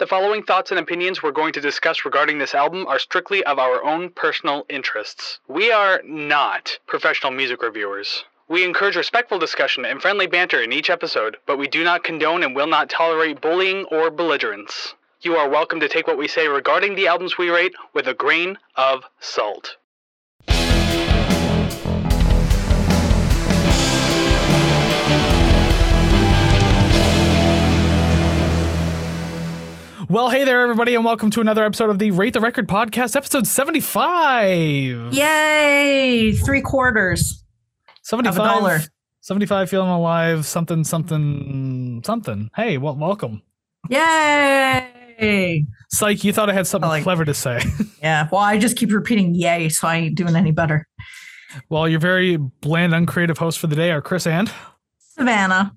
[0.00, 3.58] The following thoughts and opinions we're going to discuss regarding this album are strictly of
[3.58, 5.40] our own personal interests.
[5.46, 8.24] We are not professional music reviewers.
[8.48, 12.42] We encourage respectful discussion and friendly banter in each episode, but we do not condone
[12.42, 14.94] and will not tolerate bullying or belligerence.
[15.20, 18.14] You are welcome to take what we say regarding the albums we rate with a
[18.14, 19.76] grain of salt.
[30.10, 33.14] Well, hey there, everybody, and welcome to another episode of the Rate the Record podcast,
[33.14, 35.14] episode 75.
[35.14, 36.32] Yay!
[36.32, 37.44] Three quarters.
[38.02, 38.36] 75.
[38.40, 38.80] Of a dollar.
[39.20, 42.50] 75 feeling alive, something, something, something.
[42.56, 43.40] Hey, well, welcome.
[43.88, 45.64] Yay!
[45.90, 47.60] Psych, you thought I had something like- clever to say.
[48.02, 48.28] Yeah.
[48.32, 50.88] Well, I just keep repeating yay, so I ain't doing any better.
[51.68, 54.50] well, your very bland, uncreative host for the day are Kris and.
[54.98, 55.76] Savannah.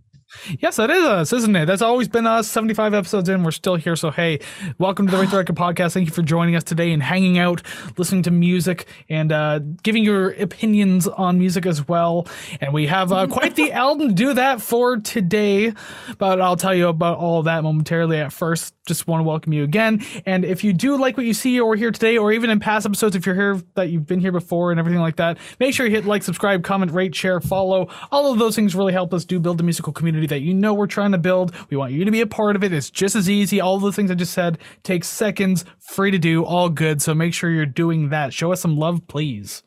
[0.60, 1.66] Yes, that is us, isn't it?
[1.66, 2.50] That's always been us.
[2.50, 3.96] 75 episodes in, we're still here.
[3.96, 4.40] So, hey,
[4.78, 5.94] welcome to the Rate the Record podcast.
[5.94, 7.62] Thank you for joining us today and hanging out,
[7.98, 12.28] listening to music, and uh, giving your opinions on music as well.
[12.60, 15.74] And we have uh, quite the album to do that for today,
[16.18, 18.74] but I'll tell you about all of that momentarily at first.
[18.86, 20.04] Just want to welcome you again.
[20.26, 22.86] And if you do like what you see or hear today, or even in past
[22.86, 25.86] episodes, if you're here that you've been here before and everything like that, make sure
[25.86, 27.88] you hit like, subscribe, comment, rate, share, follow.
[28.12, 30.74] All of those things really help us do build the musical community that you know
[30.74, 31.54] we're trying to build.
[31.70, 32.74] We want you to be a part of it.
[32.74, 33.62] It's just as easy.
[33.62, 37.02] All the things I just said take seconds, free to do, all good.
[37.02, 38.34] So make sure you're doing that.
[38.34, 39.64] Show us some love, please.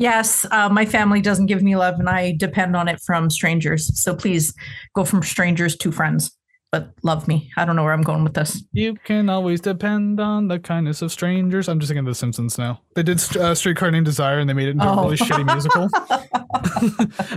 [0.00, 4.00] Yes, uh, my family doesn't give me love, and I depend on it from strangers.
[4.00, 4.54] So please
[4.94, 6.34] go from strangers to friends,
[6.72, 7.50] but love me.
[7.56, 8.62] I don't know where I'm going with this.
[8.72, 11.68] You can always depend on the kindness of strangers.
[11.68, 12.80] I'm just thinking of The Simpsons now.
[12.94, 15.04] They did uh, Streetcar Named Desire and they made it into a Oh.
[15.04, 15.88] really shitty musical.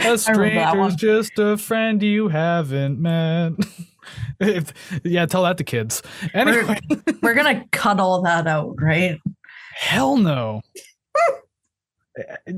[0.13, 3.53] a stranger's just a friend you haven't met.
[4.39, 4.73] If-
[5.05, 6.01] yeah, tell that to kids.
[6.33, 6.77] Anyway,
[7.21, 9.17] We're gonna cut all that out, right?
[9.75, 10.61] hell no.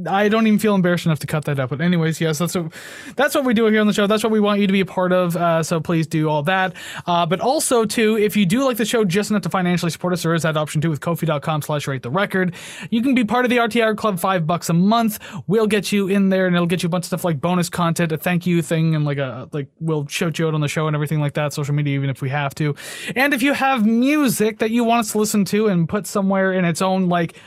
[0.07, 1.69] I don't even feel embarrassed enough to cut that up.
[1.69, 2.73] But anyways, yes, that's what
[3.15, 4.05] that's what we do here on the show.
[4.05, 5.37] That's what we want you to be a part of.
[5.37, 6.73] Uh, so please do all that.
[7.07, 10.11] Uh, but also too, if you do like the show just enough to financially support
[10.11, 12.53] us, there is that option too with Ko-fi.com slash rate the record.
[12.89, 15.19] You can be part of the RTR Club, five bucks a month.
[15.47, 17.69] We'll get you in there and it'll get you a bunch of stuff like bonus
[17.69, 20.67] content, a thank you thing, and like a like we'll shout you out on the
[20.67, 22.75] show and everything like that, social media, even if we have to.
[23.15, 26.51] And if you have music that you want us to listen to and put somewhere
[26.51, 27.37] in its own like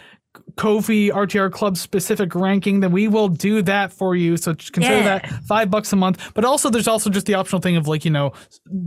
[0.59, 4.37] Ko-fi RTR Club specific ranking, then we will do that for you.
[4.37, 5.19] So just consider Yeah.
[5.21, 6.33] that five bucks a month.
[6.35, 8.33] But also, there's also just the optional thing of like, you know,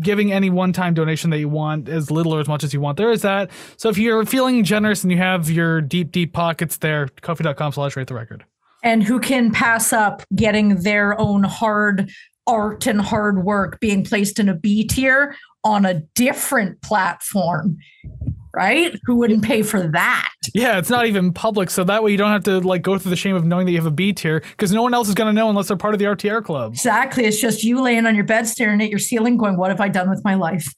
[0.02, 2.82] giving any one time donation that you want, as little or as much as you
[2.82, 2.98] want.
[2.98, 3.50] There is that.
[3.78, 7.96] So if you're feeling generous and you have your deep, deep pockets there, ko-fi.com slash
[7.96, 8.44] rate the record.
[8.84, 12.12] And who can pass up getting their own hard
[12.48, 17.78] art and hard work being placed in a B tier on a different platform,
[18.54, 19.00] right?
[19.06, 20.30] Who wouldn't pay for that?
[20.54, 21.70] Yeah, it's not even public.
[21.70, 23.72] So that way you don't have to like go through the shame of knowing that
[23.72, 25.78] you have a B tier because no one else is going to know unless they're
[25.78, 26.74] part of the RTR Club.
[26.74, 27.26] Exactly.
[27.26, 29.88] It's just you laying on your bed staring at your ceiling going, What have I
[29.88, 30.74] done with my life?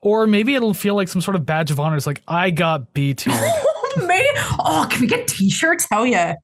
[0.00, 1.96] Or maybe it'll feel like some sort of badge of honor.
[1.96, 3.34] It's like, I got B tier."
[3.96, 4.28] Maybe.
[4.60, 5.86] Oh, can we get t shirts?
[5.90, 6.36] Hell yeah.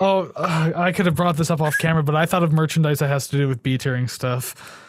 [0.00, 2.98] Oh, uh, I could have brought this up off camera, but I thought of merchandise
[2.98, 4.83] that has to do with B tiering stuff.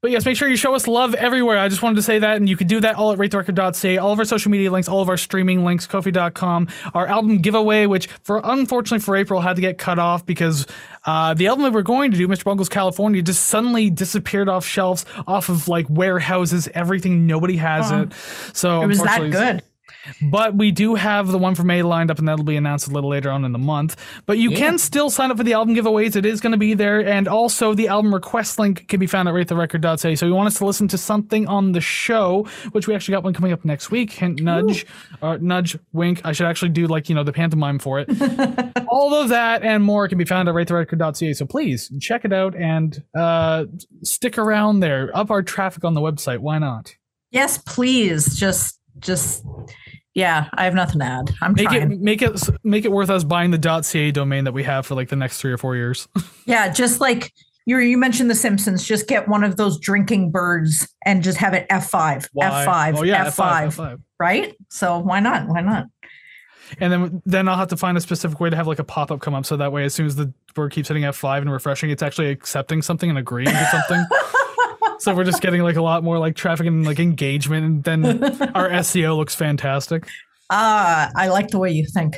[0.00, 1.58] But yes, make sure you show us love everywhere.
[1.58, 3.98] I just wanted to say that, and you can do that all at ratetherecord.ca.
[3.98, 7.86] All of our social media links, all of our streaming links, Ko-fi.com, our album giveaway,
[7.86, 10.68] which for unfortunately for April had to get cut off because
[11.04, 12.44] uh, the album that we're going to do, Mr.
[12.44, 17.26] Bungle's California, just suddenly disappeared off shelves, off of like warehouses, everything.
[17.26, 18.02] Nobody has Oh.
[18.02, 18.12] it.
[18.52, 19.62] So It was that good.
[20.30, 22.90] But we do have the one for May lined up, and that'll be announced a
[22.90, 23.96] little later on in the month.
[24.26, 26.16] But you can still sign up for the album giveaways.
[26.16, 27.04] It is going to be there.
[27.06, 30.14] And also, the album request link can be found at ratetherecord.ca.
[30.16, 33.24] So, you want us to listen to something on the show, which we actually got
[33.24, 34.12] one coming up next week.
[34.12, 34.86] Hint, nudge,
[35.20, 36.20] or nudge, wink.
[36.24, 38.08] I should actually do, like, you know, the pantomime for it.
[38.88, 41.32] All of that and more can be found at ratetherecord.ca.
[41.34, 43.66] So, please check it out and uh,
[44.02, 45.10] stick around there.
[45.14, 46.38] Up our traffic on the website.
[46.38, 46.94] Why not?
[47.30, 48.36] Yes, please.
[48.36, 49.44] Just, just,
[50.14, 51.30] yeah, I have nothing to add.
[51.40, 51.92] I'm Make trying.
[51.92, 54.94] it make it make it worth us buying the .ca domain that we have for
[54.94, 56.08] like the next three or four years.
[56.46, 57.32] Yeah, just like
[57.66, 61.52] you you mentioned The Simpsons, just get one of those drinking birds and just have
[61.52, 64.00] it F5, F5, Oh F5, F5, F5.
[64.18, 64.56] right?
[64.70, 65.46] So why not?
[65.46, 65.86] Why not?
[66.80, 69.10] And then then I'll have to find a specific way to have like a pop
[69.10, 71.52] up come up so that way as soon as the bird keeps hitting F5 and
[71.52, 74.04] refreshing, it's actually accepting something and agreeing to something.
[74.98, 78.24] so we're just getting like a lot more like traffic and like engagement, and then
[78.54, 80.08] our SEO looks fantastic.
[80.50, 82.16] Ah, I like the way you think.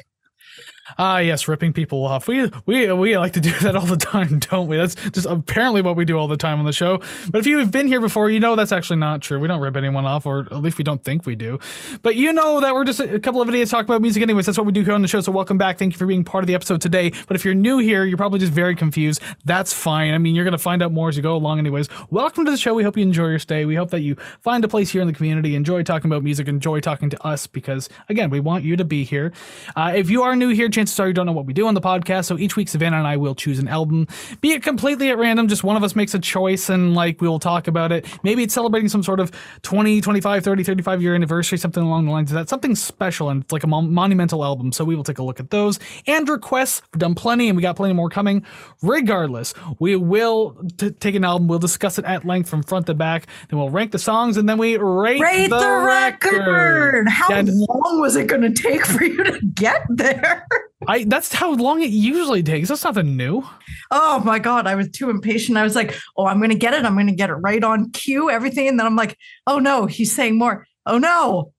[0.98, 2.28] Ah, yes, ripping people off.
[2.28, 4.76] We we we like to do that all the time, don't we?
[4.76, 7.00] That's just apparently what we do all the time on the show.
[7.30, 9.38] But if you've been here before, you know that's actually not true.
[9.38, 11.58] We don't rip anyone off, or at least we don't think we do.
[12.02, 14.46] But you know that we're just a couple of idiots talking about music, anyways.
[14.46, 15.20] That's what we do here on the show.
[15.20, 15.78] So welcome back.
[15.78, 17.12] Thank you for being part of the episode today.
[17.26, 19.20] But if you're new here, you're probably just very confused.
[19.44, 20.14] That's fine.
[20.14, 21.88] I mean, you're gonna find out more as you go along, anyways.
[22.10, 22.74] Welcome to the show.
[22.74, 23.64] We hope you enjoy your stay.
[23.64, 26.48] We hope that you find a place here in the community, enjoy talking about music,
[26.48, 29.32] enjoy talking to us, because again, we want you to be here.
[29.76, 31.74] Uh, if you are new here, chances are you don't know what we do on
[31.74, 32.24] the podcast.
[32.26, 34.06] So each week, Savannah and I will choose an album,
[34.40, 37.28] be it completely at random, just one of us makes a choice and like we
[37.28, 38.06] will talk about it.
[38.22, 39.30] Maybe it's celebrating some sort of
[39.62, 43.42] 20, 25, 30, 35 year anniversary, something along the lines of that, something special and
[43.44, 44.72] it's like a mon- monumental album.
[44.72, 46.82] So we will take a look at those and requests.
[46.92, 48.44] We've done plenty and we got plenty more coming.
[48.82, 52.94] Regardless, we will t- take an album, we'll discuss it at length from front to
[52.94, 57.08] back, then we'll rank the songs and then we rate, Rate the, record.
[57.08, 60.46] How And- long was it going to take for you to get there?
[60.88, 62.68] I that's how long it usually takes.
[62.68, 63.46] That's nothing new.
[63.90, 64.66] Oh my God.
[64.66, 65.58] I was too impatient.
[65.58, 66.84] I was like, oh, I'm going to get it.
[66.84, 68.68] I'm going to get it right on cue, everything.
[68.68, 70.66] And then I'm like, oh no, he's saying more.
[70.86, 71.52] Oh no.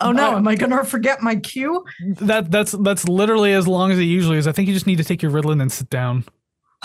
[0.00, 0.34] Oh no.
[0.34, 0.36] Oh.
[0.36, 1.84] Am I going to forget my cue?
[2.20, 4.46] That that's that's literally as long as it usually is.
[4.46, 6.24] I think you just need to take your Ritalin and sit down.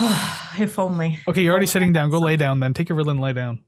[0.58, 1.20] if only.
[1.28, 2.10] Okay, you're already oh sitting down.
[2.10, 2.74] Go lay down then.
[2.74, 3.60] Take your Ritalin and lay down.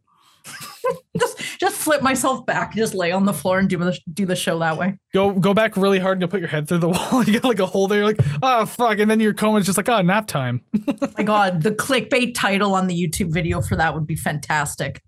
[1.19, 4.37] Just just flip myself back, just lay on the floor and do the do the
[4.37, 4.99] show that way.
[5.15, 7.25] Go go back really hard and you'll put your head through the wall.
[7.25, 7.99] You got like a hole there.
[7.99, 10.63] You're like, oh fuck, and then your coma is just like, oh, nap time.
[10.87, 15.03] oh my God, the clickbait title on the YouTube video for that would be fantastic.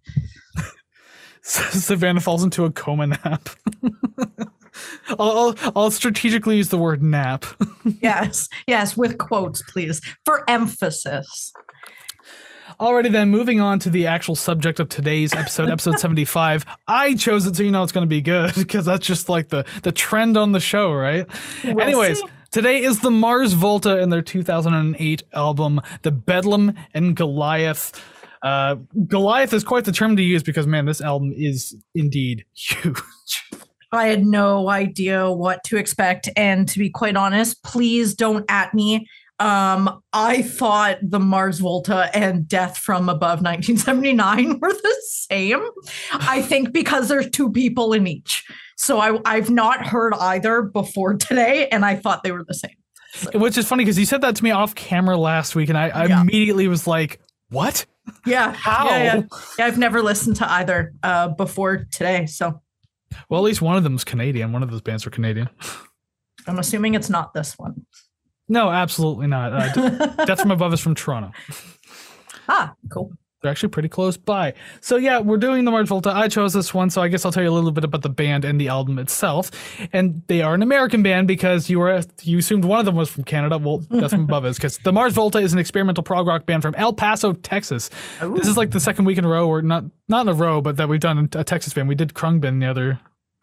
[1.43, 3.49] Savannah falls into a coma nap.
[5.19, 7.45] I'll, I'll I'll strategically use the word nap.
[8.01, 11.53] Yes, yes, with quotes, please, for emphasis.
[12.81, 16.65] Alrighty then, moving on to the actual subject of today's episode, episode 75.
[16.87, 19.49] I chose it so you know it's going to be good because that's just like
[19.49, 21.27] the the trend on the show, right?
[21.65, 22.27] We'll Anyways, see.
[22.53, 28.01] today is the Mars Volta and their 2008 album, The Bedlam in Goliath.
[28.43, 28.77] Uh,
[29.09, 33.03] Goliath is quite the term to use because man, this album is indeed huge.
[33.91, 36.29] I had no idea what to expect.
[36.37, 39.09] And to be quite honest, please don't at me.
[39.41, 45.63] Um, I thought the Mars Volta and Death from Above 1979 were the same.
[46.13, 48.45] I think because there's two people in each.
[48.77, 52.75] So I, I've not heard either before today, and I thought they were the same.
[53.35, 55.89] Which is funny because you said that to me off camera last week, and I,
[55.89, 56.21] I Yeah.
[56.21, 57.21] immediately was like,
[57.51, 57.87] "What?
[58.27, 58.53] Yeah.
[58.53, 59.23] How?" Yeah, yeah.
[59.59, 62.27] Yeah, I've never listened to either uh, before today.
[62.27, 62.61] So
[63.31, 64.53] Well, at least one of them's Canadian.
[64.53, 65.49] One of those bands are Canadian.
[66.47, 67.87] I'm assuming it's not this one.
[68.49, 69.53] No, absolutely not.
[69.53, 71.33] Uh, Death from Above is from Toronto.
[72.49, 73.13] ah, cool.
[73.41, 74.55] They're actually pretty close by.
[74.81, 76.11] So yeah, we're doing the Mars Volta.
[76.11, 78.09] I chose this one, so I guess I'll tell you a little bit about the
[78.09, 79.53] band and the album itself.
[79.93, 83.09] And they are an American band because you were you assumed one of them was
[83.09, 83.57] from Canada.
[83.57, 86.63] Well, that's from Above is because the Mars Volta is an experimental prog rock band
[86.63, 87.91] from El Paso, Texas.
[88.21, 90.61] This is like the second week in a row, or not not in a row,
[90.61, 91.89] but that we've done a Texas band.
[91.89, 92.99] We did Khruangbin the other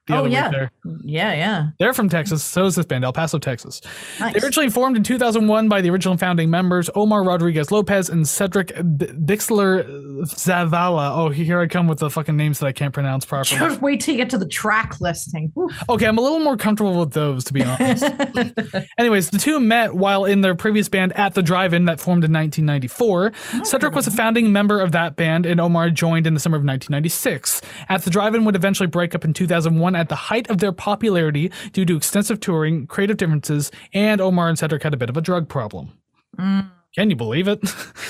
[0.07, 0.49] the Oh, other yeah.
[0.49, 0.71] week there.
[1.03, 1.67] Yeah, yeah.
[1.79, 2.43] They're from Texas.
[2.43, 3.81] So is this band, El Paso, Texas.
[4.19, 4.33] Nice.
[4.33, 8.67] They originally formed in 2001 by the original founding members Omar Rodriguez Lopez and Cedric
[8.97, 11.17] D- Bixler Zavala.
[11.17, 13.59] Oh, here I come with the fucking names that I can't pronounce properly.
[13.59, 15.51] Just wait till you get to the track listing.
[15.53, 15.69] Whew.
[15.89, 18.03] Okay, I'm a little more comfortable with those, to be honest.
[18.97, 22.31] Anyways, the two met while in their previous band at the Drive-In that formed in
[22.31, 23.33] 1994.
[23.63, 26.63] Cedric was a founding member of that band, and Omar joined in the summer of
[26.63, 27.61] 1996.
[27.89, 31.51] At the Drive-In would eventually break up in 2001 at the height of their popularity
[31.73, 35.21] due to extensive touring, creative differences, and Omar and Cedric had a bit of a
[35.21, 35.93] drug problem.
[36.37, 36.69] Mm.
[36.95, 37.59] Can you believe it?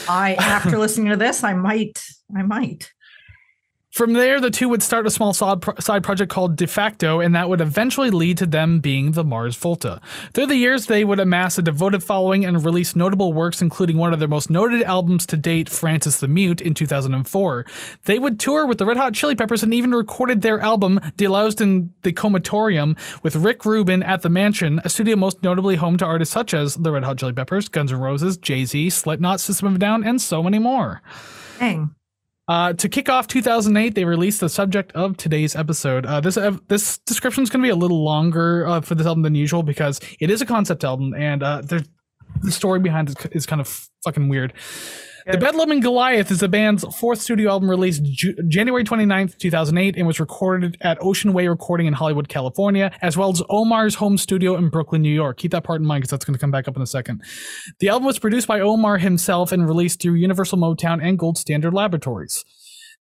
[0.07, 2.03] I after listening to this, I might,
[2.35, 2.91] I might.
[3.95, 7.47] From there, the two would start a small side, project called De facto, and that
[7.47, 10.01] would eventually lead to them being the Mars Volta.
[10.33, 14.11] Through the years, they would amass a devoted following and release notable works, including one
[14.11, 17.65] of their most noted albums to date, Francis the Mute, in 2004.
[18.03, 21.61] They would tour with the Red Hot Chili Peppers and even recorded their album, Deloused
[21.61, 26.05] in the Comatorium, with Rick Rubin at the Mansion, a studio most notably home to
[26.05, 29.69] artists such as the Red Hot Chili Peppers, Guns N' Roses, Jay Z, Slipknot, System
[29.69, 31.01] of a Down, and so many more.
[31.59, 31.95] Dang.
[32.47, 36.05] Uh, to kick off 2008, they released the subject of today's episode.
[36.05, 39.07] Uh, this uh, this description is going to be a little longer uh, for this
[39.07, 41.83] album than usual because it is a concept album, and uh, the
[42.51, 44.53] story behind it is kind of fucking weird.
[45.27, 49.97] The Bedlam in Goliath is the band's fourth studio album released Ju- January 29th, 2008,
[49.97, 54.19] and was recorded at Ocean Way Recording in Hollywood, California, as well as Omar's home
[54.19, 55.37] studio in Brooklyn, New York.
[55.37, 57.23] Keep that part in mind because that's going to come back up in a second.
[57.79, 61.73] The album was produced by Omar himself and released through Universal Motown and Gold Standard
[61.73, 62.45] Laboratories.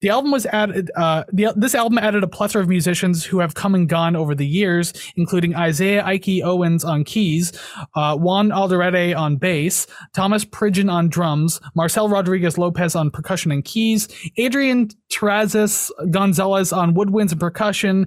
[0.00, 0.90] The album was added.
[0.96, 4.34] Uh, the, this album added a plethora of musicians who have come and gone over
[4.34, 7.52] the years, including Isaiah Ike Owens on keys,
[7.94, 13.64] uh, Juan Alderete on bass, Thomas Pridgen on drums, Marcel Rodriguez Lopez on percussion and
[13.64, 18.06] keys, Adrian Terrazas Gonzalez on woodwinds and percussion,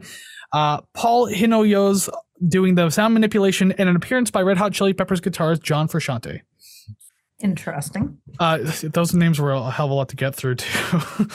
[0.53, 2.09] uh, Paul Hinoyos
[2.47, 6.41] doing the sound manipulation, and an appearance by Red Hot Chili Peppers guitarist John Frusciante.
[7.39, 8.17] Interesting.
[8.39, 11.27] Uh, those names were a hell of a lot to get through too.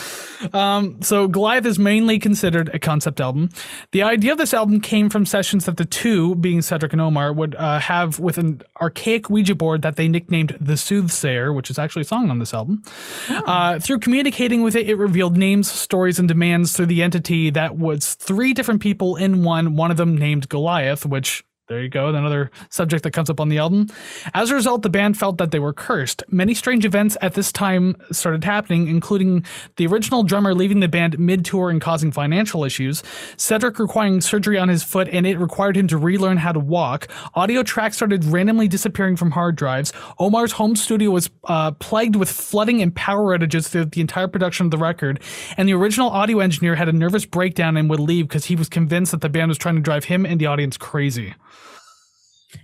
[0.53, 3.51] um, so Goliath is mainly considered a concept album.
[3.93, 7.33] The idea of this album came from sessions that the two, being Cedric and Omar,
[7.33, 11.79] would uh, have with an archaic Ouija board that they nicknamed the Soothsayer, which is
[11.79, 12.83] actually a song on this album.
[13.31, 13.45] Oh.
[13.47, 17.79] Uh, through communicating with it, it revealed names, stories, and demands through the entity that
[17.79, 19.77] was three different people in one.
[19.77, 23.49] One of them named Goliath, which there you go, another subject that comes up on
[23.49, 23.87] the album.
[24.35, 26.23] As a result, the band felt that they were cursed.
[26.29, 31.19] Many strange events at this time started happening, including the original drummer leaving the band
[31.19, 33.03] mid tour and causing financial issues,
[33.39, 37.09] Cedric requiring surgery on his foot and it required him to relearn how to walk.
[37.35, 39.95] Audio tracks started randomly disappearing from hard drives.
[40.19, 44.67] Omar's home studio was uh, plagued with flooding and power outages through the entire production
[44.67, 45.21] of the record,
[45.57, 48.69] and the original audio engineer had a nervous breakdown and would leave because he was
[48.69, 51.35] convinced that the band was trying to drive him and the audience crazy.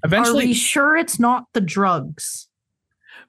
[0.05, 2.48] Eventually, are we sure it's not the drugs?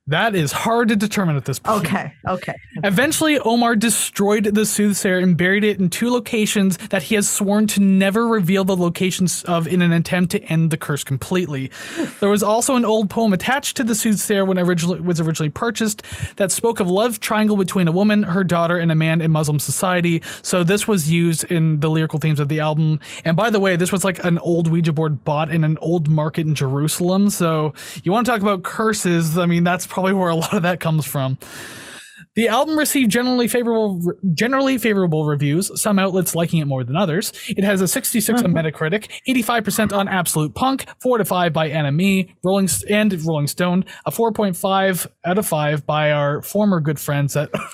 [0.10, 1.86] That is hard to determine at this point.
[1.86, 2.56] Okay, okay.
[2.84, 7.68] Eventually, Omar destroyed the soothsayer and buried it in two locations that he has sworn
[7.68, 11.70] to never reveal the locations of in an attempt to end the curse completely.
[12.22, 15.52] there was also an old poem attached to the soothsayer when it originally was originally
[15.52, 16.02] purchased
[16.38, 19.60] that spoke of love triangle between a woman, her daughter, and a man in Muslim
[19.60, 20.24] society.
[20.42, 23.00] So this was used in the lyrical themes of the album.
[23.26, 26.10] And by the way, this was like an old Ouija board bought in an old
[26.10, 27.30] market in Jerusalem.
[27.30, 29.38] So you want to talk about curses?
[29.38, 31.38] I mean, that's probably where a lot of that comes from.
[32.36, 34.02] The album received generally favorable,
[34.34, 35.72] generally favorable reviews.
[35.80, 37.34] Some outlets liking it more than others.
[37.50, 38.58] It has a 66 on mm-hmm.
[38.58, 44.12] Metacritic, 85% on Absolute Punk, four to five by NME, Rolling and Rolling Stone, a
[44.12, 47.50] 4.5 out of five by our former good friends at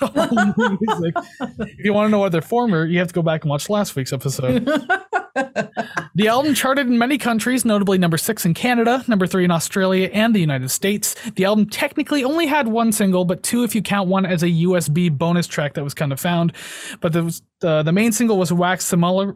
[0.80, 1.14] Music.
[1.60, 3.68] if you want to know what they're former, you have to go back and watch
[3.68, 4.64] last week's episode.
[6.14, 10.08] the album charted in many countries, notably number six in Canada, number three in Australia,
[10.12, 11.14] and the United States.
[11.34, 14.45] The album technically only had one single, but two if you count one as a
[14.50, 16.52] USB bonus track that was kind of found.
[17.00, 19.34] But the the, the main single was Wax Simulacra.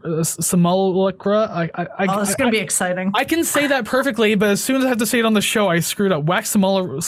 [1.38, 3.12] Uh, I, I, I, oh, it's going to be exciting.
[3.14, 5.32] I can say that perfectly, but as soon as I have to say it on
[5.32, 6.24] the show, I screwed up.
[6.24, 7.00] Wax Simulacra.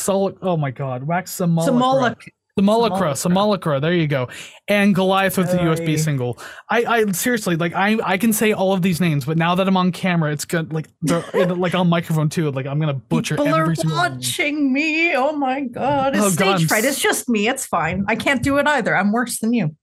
[0.43, 1.05] Oh my God.
[1.05, 2.17] Wax Simulacra.
[2.59, 4.29] Simulacra, Simulacra, there you go.
[4.69, 6.39] And Goliath with the USB single.
[6.69, 9.67] I, I seriously like I I can say all of these names, but now that
[9.67, 12.51] I'm on camera, it's good like like on microphone too.
[12.51, 14.73] Like I'm gonna butcher People every are watching one.
[14.75, 15.17] me.
[15.17, 16.15] Oh my god.
[16.15, 16.85] It's oh, stage god, fright.
[16.85, 17.49] It's just me.
[17.49, 18.05] It's fine.
[18.07, 18.95] I can't do it either.
[18.95, 19.75] I'm worse than you.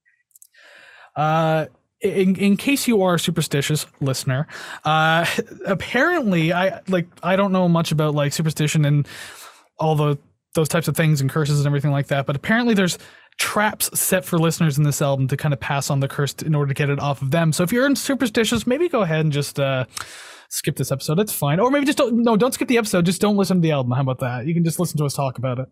[1.16, 1.66] Uh
[2.02, 4.46] in, in case you are a superstitious listener,
[4.86, 5.26] uh
[5.66, 9.08] apparently I like I don't know much about like superstition and
[9.80, 10.20] all the
[10.56, 12.26] those types of things and curses and everything like that.
[12.26, 12.98] But apparently, there's
[13.38, 16.54] traps set for listeners in this album to kind of pass on the curse in
[16.54, 17.54] order to get it off of them.
[17.54, 19.86] So if you're superstitious, maybe go ahead and just uh,
[20.50, 21.16] skip this episode.
[21.16, 21.60] That's fine.
[21.60, 22.24] Or maybe just don't.
[22.24, 23.06] No, don't skip the episode.
[23.06, 23.92] Just don't listen to the album.
[23.94, 24.46] How about that?
[24.46, 25.68] You can just listen to us talk about it.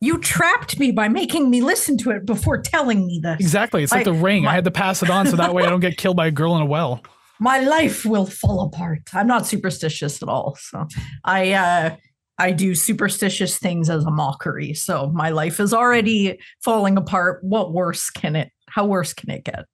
[0.00, 3.40] You trapped me by making me listen to it before telling me this.
[3.40, 3.82] Exactly.
[3.82, 4.42] It's like the ring.
[4.42, 6.26] My, I had to pass it on so that way I don't get killed by
[6.26, 7.02] a girl in a well.
[7.40, 9.00] My life will fall apart.
[9.14, 10.56] I'm not superstitious at all.
[10.60, 10.86] So
[11.24, 11.96] I uh
[12.38, 14.74] I do superstitious things as a mockery.
[14.74, 17.42] So my life is already falling apart.
[17.42, 18.50] What worse can it?
[18.68, 19.64] How worse can it get?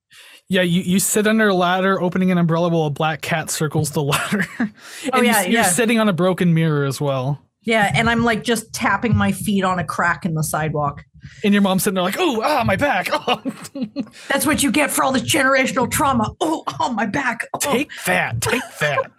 [0.48, 3.92] Yeah, you, you sit under a ladder, opening an umbrella while a black cat circles
[3.92, 4.46] the ladder.
[5.12, 5.62] oh yeah, you're, yeah.
[5.62, 7.40] sitting on a broken mirror as well.
[7.62, 11.04] Yeah, and I'm like just tapping my feet on a crack in the sidewalk.
[11.44, 13.08] And your mom's sitting there like, oh, ah, my back.
[13.12, 13.40] Oh.
[14.28, 16.32] That's what you get for all this generational trauma.
[16.40, 17.46] Oh, oh, my back.
[17.54, 17.58] Oh.
[17.60, 18.40] Take that.
[18.40, 19.12] Take that.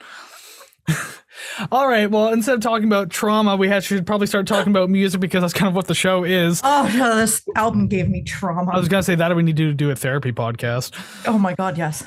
[1.71, 2.09] All right.
[2.09, 5.53] Well, instead of talking about trauma, we should probably start talking about music because that's
[5.53, 6.61] kind of what the show is.
[6.63, 8.71] Oh no, this album gave me trauma.
[8.71, 10.93] I was gonna say that we need to do a therapy podcast.
[11.27, 12.03] Oh my god, yes.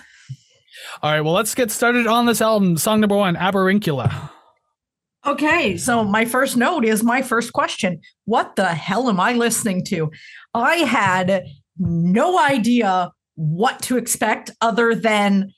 [1.03, 1.21] All right.
[1.21, 2.77] Well, let's get started on this album.
[2.77, 4.31] Song number one, Aberinkula.
[5.27, 8.01] Okay, so my first note is my first question.
[8.27, 10.13] What the hell am I listening to?
[10.55, 11.45] I had
[11.79, 15.53] no idea what to expect other than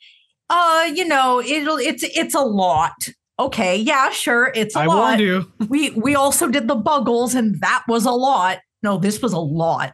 [0.50, 4.96] uh, you know, it'll it's it's a lot okay, yeah, sure, it's a I lot.
[4.96, 5.52] I Warned you.
[5.68, 8.58] we we also did the Buggles, and that was a lot.
[8.82, 9.92] No, this was a lot.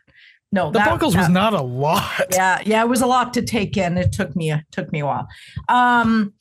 [0.52, 2.26] No, the that, Buggles that, was not a lot.
[2.30, 3.98] Yeah, yeah, it was a lot to take in.
[3.98, 5.28] It took me a took me a while.
[5.68, 6.32] Um,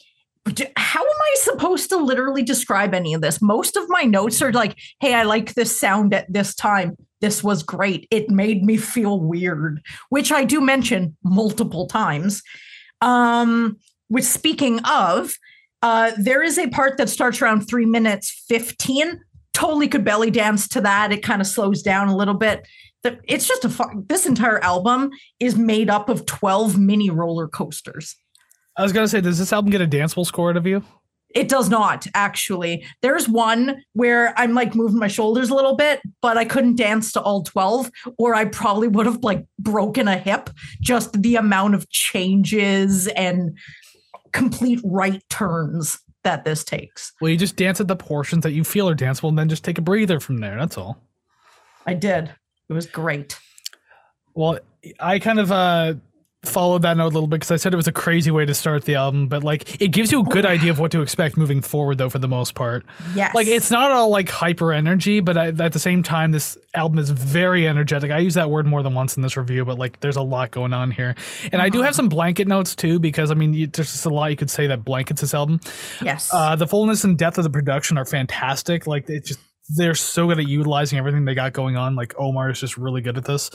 [0.76, 3.42] how am I supposed to literally describe any of this?
[3.42, 6.98] Most of my notes are like, hey, I like this sound at this time.
[7.22, 8.08] This was great.
[8.12, 12.44] It made me feel weird, which I do mention multiple times.
[13.02, 13.78] Um,
[14.10, 15.34] which speaking of,
[15.84, 19.20] uh, there is a part that starts around three minutes 15.
[19.54, 21.12] Totally could belly dance to that.
[21.12, 22.66] It kind of slows down a little bit.
[23.28, 25.12] It's just a fun, this entire album
[25.42, 28.16] is made up of 12 mini roller coasters.
[28.78, 30.84] I was gonna say, does this album get a danceable score out of you?
[31.36, 32.86] It does not actually.
[33.02, 37.12] There's one where I'm like moving my shoulders a little bit, but I couldn't dance
[37.14, 40.50] to all 12, or I probably would have like broken a hip.
[40.80, 43.58] Just the amount of changes and
[44.34, 47.12] complete right turns that this takes.
[47.22, 49.64] Well, you just dance at the portions that you feel are danceable and then just
[49.64, 50.58] take a breather from there.
[50.58, 51.02] That's all.
[51.86, 52.34] I did.
[52.70, 53.38] It was great.
[54.34, 54.60] Well,
[55.00, 55.96] I kind of uh
[56.44, 58.54] followed that note a little bit because I said it was a crazy way to
[58.54, 61.38] start the album, but like it gives you a good idea of what to expect
[61.38, 62.86] moving forward, though, for the most part.
[63.16, 63.34] Yes.
[63.34, 67.00] Like it's not all like hyper energy, but I, at the same time, this album
[67.00, 68.12] is very energetic.
[68.12, 70.52] I use that word more than once in this review, but like there's a lot
[70.52, 71.16] going on here.
[71.52, 74.10] And I do have some blanket notes too, because I mean, you, there's just a
[74.10, 75.60] lot you could say that blankets this album.
[76.02, 76.30] Yes.
[76.34, 78.86] Uh, the fullness and depth of the production are fantastic.
[78.86, 81.96] Like it just they're so good at utilizing everything they got going on.
[81.96, 83.50] Like Omar is just really good at this.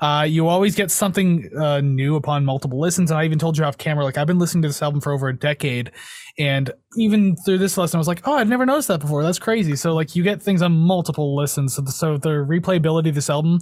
[0.00, 3.10] Uh, you always get something uh, new upon multiple listens.
[3.10, 5.12] And I even told you off camera, like I've been listening to this album for
[5.12, 5.92] over a decade,
[6.38, 9.22] and even through this lesson, I was like, oh, I've never noticed that before.
[9.22, 9.76] That's crazy.
[9.76, 11.74] So like you get things on multiple listens.
[11.74, 13.60] So the, so the replayability of this album,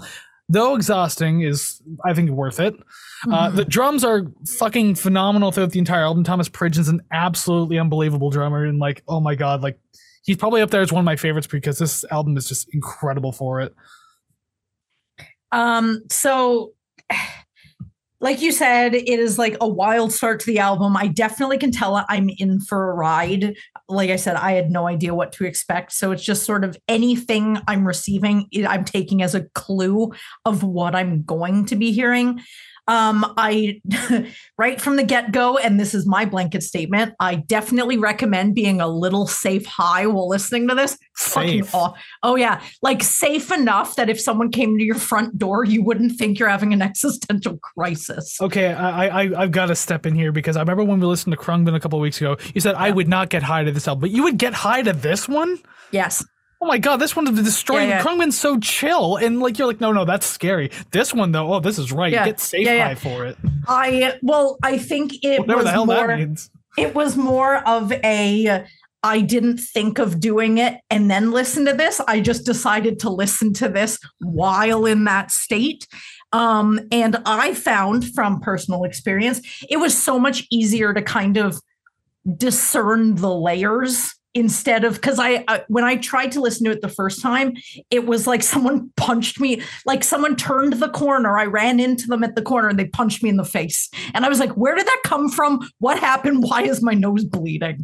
[0.48, 2.74] though exhausting, is I think worth it.
[2.74, 3.56] Uh, Mm-hmm.
[3.56, 4.26] the drums are
[4.58, 6.24] fucking phenomenal throughout the entire album.
[6.24, 9.78] Thomas Pridgen's an absolutely unbelievable drummer, and like, oh my god, like
[10.24, 13.32] he's probably up there as one of my favorites because this album is just incredible
[13.32, 13.74] for it.
[15.52, 16.72] Um, so
[18.20, 20.96] like you said, it is like a wild start to the album.
[20.96, 23.54] I definitely can tell I'm in for a ride.
[23.86, 25.92] Like I said, I had no idea what to expect.
[25.92, 30.10] So it's just sort of anything I'm receiving, I'm taking as a clue
[30.46, 32.40] of what I'm going to be hearing.
[32.86, 33.80] Um, I
[34.58, 38.86] right from the get-go, and this is my blanket statement, I definitely recommend being a
[38.88, 40.98] little safe high while listening to this.
[41.16, 41.74] Fucking Safe.
[41.74, 45.82] aw- Oh yeah, like safe enough that if someone came to your front door, you
[45.82, 48.40] wouldn't think you're having an existential crisis.
[48.40, 51.32] Okay, I, I I've got to step in here because I remember when we listened
[51.32, 52.36] to Khruangbin a couple of weeks ago.
[52.54, 54.82] You said I would not get high to this album, but you would get high
[54.82, 55.58] to this one.
[55.90, 56.24] Yes.
[56.64, 57.90] Oh my god, this one's destroying.
[57.90, 58.02] Yeah, yeah.
[58.02, 60.70] Khruangbin's so chill, and like you're like, no, no, that's scary.
[60.92, 62.10] This one though, oh, this is right.
[62.10, 62.86] Yeah, Get safe yeah.
[62.86, 63.36] high for it.
[63.68, 66.50] I well, I think it Whatever was the hell more that means.
[66.78, 68.64] it was more of a
[69.02, 72.00] I didn't think of doing it and then listen to this.
[72.08, 75.86] I just decided to listen to this while in that state.
[76.32, 81.60] Um, and I found from personal experience, it was so much easier to kind of
[82.38, 86.82] discern the layers instead of because I, I when I tried to listen to it
[86.82, 87.54] the first time,
[87.90, 91.38] it was like someone punched me, like someone turned the corner.
[91.38, 93.88] I ran into them at the corner and they punched me in the face.
[94.12, 95.68] And I was like, where did that come from?
[95.78, 96.42] What happened?
[96.42, 97.82] Why is my nose bleeding?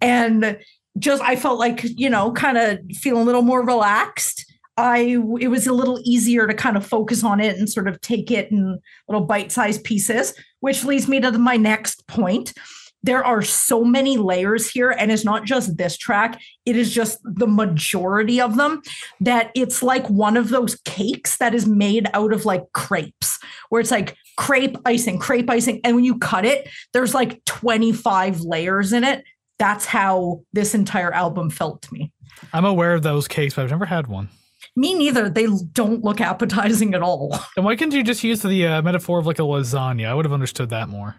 [0.00, 0.58] And
[0.98, 4.44] just I felt like, you know, kind of feeling a little more relaxed.
[4.76, 8.00] I it was a little easier to kind of focus on it and sort of
[8.00, 12.52] take it in little bite-sized pieces, which leads me to my next point
[13.04, 17.18] there are so many layers here and it's not just this track it is just
[17.22, 18.80] the majority of them
[19.20, 23.38] that it's like one of those cakes that is made out of like crepes
[23.68, 28.40] where it's like crepe icing crepe icing and when you cut it there's like 25
[28.40, 29.22] layers in it
[29.58, 32.10] that's how this entire album felt to me
[32.52, 34.28] I'm aware of those cakes, but I've never had one.
[34.76, 38.66] me neither they don't look appetizing at all And why couldn't you just use the
[38.66, 40.06] uh, metaphor of like a lasagna?
[40.06, 41.16] I would have understood that more.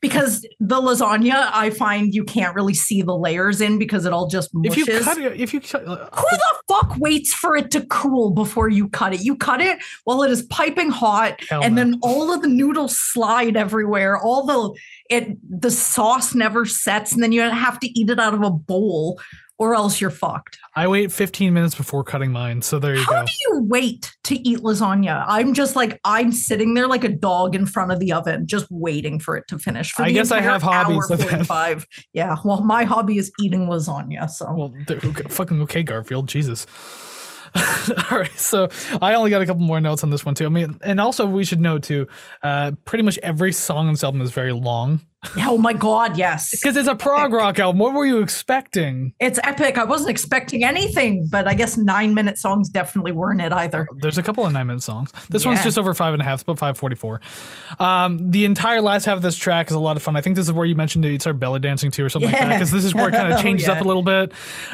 [0.00, 4.26] Because the lasagna i find you can't really see the layers in because it all
[4.28, 4.88] just mushes.
[4.88, 7.82] If you cut it, if you cut, uh, Who the fuck waits for it to
[7.86, 9.20] cool before you cut it?
[9.22, 12.96] You cut it while it is piping hot, Hell and then all of the noodles
[12.96, 14.18] slide everywhere.
[14.18, 14.78] All the
[15.10, 18.50] it the sauce never sets, and then you have to eat it out of a
[18.50, 19.20] bowl,
[19.60, 20.58] or else you're fucked.
[20.74, 23.26] I wait 15 minutes before cutting mine, so there you How go.
[23.26, 25.22] do you wait to eat lasagna?
[25.28, 28.66] I'm just like I'm sitting there like a dog in front of the oven, just
[28.70, 29.92] waiting for it to finish.
[29.92, 31.06] For I guess I have hobbies.
[31.06, 31.86] 45.
[32.14, 34.30] Yeah, well, my hobby is eating lasagna.
[34.30, 36.26] So Well, okay, fucking okay, Garfield.
[36.26, 36.66] Jesus.
[38.10, 38.68] All right, so
[39.02, 40.46] I only got a couple more notes on this one too.
[40.46, 42.06] I mean, and also we should note too,
[42.42, 45.00] uh, pretty much every song on this album is very long.
[45.46, 46.50] Oh my god, yes.
[46.50, 47.78] Because it's a prog rock album.
[47.78, 49.12] What were you expecting?
[49.20, 49.76] It's epic.
[49.76, 53.86] I wasn't expecting anything, but I guess nine minute songs definitely weren't it either.
[53.98, 55.12] There's a couple of nine minute songs.
[55.28, 57.20] This one's just over five and a half, it's about five forty four.
[57.78, 60.16] Um, the entire last half of this track is a lot of fun.
[60.16, 62.30] I think this is where you mentioned it, you start belly dancing to or something
[62.30, 62.48] like that.
[62.54, 63.82] Because this is where it kind Oh, of changes up yeah.
[63.84, 64.32] a little bit.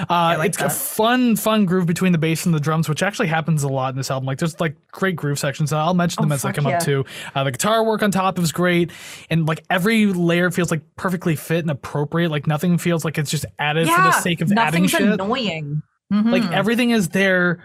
[0.08, 3.26] Uh, like it's a fun, fun groove between the bass and the drums, which actually
[3.28, 4.26] happens a lot in this album.
[4.26, 5.72] Like there's like great groove sections.
[5.72, 6.76] I'll mention them Oh, as they come yeah.
[6.76, 7.04] up too.
[7.34, 8.92] Uh, the guitar work on top is great,
[9.28, 10.06] and like every
[10.36, 12.30] layer feels like perfectly fit and appropriate.
[12.30, 15.82] Like nothing feels like it's just added for the sake of adding nothing's annoying.
[16.10, 16.52] like Mhm.
[16.52, 17.58] everything is there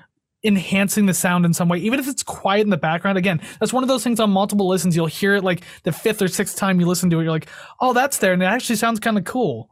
[0.44, 3.72] enhancing the sound in some way even if it's quiet in the background again that's
[3.72, 6.58] one of those things on multiple listens you'll hear it like the fifth or sixth
[6.58, 7.48] time you listen to it you're like
[7.80, 9.70] oh that's there and it actually sounds kind of cool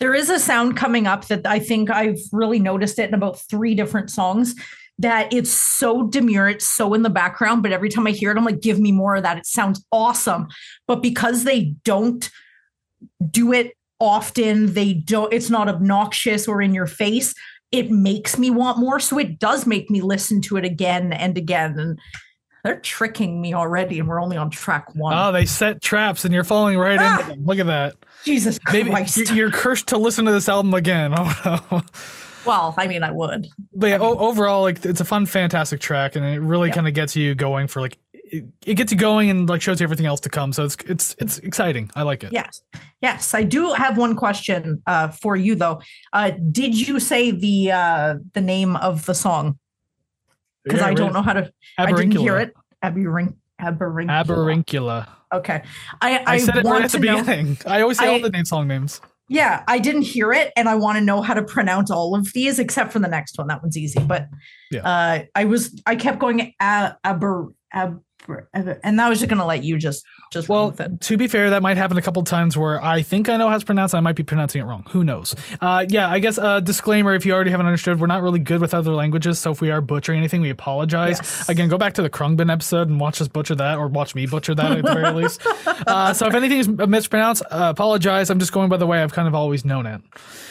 [0.00, 3.38] there is a sound coming up that I think I've really noticed it in about
[3.38, 4.54] three different songs.
[5.00, 8.36] That it's so demure, it's so in the background, but every time I hear it,
[8.36, 9.38] I'm like, give me more of that.
[9.38, 10.48] It sounds awesome.
[10.86, 12.30] But because they don't
[13.30, 17.34] do it often, they don't, it's not obnoxious or in your face.
[17.72, 19.00] It makes me want more.
[19.00, 21.78] So it does make me listen to it again and again.
[21.78, 21.98] And
[22.64, 25.14] they're tricking me already, and we're only on track one.
[25.16, 27.20] oh they set traps and you're falling right Ah!
[27.20, 29.16] into them look at that Jesus maybe Christ.
[29.16, 31.82] you're, you're cursed to listen to this album again oh no
[32.46, 33.46] well, I mean, I would.
[33.74, 36.74] but yeah, o- overall like it's a fun fantastic track and it really Yeah.
[36.74, 39.80] kind of gets you going for like it, it gets you going and like shows
[39.80, 42.62] you everything else to come so it's it's it's exciting i like it Yes.
[43.02, 43.34] Yes.
[43.34, 45.80] I do have one question uh, for you though.
[46.12, 49.58] Uh, did you say the uh, the name of the song?
[50.64, 52.52] Because Yeah, I don't know how to I didn't hear it.
[52.84, 54.24] Aberrin Aberinkula.
[54.24, 55.08] Aberinkula.
[55.32, 55.62] Okay.
[56.02, 57.18] I, I, I said it right at the know.
[57.20, 57.56] beginning.
[57.66, 59.00] I always say all the name song names.
[59.32, 62.32] Yeah, I didn't hear it, and I want to know how to pronounce all of
[62.32, 63.46] these except for the next one.
[63.46, 64.26] That one's easy, but
[64.72, 64.80] Yeah.
[64.80, 68.02] uh, I was I kept going a- aber aber,
[68.54, 71.00] aber and I was just gonna let you just just Well, with it.
[71.00, 73.58] to be fair, that might happen a couple times where I think I know how
[73.58, 73.96] to pronounce it.
[73.96, 74.84] I might be pronouncing it wrong.
[74.90, 75.34] Who knows?
[75.60, 78.60] Uh, yeah, I guess uh, disclaimer if you already haven't understood, we're not really good
[78.60, 79.38] with other languages.
[79.38, 81.18] So if we are butchering anything, we apologize.
[81.18, 81.48] Yes.
[81.48, 84.26] Again, go back to the Khruangbin episode and watch us butcher that or watch me
[84.26, 85.40] butcher that at the very least.
[85.86, 88.28] Uh, so if anything is mispronounced, uh, apologize.
[88.28, 90.00] I'm just going by the way I've kind of always known it.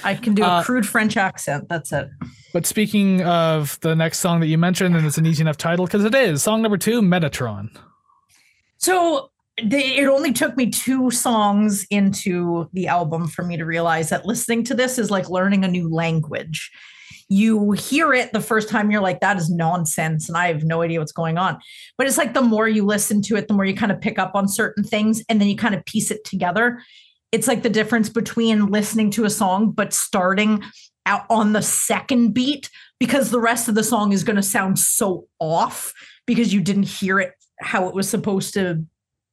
[0.03, 1.69] I can do a uh, crude French accent.
[1.69, 2.09] That's it.
[2.51, 5.85] But speaking of the next song that you mentioned, and it's an easy enough title
[5.85, 7.69] because it is song number two, Metatron.
[8.77, 9.29] So
[9.63, 14.25] they, it only took me two songs into the album for me to realize that
[14.25, 16.71] listening to this is like learning a new language.
[17.27, 20.27] You hear it the first time, you're like, that is nonsense.
[20.27, 21.59] And I have no idea what's going on.
[21.97, 24.17] But it's like the more you listen to it, the more you kind of pick
[24.17, 26.81] up on certain things and then you kind of piece it together.
[27.31, 30.63] It's like the difference between listening to a song, but starting
[31.29, 32.69] on the second beat
[32.99, 35.93] because the rest of the song is going to sound so off
[36.25, 38.85] because you didn't hear it how it was supposed to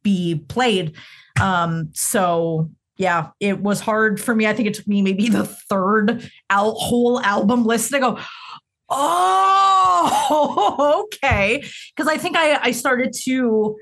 [0.02, 0.94] be played.
[1.40, 4.46] Um, so yeah, it was hard for me.
[4.46, 8.18] I think it took me maybe the third al- whole album list to go,
[8.88, 11.62] oh, okay.
[11.94, 13.76] Because I think I, I started to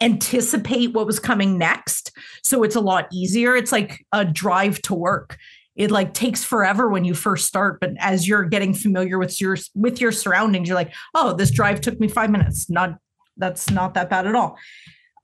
[0.00, 2.12] anticipate what was coming next.
[2.42, 3.56] So it's a lot easier.
[3.56, 5.38] It's like a drive to work.
[5.76, 9.56] It like takes forever when you first start, but as you're getting familiar with your
[9.74, 12.68] with your surroundings, you're like, oh, this drive took me five minutes.
[12.70, 12.98] Not
[13.36, 14.56] that's not that bad at all.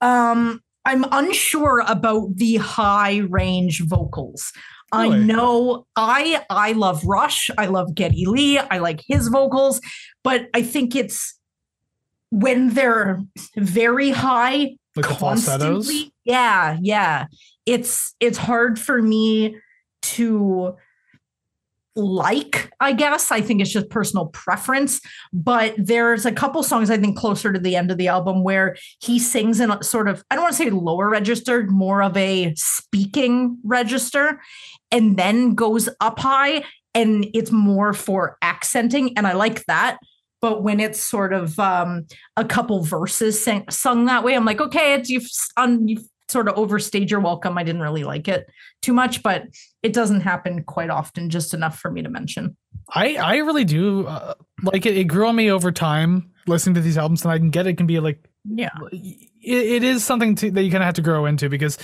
[0.03, 4.53] Um, I'm unsure about the high range vocals.
[4.95, 7.51] I know I I love Rush.
[7.57, 8.59] I love Geddy Lee.
[8.59, 9.81] I like his vocals,
[10.23, 11.39] but I think it's
[12.31, 13.23] when they're
[13.57, 15.87] very high Like the falsettos.
[15.87, 16.13] constantly.
[16.25, 17.27] Yeah, yeah.
[17.65, 19.57] It's it's hard for me
[20.03, 20.77] to
[21.95, 23.31] like, I guess.
[23.31, 25.01] I think it's just personal preference.
[25.33, 28.77] But there's a couple songs I think closer to the end of the album where
[29.01, 32.17] he sings in a sort of, I don't want to say lower register, more of
[32.17, 34.41] a speaking register,
[34.91, 36.65] and then goes up high.
[36.95, 39.17] And it's more for accenting.
[39.17, 39.99] And I like that.
[40.41, 44.61] But when it's sort of um, a couple verses sang, sung that way, I'm like,
[44.61, 47.57] okay, it's you've, um, you've sort of overstayed your welcome.
[47.59, 48.49] I didn't really like it
[48.81, 49.45] too much, but
[49.83, 52.57] it doesn't happen quite often, just enough for me to mention.
[52.93, 54.97] I I really do uh, like it.
[54.97, 57.75] It grew on me over time listening to these albums, and I can get it
[57.77, 58.71] can be like Yeah.
[58.91, 61.79] it, it is something to, that you kind of have to grow into because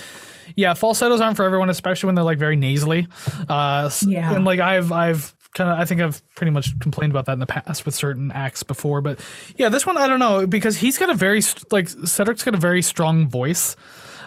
[0.55, 3.07] yeah, falsettos aren't for everyone, especially when they're like very nasally.
[3.47, 4.33] Uh, Yeah.
[4.35, 7.39] and like I've I've kind of I think I've pretty much complained about that in
[7.39, 9.19] the past with certain acts before, but
[9.55, 12.57] yeah, this one I don't know because he's got a very like Cedric's got a
[12.59, 13.75] very strong voice.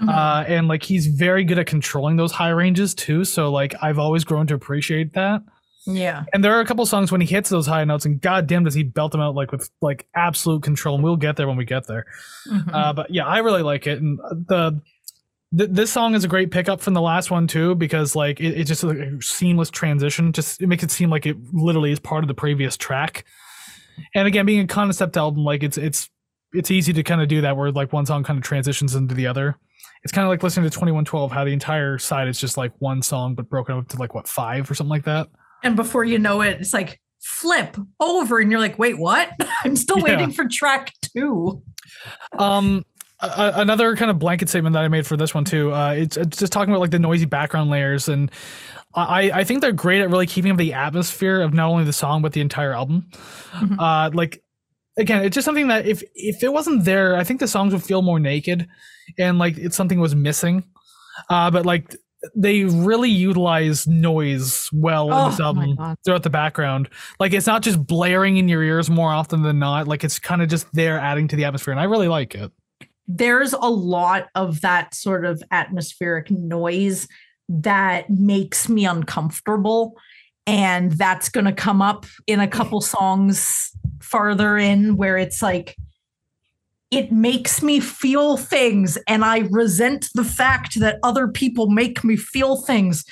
[0.09, 3.25] Uh, and like he's very good at controlling those high ranges too.
[3.25, 5.43] So like I've always grown to appreciate that.
[5.87, 6.25] Yeah.
[6.33, 8.75] And there are a couple songs when he hits those high notes, and goddamn does
[8.75, 10.95] he belt them out like with like absolute control.
[10.95, 12.07] And we'll get there when we get there.
[12.49, 12.73] Mhm.
[12.73, 14.81] Uh, but yeah, I really like it, and the
[15.57, 18.59] Th- this song is a great pickup from the last one too because like it,
[18.59, 20.33] it's just a seamless transition.
[20.33, 23.25] Just it makes it seem like it literally is part of the previous track.
[24.15, 26.09] And again, being a concept album, like it's it's
[26.55, 29.15] it's easy to kind of do that where like one song kind of transitions into
[29.15, 29.59] the other.
[30.05, 32.57] It's kind of like listening to Twenty One Twelve, how the entire side is just
[32.57, 35.29] like one song but broken up to like what five or something like that.
[35.63, 39.31] And before you know it, it's like flip over, and you're like, wait, what?
[39.65, 40.05] I'm still Yeah.
[40.17, 41.63] waiting for track two.
[42.37, 42.85] Um,
[43.21, 45.73] another kind of blanket statement that I made for this one too.
[45.73, 48.29] Uh, it's, it's just talking about like the noisy background layers, and
[48.95, 51.93] I I think they're great at really keeping up the atmosphere of not only the
[51.93, 53.07] song but the entire album.
[53.53, 53.77] Mhm.
[53.79, 54.42] Uh, like
[54.97, 57.83] again, it's just something that if if it wasn't there, I think the songs would
[57.83, 58.69] feel more naked,
[59.19, 60.65] and like it's something was missing.
[61.29, 61.97] Uh, but like
[62.37, 66.89] they really utilize noise well in this Oh album throughout the background.
[67.19, 69.89] Like it's not just blaring in your ears more often than not.
[69.89, 72.53] Like it's kind of just there adding to the atmosphere, and I really like it.
[73.09, 77.09] there's a lot of that sort of atmospheric noise
[77.49, 79.95] that makes me uncomfortable
[80.47, 83.73] and that's going to come up in a couple songs
[84.13, 85.75] farther in where it's like
[86.91, 92.15] it makes me feel things and i resent the fact that other people make me
[92.15, 93.05] feel things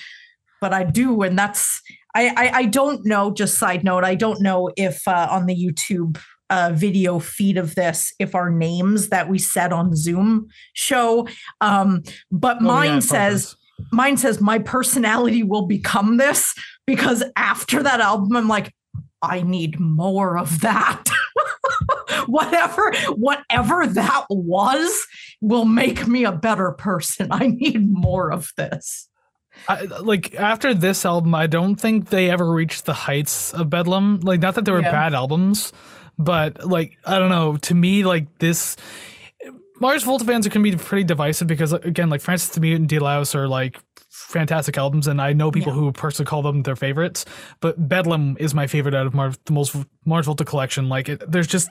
[0.60, 1.80] but i do and that's
[2.14, 5.56] i i, I don't know just side note i don't know if uh, on the
[5.56, 11.28] youtube uh, video feed of this if our names that we said on Zoom show.
[11.60, 13.54] Um, but Oh, mine I says
[13.92, 16.54] mine says my personality will become this
[16.86, 18.72] because after that album, I'm like,
[19.22, 21.04] I need more of that.
[22.26, 25.06] whatever, whatever that was
[25.40, 27.28] will make me a better person.
[27.30, 29.08] I need more of this.
[29.68, 34.20] I, like after this album, I don't think they ever reached the heights of Bedlam.
[34.20, 34.92] Like, not that they were Yeah.
[34.92, 35.72] bad albums,
[36.18, 37.56] but like I don't know.
[37.58, 38.76] To me, like this,
[39.80, 43.48] Mars Volta fans can be pretty divisive because again, like Francis the Mutant, Deloused are
[43.48, 43.78] like
[44.10, 45.78] fantastic albums, and I know people Yeah.
[45.78, 47.24] who personally call them their favorites.
[47.60, 50.88] But Bedlam is my favorite out of Mar- the most Mars Volta collection.
[50.88, 51.68] Like, it, there's just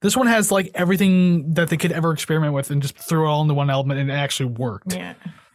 [0.00, 3.28] this one has like everything that they could ever experiment with, and just threw it
[3.28, 4.94] all into one album, and it actually worked.
[4.94, 5.14] Yeah.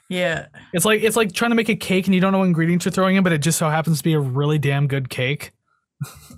[0.09, 0.45] Yeah.
[0.73, 2.85] It's like it's like trying to make a cake and you don't know what ingredients
[2.85, 5.51] you're throwing in, but it just so happens to be a really damn good cake.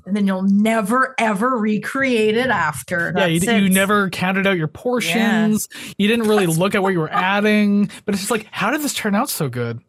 [0.06, 3.14] And then you'll never ever recreate it after.
[3.16, 5.68] yeah, you, That's you never counted out your portions.
[5.98, 8.72] You didn't really That's look at what you were adding, but it's just like, how
[8.72, 9.82] did this turn out so good?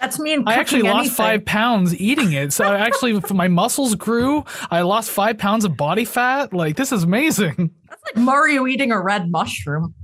[0.00, 1.16] That's me and I actually lost anything.
[1.16, 2.52] five pounds eating it.
[2.52, 4.44] So I actually, my muscles grew.
[4.70, 6.52] I lost five pounds of body fat.
[6.52, 7.70] Like this is amazing.
[7.88, 9.94] That's like Mario eating a red mushroom.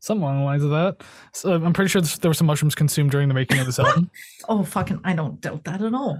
[0.00, 1.02] Something along the lines of that.
[1.34, 4.10] So I'm pretty sure there were some mushrooms consumed during the making of this album.
[4.48, 5.00] Oh fucking!
[5.04, 6.18] I don't doubt that at all.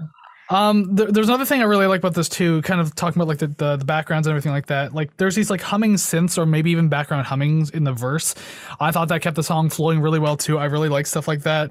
[0.50, 3.28] Um, there, there's another thing I really like about this too, kind of talking about
[3.28, 4.92] like the, the the backgrounds and everything like that.
[4.92, 8.34] Like there's these like humming synths or maybe even background hummings in the verse.
[8.80, 10.58] I thought that kept the song flowing really well too.
[10.58, 11.70] I really like stuff like that.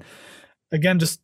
[0.72, 1.20] Again, just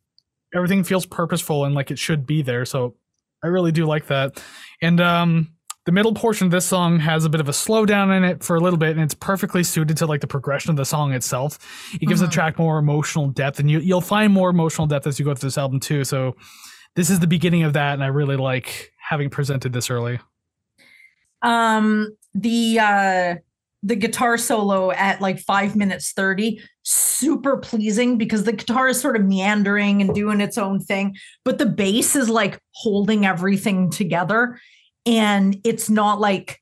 [0.53, 2.63] everything feels purposeful and like it should be there.
[2.63, 2.95] So
[3.43, 4.41] I really do like that.
[4.81, 5.53] And um
[5.85, 8.57] the middle portion of this song has a bit of a slowdown in it for
[8.57, 11.57] a little bit, and it's perfectly suited to like the progression of the song itself.
[12.01, 12.31] It gives the Mhm.
[12.31, 15.47] track more emotional depth, and you you'll find more emotional depth as you go through
[15.47, 16.03] this album too.
[16.03, 16.35] So
[16.97, 20.19] this is the beginning of that, and I really like having presented this early.
[21.43, 23.35] Um, the uh,
[23.83, 29.15] the guitar solo at like five minutes thirty, super pleasing because the guitar is sort
[29.15, 34.59] of meandering and doing its own thing, but the bass is like holding everything together,
[35.05, 36.59] and it's not like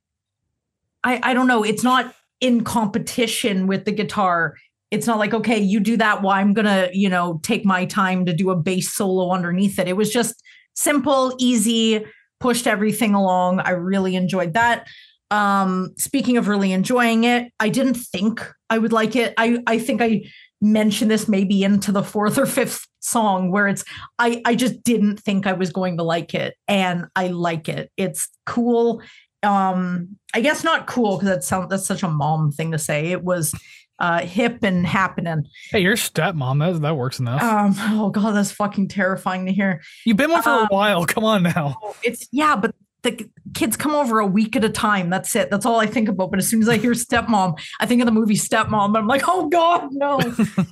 [1.01, 4.55] I I don't know, it's not in competition with the guitar.
[4.91, 8.25] It's not like, okay, you do that while I'm gonna, you know, take my time
[8.25, 9.87] to do a bass solo underneath it.
[9.87, 10.41] It was just
[10.75, 12.05] simple, easy,
[12.39, 13.59] pushed everything along.
[13.59, 14.87] I really enjoyed that.
[15.31, 19.33] Um, speaking of really enjoying it, I didn't think I would like it.
[19.37, 20.23] I I think I
[20.61, 23.83] mentioned this maybe into the fourth or fifth song where it's
[24.19, 27.91] I I just didn't think I was going to like it and I like it.
[27.97, 29.01] It's cool.
[29.43, 33.07] Um I guess not cool because that sounds that's such a mom thing to say.
[33.07, 33.53] It was
[33.99, 35.47] uh hip and happening.
[35.71, 37.41] Hey, your stepmom that that works enough.
[37.41, 39.81] Um oh god that's fucking terrifying to hear.
[40.05, 41.05] You've been one for um, a while.
[41.05, 41.77] Come on now.
[42.03, 45.10] It's yeah, but the kids come over a week at a time.
[45.10, 45.49] That's it.
[45.49, 46.31] That's all I think about.
[46.31, 48.88] But as soon as I hear stepmom, I think of the movie Stepmom.
[48.88, 50.19] And I'm like, oh God, no.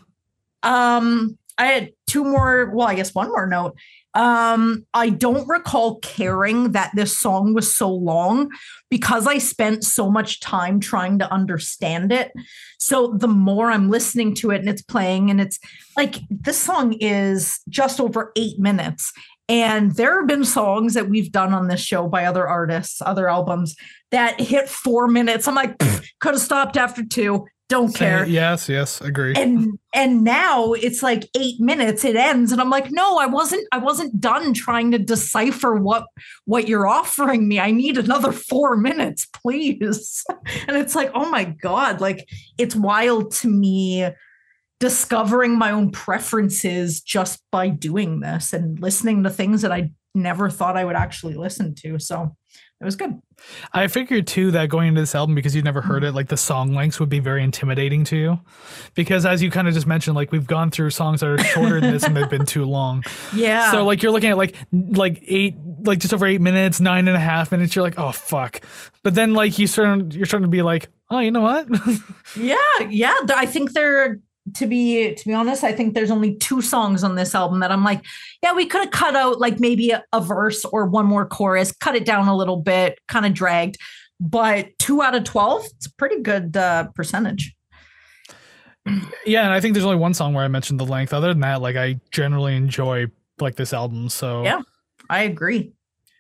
[0.64, 3.78] um, I had two more, well, I guess one more note.
[4.16, 8.50] Um, I don't recall caring that this song was so long
[8.89, 12.32] because I spent so much time trying to understand it.
[12.80, 15.60] So the more I'm listening to it and it's playing, and it's
[15.98, 19.12] like this song is just over eight minutes.
[19.50, 23.28] And there have been songs that we've done on this show by other artists, other
[23.28, 23.76] albums
[24.12, 25.48] that hit four minutes.
[25.48, 25.78] I'm like,
[26.20, 28.26] could have stopped after two, don't care.
[28.26, 29.34] Yes, yes, agree.
[29.36, 33.67] And and now it's like eight minutes, it ends, and I'm like, no, I wasn't
[33.71, 36.06] I wasn't done trying to decipher what
[36.45, 37.60] what you're offering me.
[37.60, 40.23] I need another four minutes, please.
[40.67, 44.10] And it's like, oh my God, like it's wild to me
[44.80, 50.49] discovering my own preferences just by doing this and listening to things that I never
[50.49, 51.99] thought I would actually listen to.
[51.99, 52.36] So
[52.84, 53.22] it was good.
[53.72, 56.38] I figured too that going into this album because you've never heard it, like the
[56.38, 58.39] song lengths would be very intimidating to you.
[58.93, 61.80] Because as you kind of just mentioned, like we've gone through songs that are shorter
[61.80, 63.04] than this and they've been too long.
[63.34, 63.72] Yeah.
[63.72, 67.15] So like you're looking at like like eight like just over eight minutes, nine and
[67.15, 68.62] a half minutes, you're like, oh fuck.
[69.02, 71.67] But then like you start you're starting to be like, oh, you know what?
[72.36, 72.58] Yeah,
[72.89, 73.15] yeah.
[73.30, 74.19] I think there
[74.56, 77.72] to be to be honest, I think there's only two songs on this album that
[77.72, 78.04] I'm like,
[78.42, 81.72] yeah, we could have cut out like maybe a, a verse or one more chorus,
[81.72, 83.78] cut it down a little bit, kind of dragged.
[84.20, 87.56] But two out of twelve, it's a pretty good uh, percentage.
[89.26, 91.14] yeah, and I think there's only one song where I mentioned the length.
[91.14, 93.08] Other than that, like I generally enjoy
[93.40, 94.10] like this album.
[94.10, 94.62] So Yeah.
[95.10, 95.72] I agree.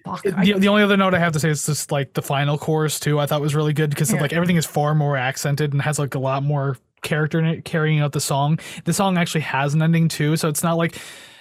[0.05, 2.13] Fuck, It- I- the, the only other note I have to say is just like
[2.13, 3.19] the final chorus too.
[3.19, 4.21] I thought was really good because Yeah.
[4.21, 7.65] like everything is far more accented and has like a lot more character in it
[7.65, 8.59] carrying out the song.
[8.85, 10.97] The song actually has an ending too, so it's not like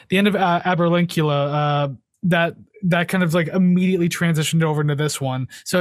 [0.08, 1.52] the end of uh, Aberinkula.
[1.52, 1.94] Uh,
[2.24, 5.80] that that kind of like immediately transitioned over into this one so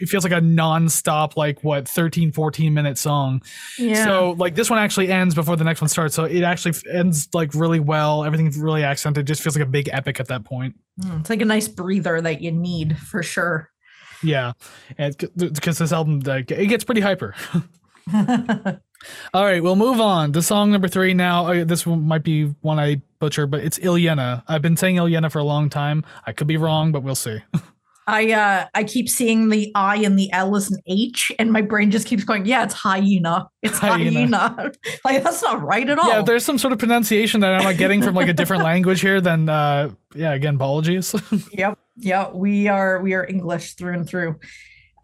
[0.00, 3.42] it feels like a non-stop like what 13 14 minute song
[3.78, 4.02] yeah.
[4.02, 7.28] so like this one actually ends before the next one starts so it actually ends
[7.34, 10.74] like really well everything's really accented just feels like a big epic at that point
[11.00, 13.70] Mm, it's like a nice breather that you need for sure.
[14.22, 14.52] Yeah,
[14.98, 17.34] And because this album like, it gets pretty hyper.
[19.34, 21.46] All right, we'll move on to song number three now.
[21.46, 24.42] Uh, this one might be one I butcher, but it's Ilyena.
[24.48, 26.04] I've been saying Ilyena for a long time.
[26.26, 27.42] I could be wrong, but we'll see.
[28.06, 31.62] I uh I keep seeing the I and the L as an H, and my
[31.62, 33.48] brain just keeps going, yeah, it's hyena.
[33.62, 34.48] It's Hyena.
[34.48, 34.72] hyena.
[35.04, 36.08] like that's not right at all.
[36.08, 39.00] Yeah, there's some sort of pronunciation that I'm not getting from like a different language
[39.00, 41.14] here, then uh, yeah, again, apologies.
[41.52, 41.78] Yep.
[41.96, 44.40] Yeah, we are we are English through and through.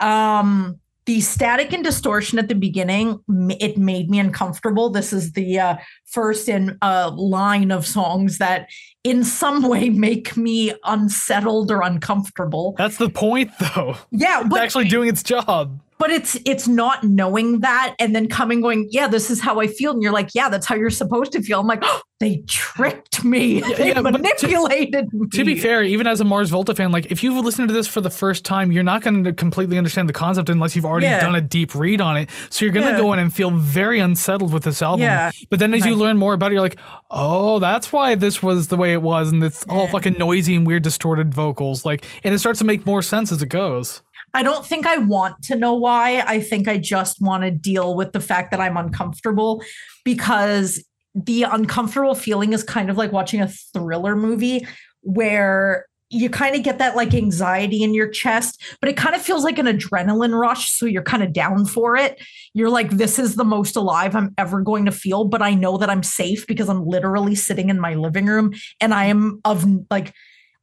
[0.01, 3.19] Um the static and distortion at the beginning
[3.59, 4.91] it made me uncomfortable.
[4.91, 8.69] This is the uh, first in a line of songs that
[9.05, 12.75] in some way make me unsettled or uncomfortable.
[12.77, 13.97] That's the point, though.
[14.11, 15.81] Yeah, It's actually doing its job.
[15.99, 19.67] But it's it's not knowing that and then coming going, yeah, this is how I
[19.67, 21.61] feel and you're like, yeah, that's how you're supposed to feel.
[21.61, 23.61] I'm like, oh, they tricked me.
[23.77, 25.29] they yeah, but to- manipulated me.
[25.29, 27.87] To be fair, even as a Mars Volta fan, like if you've listened to this
[27.87, 31.07] for the first time, you're not going to completely understand the concept unless you've already
[31.07, 31.21] Yeah.
[31.21, 32.29] done a deep read on it.
[32.51, 35.03] So you're going to go in and feel very unsettled with this album.
[35.03, 35.31] Yeah.
[35.51, 36.79] But then as you learn more about it, you're like,
[37.11, 40.67] oh, that's why this was the way it was, and it's all fucking noisy and
[40.67, 41.85] weird, distorted vocals.
[41.87, 44.03] Like, and it starts to make more sense as it goes.
[44.35, 46.23] I don't think I want to know why.
[46.27, 49.63] I think I just want to deal with the fact that I'm uncomfortable
[50.05, 54.67] because the uncomfortable feeling is kind of like watching a thriller movie
[55.03, 59.21] where you kind of get that like anxiety in your chest, but it kind of
[59.21, 60.71] feels like an adrenaline rush.
[60.71, 62.19] So you're kind of down for it.
[62.55, 65.77] You're like, this is the most alive I'm ever going to feel, but I know
[65.77, 69.67] that I'm safe because I'm literally sitting in my living room and I am of
[69.91, 70.15] like,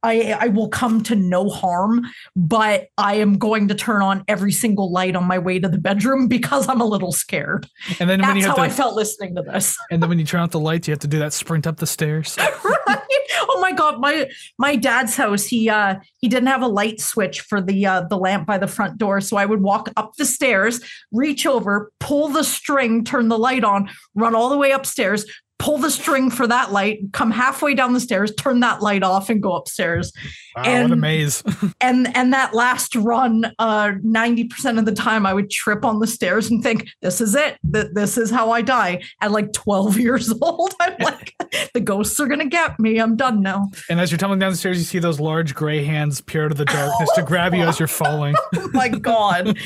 [0.06, 4.52] I, I will come to no harm, but I am going to turn on every
[4.52, 7.68] single light on my way to the bedroom because I'm a little scared.
[7.98, 9.76] And then when That's you have how to, I felt listening to this.
[9.90, 11.78] and then when you turn out the lights, you have to do that sprint up
[11.78, 12.38] the stairs.
[12.86, 13.00] right?
[13.48, 17.40] Oh my god, my my dad's house, he uh he didn't have a light switch
[17.40, 20.24] for the uh the lamp by the front door, so I would walk up the
[20.24, 20.80] stairs,
[21.12, 25.26] reach over, pull the string, turn the light on, run all the way upstairs,
[25.58, 29.30] pull the string for that light, come halfway down the stairs, turn that light off
[29.30, 30.12] and go upstairs.
[30.54, 31.42] Wow, what a And- maze.
[31.80, 36.06] And and that last run, uh 90% of the time I would trip on the
[36.06, 37.58] stairs and think, this is it.
[37.72, 39.02] Th- this is how I die.
[39.20, 41.34] At like 12 years old, I'm like,
[41.74, 42.98] the ghosts are gonna get me.
[42.98, 43.68] I'm done now.
[43.90, 46.52] and as you're tumbling down the stairs, you see those large gray hands peer out
[46.52, 48.34] of the darkness to grab you as you're falling.
[48.56, 49.56] oh my god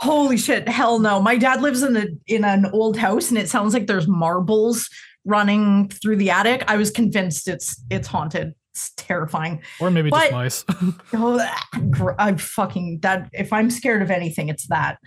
[0.00, 3.48] holy shit hell no my dad lives in a in an old house and it
[3.48, 4.90] sounds like there's marbles
[5.24, 10.32] running through the attic i was convinced it's it's haunted it's terrifying Or maybe just
[10.32, 10.64] mice.
[11.12, 14.98] oh ah, gr- i fucking that if i'm scared of anything it's that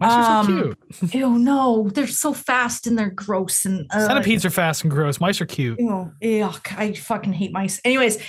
[0.00, 1.14] Mice are so Um, cute.
[1.14, 5.18] ew no they're so fast and they're gross and uh, Centipedes are fast and gross.
[5.20, 5.80] Mice are cute.
[5.80, 7.80] Ew, yuck, I fucking hate mice.
[7.84, 8.22] Anyways,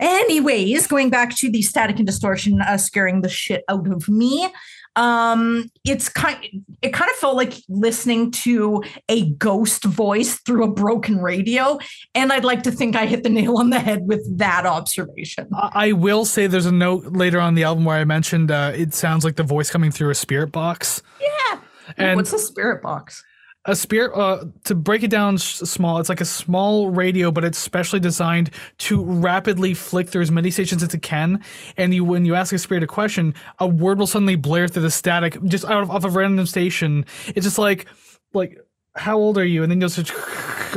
[0.00, 4.48] anyways, going back to the static and distortion uh, scaring the shit out of me.
[4.96, 6.38] Um, it's kind
[6.82, 11.78] it kind of felt like listening to a ghost voice through a broken radio.
[12.14, 15.48] And I'd like to think I hit the nail on the head with that observation.
[15.52, 18.94] I will say there's a note later on the album where I mentioned uh, it
[18.94, 21.02] sounds like the voice coming through a spirit box.
[21.20, 21.60] Yeah.
[21.96, 23.24] And What's a spirit box?
[23.66, 27.58] A spirit uh, to break it down small it's like a small radio but it's
[27.58, 31.42] specially designed to rapidly flick through as many stations as it can
[31.76, 34.82] and you when you ask a spirit a question a word will suddenly blare through
[34.82, 37.86] the static just out of off a random station it's just like
[38.32, 38.58] like
[38.96, 40.12] how old are you and then you'll just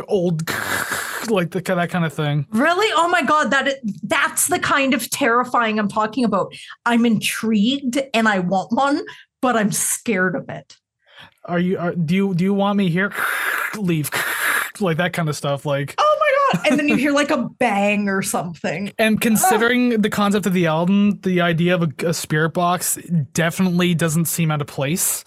[0.08, 0.48] old
[1.30, 2.92] like the, that kind of thing Really?
[2.98, 6.54] Oh my god, that that's the kind of terrifying I'm talking about.
[6.86, 9.02] I'm intrigued and I want one,
[9.42, 10.78] but I'm scared of it.
[11.46, 13.14] Are you are, do you do you want me here
[13.78, 14.10] leave
[14.80, 16.68] like that kind of stuff like Oh my god!
[16.68, 18.92] And then you hear like a bang or something.
[18.98, 22.98] And considering the concept of the album, the idea of a, a spirit box
[23.34, 25.24] definitely doesn't seem out of place.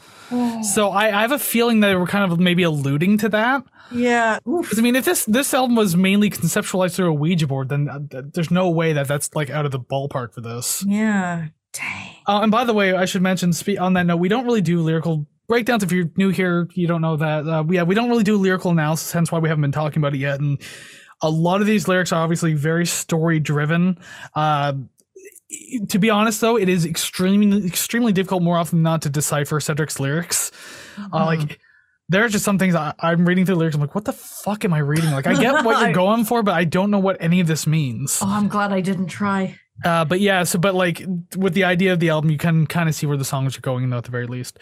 [0.62, 3.62] So I, I have a feeling that we're kind of maybe alluding to that.
[3.92, 4.38] Yeah.
[4.44, 8.22] I mean, if this this album was mainly conceptualized through a Ouija board, then uh,
[8.34, 10.84] there's no way that that's like out of the ballpark for this.
[10.86, 11.48] Yeah.
[11.72, 12.16] Dang.
[12.26, 14.62] Uh, and by the way, I should mention spe- on that note, we don't really
[14.62, 15.82] do lyrical breakdowns.
[15.82, 17.46] If you're new here, you don't know that.
[17.46, 20.14] Uh, yeah, we don't really do lyrical analysis, hence why we haven't been talking about
[20.14, 20.40] it yet.
[20.40, 20.60] And
[21.22, 23.98] a lot of these lyrics are obviously very story driven.
[24.34, 24.74] Uh,
[25.88, 29.60] to be honest, though, it is extremely extremely difficult more often than not to decipher
[29.60, 30.50] Cedric's lyrics.
[31.12, 31.60] Uh, like.
[32.08, 33.74] There's just some things I, I'm reading through lyrics.
[33.74, 35.10] I'm like, what the fuck am I reading?
[35.10, 37.66] Like, I get what you're going for, but I don't know what any of this
[37.66, 38.20] means.
[38.22, 39.58] Oh, I'm glad I didn't try.
[39.84, 41.04] Uh, but yeah, so but like
[41.36, 43.60] with the idea of the album, you can kind of see where the songs are
[43.60, 44.58] going, though at the very least.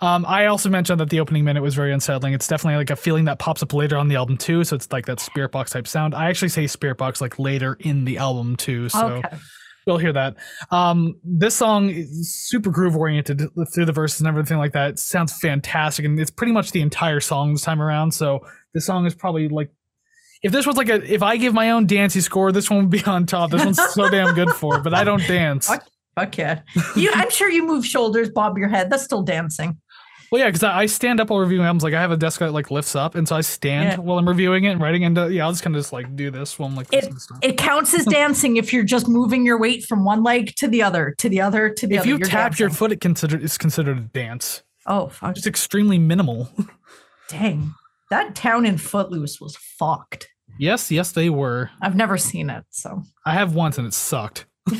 [0.00, 2.34] Um, I also mentioned that the opening minute was very unsettling.
[2.34, 4.64] It's definitely like a feeling that pops up later on the album too.
[4.64, 6.14] So it's like that spirit box type sound.
[6.14, 8.90] I actually say spirit box like later in the album too.
[8.90, 9.36] So okay.
[9.86, 10.36] we'll hear that.
[10.70, 13.40] Um, this song is super groove oriented
[13.74, 14.90] through the verses and everything like that.
[14.90, 18.12] It sounds fantastic, and it's pretty much the entire song this time around.
[18.12, 19.70] So this song is probably like.
[20.42, 22.90] If this was like a, if I give my own dancey score, this one would
[22.90, 23.50] be on top.
[23.50, 25.66] This one's so damn good for, it, but I don't dance.
[25.66, 25.86] Fuck.
[26.14, 26.60] Fuck yeah.
[26.96, 28.90] You, I'm sure you move shoulders, bob your head.
[28.90, 29.80] That's still dancing.
[30.30, 31.82] Well, yeah, because I, I stand up while reviewing albums.
[31.82, 33.96] Like I have a desk that like lifts up, and so I stand Yeah.
[33.96, 35.04] while I'm reviewing it and writing.
[35.04, 37.38] And yeah, I'll just kind of just like do this while I'm like It, stuff.
[37.40, 40.82] it counts as dancing if you're just moving your weight from one leg to the
[40.82, 42.08] other, to the other, to the If other.
[42.10, 44.62] you You're tap your foot, it considered it's considered a dance.
[44.86, 45.34] Oh, fuck.
[45.34, 46.50] Just extremely minimal.
[47.28, 47.74] Dang.
[48.10, 50.28] That town in Footloose was fucked.
[50.58, 51.70] yes, yes, they were.
[51.82, 53.02] I've never seen it, so.
[53.26, 54.46] I have once, and it sucked.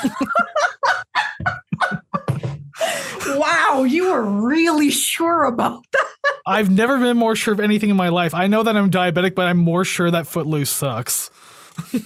[3.27, 6.07] Wow, you were really sure about that.
[6.47, 8.35] I've never been more sure of anything in my life.
[8.35, 11.31] I know that I'm diabetic, but I'm more sure that Footloose sucks.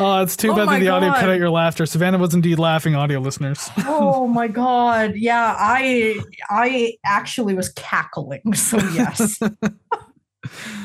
[0.00, 1.86] Oh, it's too Oh bad that the audio cut out your laughter.
[1.86, 3.68] Savannah was indeed laughing, audio listeners.
[3.86, 5.14] Oh my god.
[5.16, 6.16] Yeah, I
[6.50, 8.54] I actually was cackling.
[8.54, 9.38] So yes.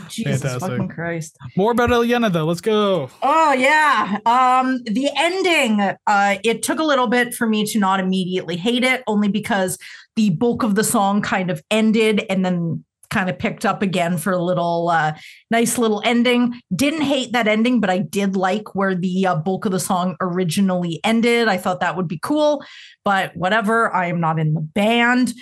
[0.10, 0.62] Jesus Fantastic.
[0.62, 1.38] fucking Christ.
[1.56, 2.46] More about Ilyena, though.
[2.46, 3.10] Let's go.
[3.22, 4.20] Oh yeah.
[4.26, 8.84] Um the ending uh it took a little bit for me to not immediately hate
[8.84, 9.78] it only because
[10.16, 12.84] the bulk of the song kind of ended and then
[13.14, 15.14] kind of picked up again for a little uh
[15.52, 16.60] nice little ending.
[16.76, 20.16] Didn't hate that ending but I did like where the uh, bulk of the song
[20.20, 21.48] originally ended.
[21.48, 22.64] I thought that would be cool,
[23.06, 23.94] but whatever.
[23.94, 25.34] I am not in the band.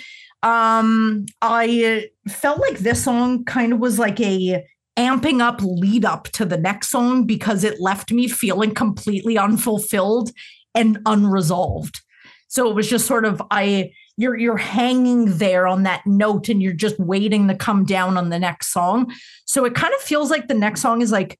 [0.42, 4.64] Um I felt like this song kind of was like a
[4.98, 10.30] amping up lead up to the next song because it left me feeling completely unfulfilled
[10.74, 12.02] and unresolved.
[12.48, 16.62] So it was just sort of I you're you're hanging there on that note and
[16.62, 19.12] you're just waiting to come down on the next song.
[19.44, 21.38] So it kind of feels like the next song is like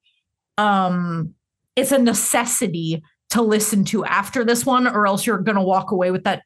[0.58, 1.34] um
[1.76, 5.90] it's a necessity to listen to after this one or else you're going to walk
[5.90, 6.42] away with that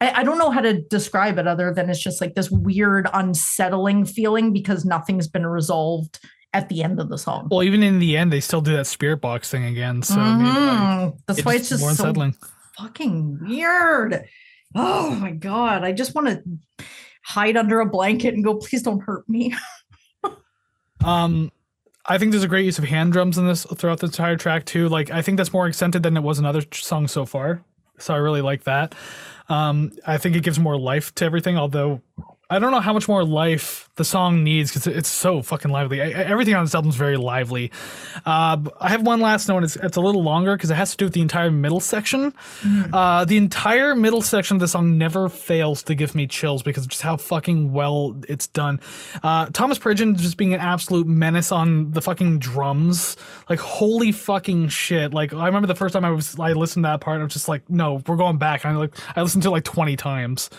[0.00, 3.08] I, I don't know how to describe it other than it's just like this weird
[3.12, 6.18] unsettling feeling because nothing's been resolved
[6.52, 7.48] at the end of the song.
[7.50, 10.02] Well, even in the end, they still do that spirit box thing again.
[10.02, 12.36] So mean, like, that's it's why it's just more so unsettling.
[12.78, 14.24] fucking weird.
[14.74, 16.42] Oh my god, I just want to
[17.22, 19.54] hide under a blanket and go, please don't hurt me.
[21.04, 21.52] Um,
[22.06, 24.64] I think there's a great use of hand drums in this throughout the entire track
[24.64, 24.88] too.
[24.88, 27.62] Like I think that's more accented than it was in other songs so far.
[27.98, 28.94] So I really like that.
[29.48, 31.56] Um, I think it gives more life to everything.
[31.56, 32.00] Although
[32.50, 36.02] I don't know how much more life the song needs because it's so fucking lively.
[36.02, 37.70] I, everything on this album is very lively.
[38.26, 39.62] Uh, I have one last note.
[39.64, 42.34] It's, it's a little longer because it has to do with the entire middle section.
[42.92, 46.84] Uh, the entire middle section of the song never fails to give me chills because
[46.84, 48.80] of just how fucking well it's done.
[49.22, 53.16] Uh, Thomas Pridgen just being an absolute menace on the fucking drums.
[53.48, 55.14] Like holy fucking shit!
[55.14, 57.32] Like I remember the first time I was I listened to that part, I was
[57.32, 58.64] just like, no, we're going back.
[58.64, 60.50] And I like I listened to it like twenty times.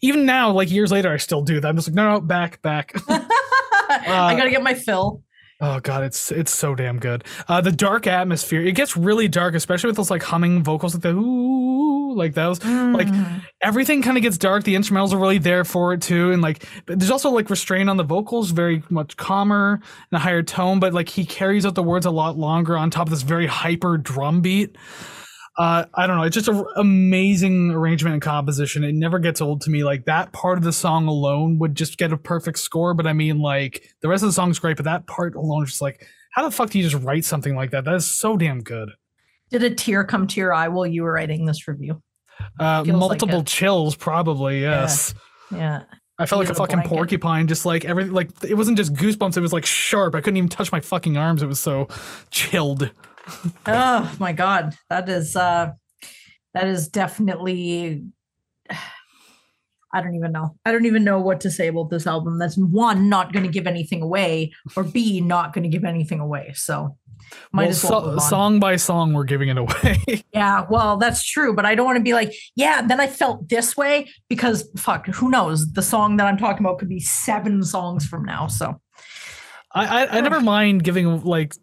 [0.00, 1.68] Even now, like years later, I still do that.
[1.68, 2.92] I'm just like, no, no, back, back.
[3.08, 5.22] I gotta get my fill.
[5.60, 7.24] Oh god, it's it's so damn good.
[7.48, 8.60] Uh, the dark atmosphere.
[8.62, 12.46] It gets really dark, especially with those like humming vocals, like the ooh, Like that
[12.48, 13.42] was like Mm.
[13.62, 14.64] everything kind of gets dark.
[14.64, 17.96] The instrumentals are really there for it too, and like there's also like restraint on
[17.96, 19.74] the vocals, very much calmer
[20.10, 20.80] and a higher tone.
[20.80, 23.46] But like he carries out the words a lot longer on top of this very
[23.46, 24.76] hyper drum beat.
[25.56, 26.24] Uh, I don't know.
[26.24, 28.82] It's just an amazing arrangement and composition.
[28.82, 29.84] It never gets old to me.
[29.84, 32.92] Like that part of the song alone would just get a perfect score.
[32.92, 35.70] But I mean, like the rest of the song's great, but that part alone is
[35.70, 37.84] just like, how the fuck do you just write something like that?
[37.84, 38.90] That is so damn good.
[39.50, 42.02] Did a tear come to your eye while you were writing this review?
[42.58, 44.62] Uh, Feels like multiple chills, probably.
[44.62, 45.14] Yes.
[45.54, 45.84] Yeah.
[46.18, 46.94] I felt like a a fucking blanket.
[46.94, 48.12] porcupine, just like everything.
[48.12, 50.14] Like it wasn't just goosebumps; it was like sharp.
[50.14, 51.42] I couldn't even touch my fucking arms.
[51.42, 51.88] It was so
[52.30, 52.92] chilled.
[53.66, 55.72] Oh my god, that is uh
[56.52, 58.04] that is definitely
[59.92, 60.56] I don't even know.
[60.64, 62.38] I don't even know what to say about this album.
[62.40, 66.18] That's one not going to give anything away or B not going to give anything
[66.18, 66.50] away.
[66.54, 66.96] So
[67.52, 69.98] might Well, as well so- song by song, we're giving it away.
[70.34, 73.48] Yeah, well, that's true, but I don't want to be like, yeah, then I felt
[73.48, 75.72] this way because fuck, who knows?
[75.74, 78.48] The song that I'm talking about could be seven songs from now.
[78.48, 78.80] So
[79.72, 81.54] I, I I never mind giving like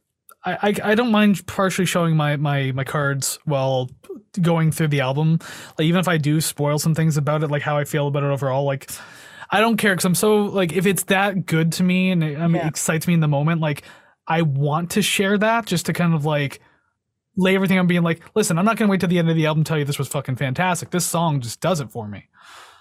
[0.43, 3.89] I, I I don't mind partially showing my my my cards while
[4.41, 5.39] going through the album.
[5.77, 8.23] Like even if I do spoil some things about it, like how I feel about
[8.23, 8.89] it overall, like.
[9.53, 12.37] I don't care because I'm so like if it's that good to me and it,
[12.39, 12.67] I mean, Yeah.
[12.67, 13.83] it excites me in the moment, like
[14.25, 16.61] I want to share that just to kind of like
[17.35, 19.47] lay everything on being like, listen, I'm not gonna wait till the end of the
[19.47, 20.91] album to tell you this was fucking fantastic.
[20.91, 22.29] This song just does it for me.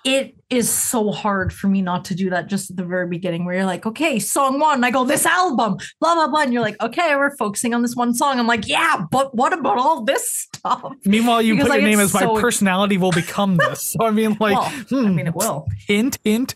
[0.05, 3.45] It is so hard for me not to do that just at the very beginning
[3.45, 4.83] where you're like, okay, song one.
[4.83, 6.41] I go, this album, blah, blah, blah.
[6.41, 8.39] And you're like, okay, we're focusing on this one song.
[8.39, 10.93] I'm like, yeah, but what about all this stuff?
[11.05, 13.93] Meanwhile, you Because, put your name as my so- personality will become this.
[13.93, 15.67] So I mean, like, well, I hmm, mean, it will.
[15.87, 16.55] hint, hint.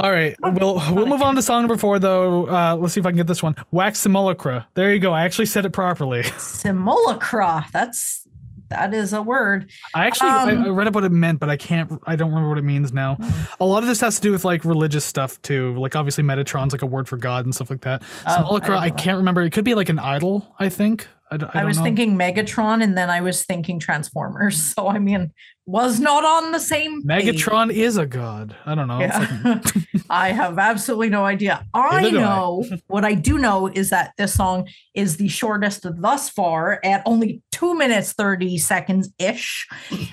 [0.00, 2.46] All right, we'll we'll move on to song number four though.
[2.48, 3.56] Uh, let's see if I can get this one.
[3.72, 4.68] Wax simulacra.
[4.74, 5.12] There you go.
[5.12, 6.22] I actually said it properly.
[6.38, 7.66] Simulacra.
[7.72, 8.24] That's
[8.70, 9.70] that is a word.
[9.94, 12.00] I actually I, Um, I read up what it meant, but I can't.
[12.06, 13.16] I don't remember what it means now.
[13.16, 13.30] Hmm.
[13.60, 15.74] A lot of this has to do with like religious stuff too.
[15.76, 18.02] Like obviously Metatron's like a word for God and stuff like that.
[18.26, 19.42] Oh, I I, can't remember.
[19.42, 20.54] It could be like an idol.
[20.58, 21.06] I think.
[21.30, 21.84] I, don't was know.
[21.84, 24.58] thinking Megatron and then I was thinking Transformers.
[24.78, 25.32] So I mean,
[25.66, 27.44] was not on the same page.
[27.44, 28.54] Megatron is a god.
[28.64, 29.00] I don't know.
[29.00, 29.40] Yeah.
[29.44, 29.64] like-
[30.10, 31.66] I have absolutely no idea.
[31.74, 32.20] I do I.
[32.22, 37.02] know what I do know is that this song is the shortest thus far at
[37.04, 39.66] only two minutes, 30 seconds ish.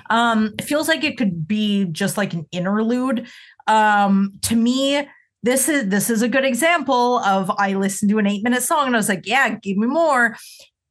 [0.09, 3.27] Um, it feels like it could be just like an interlude.
[3.67, 5.07] Um, to me,
[5.43, 8.87] this is this is a good example of I listened to an eight minute song
[8.87, 10.35] and I was like, yeah, give me more.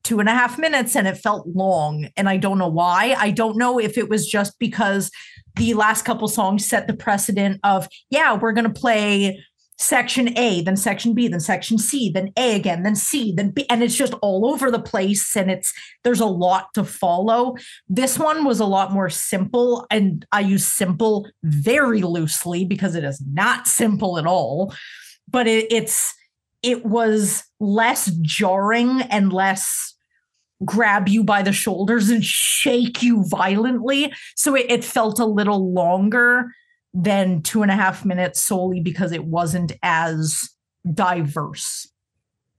[0.05, 2.09] Two and a half minutes and it felt long.
[2.17, 3.17] And I don't know why.
[3.19, 5.11] I don't know if it was just because
[5.57, 9.43] the last couple songs set the precedent of, yeah, we're going to play
[9.79, 13.67] section A, then section B, then section C, then A again, then C, then B.
[13.69, 15.37] And it's just all over the place.
[15.37, 15.73] And it's,
[16.05, 17.57] there's a lot to follow.
[17.89, 19.87] This one was a lot more simple.
[19.91, 24.73] And I use simple very loosely because it is not simple at all.
[25.29, 26.15] But it, it's,
[26.63, 29.95] it was less jarring and less
[30.65, 34.13] grab you by the shoulders and shake you violently.
[34.37, 36.51] So it, it felt a little longer
[36.95, 40.49] than two and a half minutes solely because it wasn't as
[40.93, 41.89] diverse.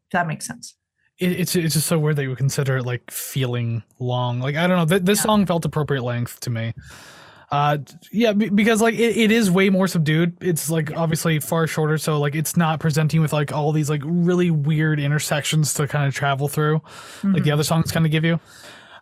[0.08, 0.76] If that makes sense.
[1.20, 4.40] it, it's it's just so weird that you would consider it like feeling long.
[4.42, 4.86] Like I don't know.
[4.86, 5.24] Th- this Yeah.
[5.24, 6.74] song felt appropriate length to me.
[7.52, 7.78] Uh,
[8.12, 10.36] yeah, be- because like it, it is way more subdued.
[10.42, 14.02] It's like obviously far shorter, so like it's not presenting with like all these like
[14.04, 16.82] really weird intersections to kind of travel through,
[17.24, 17.54] like the Mhm.
[17.54, 18.40] other songs kind of give you.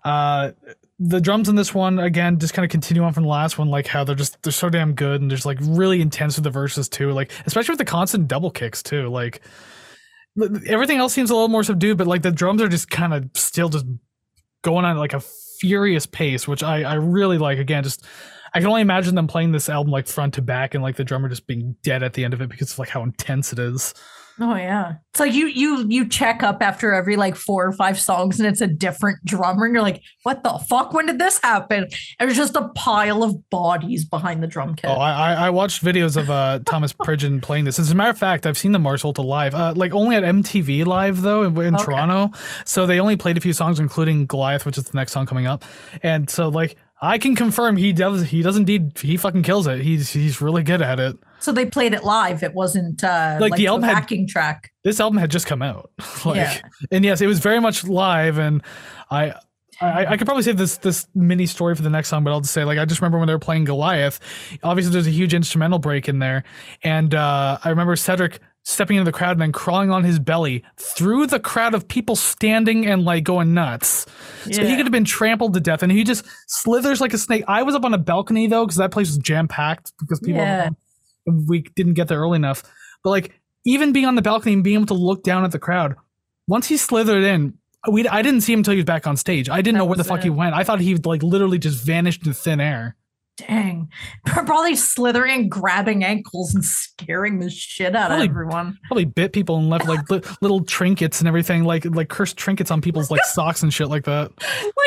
[0.04, 0.52] Uh,
[1.00, 3.68] the drums in this one again just kind of continue on from the last one,
[3.68, 6.50] like how they're just they're so damn good and there's like really intense with the
[6.50, 9.42] verses too, like especially with the constant double kicks too, like
[10.68, 13.30] everything else seems a little more subdued, but like the drums are just kind of
[13.36, 13.86] still just
[14.62, 15.20] going on like a
[15.60, 17.58] furious pace, which I I really like.
[17.58, 18.06] Again, just
[18.54, 21.04] I can only imagine them playing this album like front to back and like the
[21.04, 23.60] drummer just being dead at the end of it because of like how intense it
[23.60, 23.94] is.
[24.40, 24.94] Oh yeah.
[25.12, 28.48] It's like you you you check up after every like four or five songs and
[28.50, 30.92] it's a different drummer and you're like, what the fuck?
[30.92, 31.88] When did this happen?
[32.20, 34.90] And it's just a pile of bodies behind the drum kit.
[34.90, 37.78] Oh, I I- watched videos of uh Thomas Pridgen playing this.
[37.78, 40.24] As a matter of fact, I've seen the Mars Volta live, uh, like only at
[40.24, 41.84] MTV live though in, in Okay.
[41.86, 42.32] Toronto.
[42.66, 45.46] So they only played a few songs, including Goliath, which is the next song coming
[45.46, 45.64] up.
[46.02, 49.82] And so like I can confirm he does he does indeed he fucking kills it.
[49.82, 51.18] He's he's really good at it.
[51.44, 52.42] So they played it live.
[52.44, 54.72] It wasn't uh Like, like, the album had- backing track.
[54.84, 55.92] This album had just come out,
[56.26, 56.58] like, Yeah.
[56.92, 58.38] and yes, it was very much live.
[58.38, 58.62] And
[59.12, 59.34] I,
[59.82, 62.42] I, I could probably say this this mini story for the next song, but I'll
[62.42, 64.20] just say like I just remember when they were playing Goliath.
[64.64, 66.44] Obviously, there's a huge instrumental break in there,
[66.84, 70.64] and uh, I remember Cedric stepping into the crowd and then crawling on his belly
[70.78, 74.06] through the crowd of people standing and like going nuts.
[74.50, 77.44] So he could have been trampled to death and he just slithers like a snake.
[77.50, 80.40] I was up on a balcony though, because that place was jam packed because people
[80.42, 80.70] Yeah.
[81.26, 82.64] We didn't get there early enough.
[83.04, 85.60] But like even being on the balcony and being able to look down at the
[85.60, 85.96] crowd,
[86.48, 87.58] once he slithered in,
[87.90, 89.50] we I didn't see him until he was back on stage.
[89.50, 90.24] I didn't That know where the fuck it.
[90.24, 90.56] he went.
[90.56, 92.96] I thought he like literally just vanished into thin air.
[93.38, 93.90] Dang.
[94.26, 98.78] Probably slithering, grabbing ankles and scaring the shit out Probably- of everyone.
[98.88, 102.70] Probably bit people and left like li- little trinkets and everything, like like cursed trinkets
[102.70, 104.32] on people's like socks and shit like that.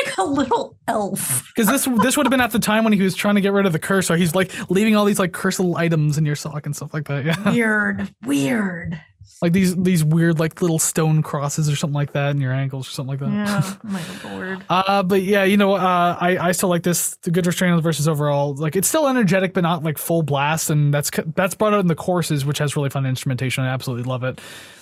[0.05, 1.43] Like a little elf.
[1.55, 3.51] Because this this would have been at the time when he was trying to get
[3.51, 6.25] rid of the curse, so he's like leaving all these like cursed little items in
[6.25, 7.25] your sock and stuff like that.
[7.25, 8.13] Yeah, Weird.
[8.25, 9.01] Weird.
[9.41, 12.87] Like these these weird like little stone crosses or something like that in your ankles
[12.87, 13.31] or something like that.
[13.31, 13.75] Yeah.
[13.83, 14.63] My lord.
[14.69, 17.15] Uh, but yeah, you know, uh, I I still like this.
[17.17, 18.55] The good restraint versus overall.
[18.55, 21.87] Like it's still energetic, but not like full blast, and that's that's brought out in
[21.87, 23.63] the choruses, which has really fun instrumentation.
[23.63, 24.41] I absolutely love it.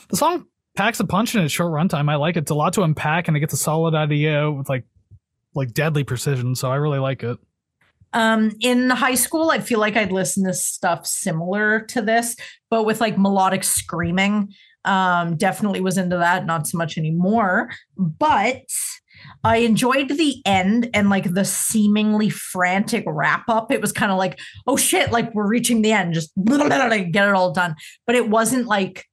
[0.10, 0.46] The song
[0.76, 2.10] packs a punch in its short runtime.
[2.10, 2.42] I like it.
[2.42, 4.86] It's a lot to unpack, and it gets a solid idea with like
[5.54, 6.56] like deadly precision.
[6.56, 7.38] So I really like it.
[8.16, 12.36] Um, in high school, I feel like I'd listen to stuff similar to this,
[12.70, 14.54] but with like melodic screaming.
[14.86, 17.72] Um, definitely was into that, not so much anymore.
[17.98, 18.62] But
[19.44, 23.72] I enjoyed the end and like the seemingly frantic wrap up.
[23.72, 27.34] It was kind of like, oh shit, like we're reaching the end, just get it
[27.34, 27.76] all done.
[28.08, 29.06] But it wasn't like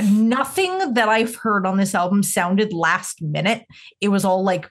[0.00, 3.64] nothing that I've heard on this album sounded last minute.
[4.00, 4.70] It was all like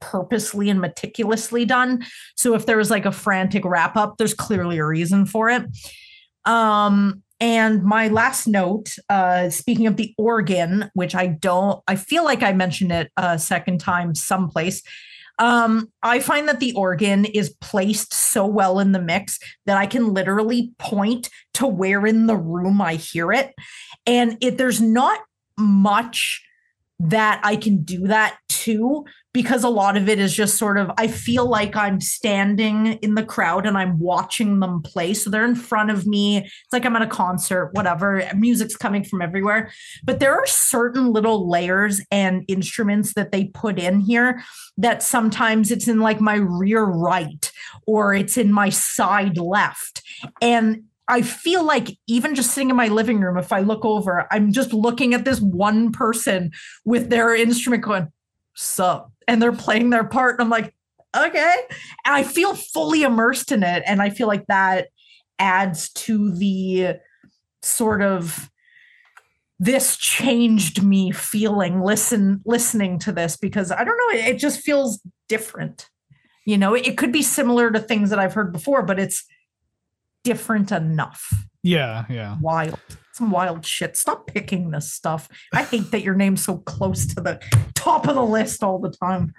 [0.00, 2.04] purposely and meticulously done.
[2.36, 5.64] So if there was like a frantic wrap up, there's clearly a reason for it.
[6.44, 12.24] Um, and my last note, uh, speaking of the organ, which I don't, I feel
[12.24, 14.82] like I mentioned it a second time someplace.
[15.38, 19.86] Um, I find that the organ is placed so well in the mix that I
[19.86, 23.52] can literally point to where in the room I hear it.
[24.06, 25.20] And it there's not
[25.58, 26.42] much
[26.98, 29.04] that I can do that to
[29.36, 33.16] because a lot of it is just sort of I feel like I'm standing in
[33.16, 35.12] the crowd and I'm watching them play.
[35.12, 36.38] So they're in front of me.
[36.38, 38.26] It's like I'm at a concert, whatever.
[38.34, 39.70] Music's coming from everywhere.
[40.04, 44.42] But there are certain little layers and instruments that they put in here
[44.78, 47.52] that sometimes it's in like my rear right
[47.86, 50.00] or it's in my side left.
[50.40, 54.26] And I feel like even just sitting in my living room, if I look over,
[54.30, 56.52] I'm just looking at this one person
[56.86, 58.10] with their instrument going,
[58.54, 60.34] sup, and they're playing their part.
[60.34, 60.74] And I'm like,
[61.16, 61.54] okay.
[62.04, 63.82] And I feel fully immersed in it.
[63.86, 64.88] And I feel like that
[65.38, 66.96] adds to the
[67.62, 68.50] sort of
[69.58, 75.00] this changed me feeling listen listening to this because I don't know, it, just feels
[75.28, 75.88] different.
[76.44, 79.24] You know, it could be similar to things that I've heard before, but it's
[80.24, 81.32] different enough.
[81.62, 82.36] Yeah, yeah.
[82.40, 82.78] Wild.
[83.16, 83.96] Some wild shit.
[83.96, 85.26] Stop picking this stuff.
[85.54, 87.40] I hate that your name's so close to the
[87.74, 89.32] top of the list all the time.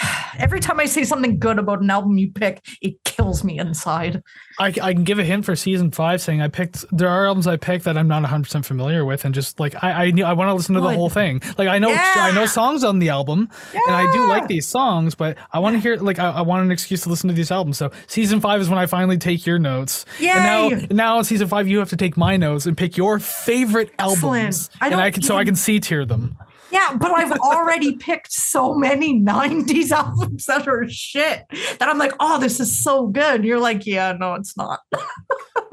[0.38, 4.22] Every time I say something good about an album you pick, it kills me inside.
[4.58, 6.84] I, I can give a hint for season five, saying I picked.
[6.90, 9.82] There are albums I picked that I'm not 100 percent familiar with, and just like
[9.82, 11.40] I I, knew- I want to listen to the whole thing.
[11.58, 15.14] Like I know I know songs on the album, and I do like these songs,
[15.14, 17.50] but I want to hear like I, I want an excuse to listen to these
[17.50, 17.78] albums.
[17.78, 20.04] So season five is when I finally take your notes.
[20.20, 23.18] And now now in season five you have to take my notes and pick your
[23.18, 24.24] favorite Excellent.
[24.44, 26.36] albums, I and I don't can so I can see tier them.
[26.70, 31.44] Yeah, but I've already picked so many 90s albums that are shit
[31.78, 33.44] that I'm like, oh, this is so good.
[33.44, 34.80] You're like, yeah, no, it's not.
[34.92, 35.00] I'm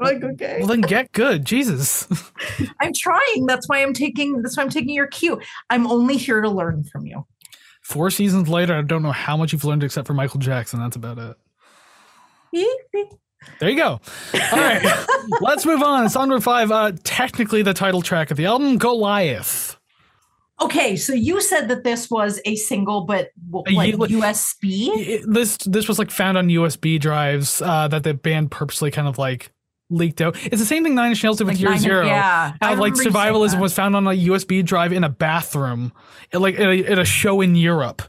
[0.00, 0.58] like, okay.
[0.60, 2.06] Well then get good, Jesus.
[2.80, 3.46] I'm trying.
[3.46, 5.40] That's why I'm taking that's why I'm taking your cue.
[5.70, 7.26] I'm only here to learn from you.
[7.82, 10.80] Four seasons later, I don't know how much you've learned except for Michael Jackson.
[10.80, 11.36] That's about it.
[13.60, 14.00] There you go.
[14.32, 15.06] All right,
[15.40, 16.08] let's move on.
[16.08, 19.76] Song number five, uh, technically the title track of the album, Goliath.
[20.62, 24.88] Okay, so you said that this was a single, but w- A like U- USB.
[24.94, 29.08] It- this this was like found on USB drives uh, that the band purposely kind
[29.08, 29.50] of like
[29.90, 30.36] leaked out.
[30.46, 32.06] It's the same thing Nine Inch Nails did with Like Year nine- Zero.
[32.06, 35.08] Yeah, How like remember you saying survivalism was found on a USB drive in a
[35.08, 35.92] bathroom,
[36.32, 38.02] at, like at a, at a show in Europe.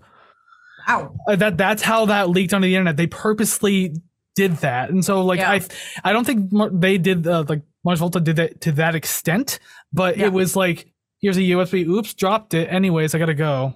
[0.88, 1.16] Ow.
[1.28, 2.96] Uh, that that's how that leaked onto the internet.
[2.96, 3.96] They purposely
[4.36, 5.52] did that, and so like Yeah.
[5.52, 5.62] I
[6.04, 9.58] I don't think they did uh, like Mars Volta did that to that extent,
[9.92, 10.28] but Yeah.
[10.28, 10.92] it was like
[11.26, 11.88] here's a USB.
[11.88, 12.72] Oops, dropped it.
[12.72, 13.74] Anyways, I gotta go.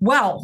[0.00, 0.42] Well,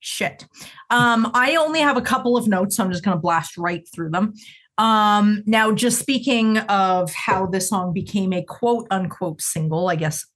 [0.00, 0.44] shit.
[0.90, 4.10] Um, I only have a couple of notes, so I'm just to blast right through
[4.10, 4.34] them.
[4.78, 10.26] Um, now, just speaking of how this song became a quote unquote single, I guess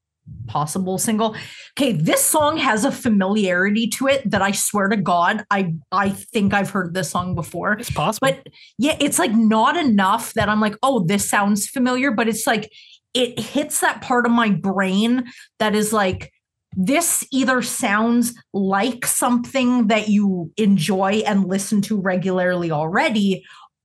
[0.46, 1.34] possible single.
[1.76, 6.10] Okay, this song has a familiarity to it that I swear to God, I I
[6.10, 7.72] think I've heard this song before.
[7.72, 8.28] It's possible.
[8.28, 12.46] But yeah, it's like not enough that I'm like, oh, this sounds familiar, but it's
[12.46, 12.70] like
[13.14, 15.24] it hits that part of my brain
[15.58, 16.32] that is like
[16.76, 23.44] this either sounds like something that you enjoy and listen to regularly already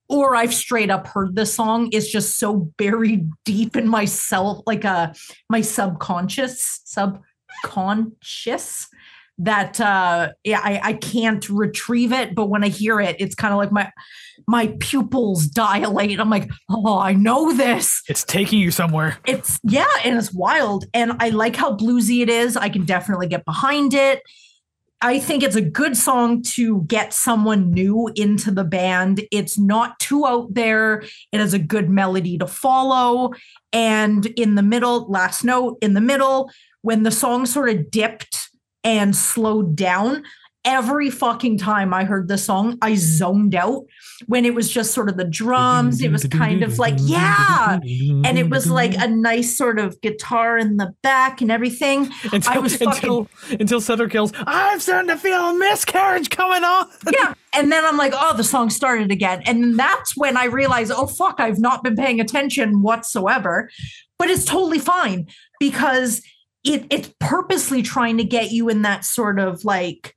[0.09, 4.83] or I've straight up heard the song is just so buried deep in myself, like
[4.83, 5.13] uh
[5.49, 6.81] my subconscious,
[7.63, 8.87] subconscious
[9.37, 12.35] that uh yeah, I, I can't retrieve it.
[12.35, 13.91] But when I hear it, it's kind of like my
[14.49, 16.19] my pupils dilate.
[16.19, 18.01] I'm like, oh, I know this.
[18.09, 19.19] it's taking you somewhere.
[19.27, 20.85] It's yeah, and it's wild.
[20.91, 22.57] And I like how bluesy it is.
[22.57, 24.23] I can definitely get behind it.
[25.01, 29.21] I think it's a good song to get someone new into the band.
[29.31, 31.03] It's not too out there.
[31.31, 33.33] It has a good melody to follow.
[33.71, 36.49] And in the middle, last note, in the middle,
[36.81, 38.49] when the song sort of dipped
[38.83, 40.23] and slowed down,
[40.65, 43.85] every fucking time I heard the song, I zoned out
[44.27, 46.01] when it was just sort of the drums.
[46.01, 47.79] It was kind of like, yeah.
[47.83, 52.09] And it was like a nice sort of guitar in the back and everything.
[52.33, 54.31] until I was fucking- until until Cedric kills.
[54.35, 56.87] I'm starting to feel a miscarriage coming on.
[57.13, 57.33] yeah.
[57.53, 59.41] And then I'm like, oh, the song started again.
[59.45, 63.69] And that's when I realized, oh, fuck, I've not been paying attention whatsoever.
[64.17, 65.27] But it's totally fine
[65.59, 66.21] because
[66.65, 70.13] it it's purposely trying to get you in that sort of like,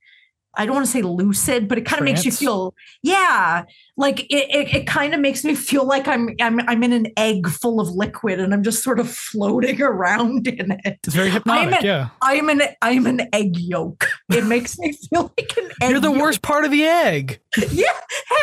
[0.55, 3.63] I don't want to say lucid, but it kind of makes you feel, yeah,
[3.97, 7.07] like it, it, it kind of makes me feel like I'm, I'm I'm in an
[7.17, 10.99] egg full of liquid and I'm just sort of floating around in it.
[11.03, 11.79] It's very hypnotic.
[11.79, 14.07] an- yeah, I'm an I'm an egg yolk.
[14.29, 15.89] It makes me feel like an egg.
[15.91, 16.21] you're the yolk.
[16.21, 17.39] worst part of the egg.
[17.71, 17.87] Yeah.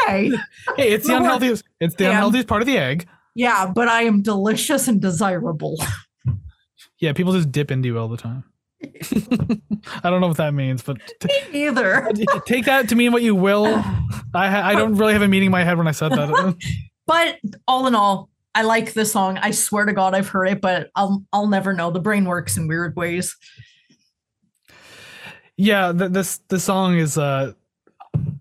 [0.06, 0.30] Hey.
[0.76, 1.62] Hey, it's the unhealthiest.
[1.80, 2.10] It's the Yeah.
[2.10, 3.06] unhealthiest part of the egg.
[3.36, 5.76] Yeah, but I am delicious and desirable.
[6.98, 8.44] Yeah, people just dip into you all the time.
[10.02, 12.08] I don't know what that means, but t- Either.
[12.46, 13.66] take that to mean what you will.
[14.34, 16.56] I ha- I don't really have a meaning in my head when I said that.
[17.06, 19.36] But all in all, I like this song.
[19.38, 21.90] I swear to God I've heard it, but I'll I'll never know.
[21.90, 23.36] The brain works in weird ways.
[25.56, 27.52] yeah, th- this the song is uh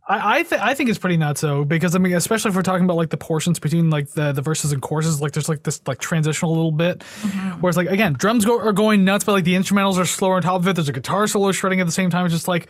[0.10, 2.64] I I, th- I think it's pretty nuts though because I mean especially if we're
[2.64, 5.64] talking about like the portions between like the the verses and choruses like there's like
[5.64, 7.03] this like transitional little bit
[7.60, 10.36] where it's like again drums go are going nuts but like the instrumentals are slower
[10.36, 10.76] on top of it.
[10.76, 12.26] There's a guitar solo shredding at the same time.
[12.26, 12.68] It's just like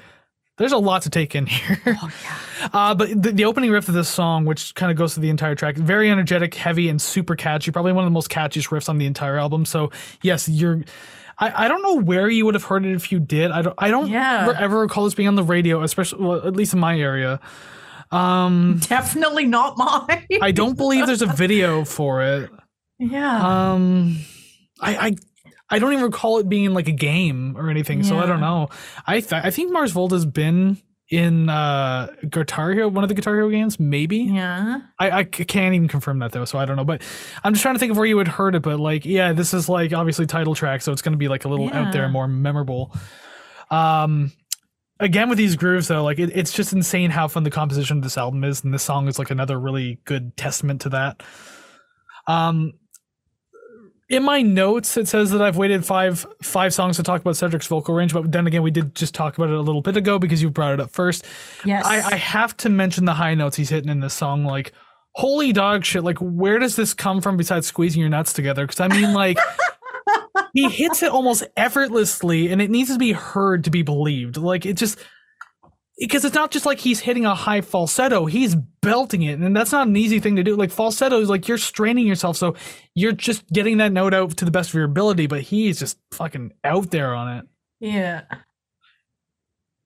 [0.57, 1.79] there's a lot to take in here.
[1.87, 2.69] Oh yeah.
[2.73, 5.29] uh, but the, the opening riff of this song which kind of goes through the
[5.29, 8.89] entire track very energetic heavy and super catchy probably one of the most catchiest riffs
[8.89, 9.65] on the entire album.
[9.65, 10.83] So yes you're
[11.39, 13.51] I, I don't know where you would have heard it if you did.
[13.51, 14.53] I don't I don't Yeah.
[14.57, 17.39] ever, recall this being on the radio, especially well, at least in my area.
[18.11, 20.25] Um, Definitely not mine.
[20.41, 22.49] I don't believe there's a video for it.
[22.97, 23.71] yeah.
[23.71, 24.17] Um,
[24.81, 25.15] I, I
[25.69, 28.03] I don't even recall it being like a game or anything.
[28.03, 28.69] So I don't know.
[29.05, 30.77] I th- I think Mars Volta's been
[31.09, 34.17] in uh Guitar Hero, one of the Guitar Hero games, maybe.
[34.17, 34.81] yeah.
[34.99, 36.85] I, I can't even confirm that though, so I don't know.
[36.85, 37.01] But
[37.43, 38.61] I'm just trying to think of where you had heard it.
[38.61, 41.45] But like, yeah, this is like obviously title track, so it's going to be like
[41.45, 42.95] a little out there, more memorable.
[43.71, 44.31] Um,
[44.99, 48.03] again with these grooves though, like it, it's just insane how fun the composition of
[48.03, 51.23] this album is, and this song is like another really good testament to that.
[52.27, 52.73] Um,
[54.09, 57.67] in my notes, it says that I've waited five five songs to talk about Cedric's
[57.67, 60.17] vocal range, but then again, we did just talk about it a little bit ago
[60.17, 61.25] because you brought it up first.
[61.63, 61.85] Yes.
[61.85, 64.45] I, I have to mention the high notes he's hitting in this song.
[64.45, 64.73] Like,
[65.13, 66.03] holy dog shit!
[66.03, 68.65] Like, where does this come from besides squeezing your nuts together?
[68.65, 69.37] Because I mean, like,
[70.53, 74.37] he hits it almost effortlessly, and it needs to be heard to be believed.
[74.37, 74.97] Like, it just
[75.99, 79.71] because it's not just like he's hitting a high falsetto; he's belting it, and that's
[79.71, 80.55] not an easy thing to do.
[80.55, 82.55] Like falsetto is like you're straining yourself, so
[82.95, 85.27] you're just getting that note out to the best of your ability.
[85.27, 87.45] But he's just fucking out there on it.
[87.79, 88.21] Yeah.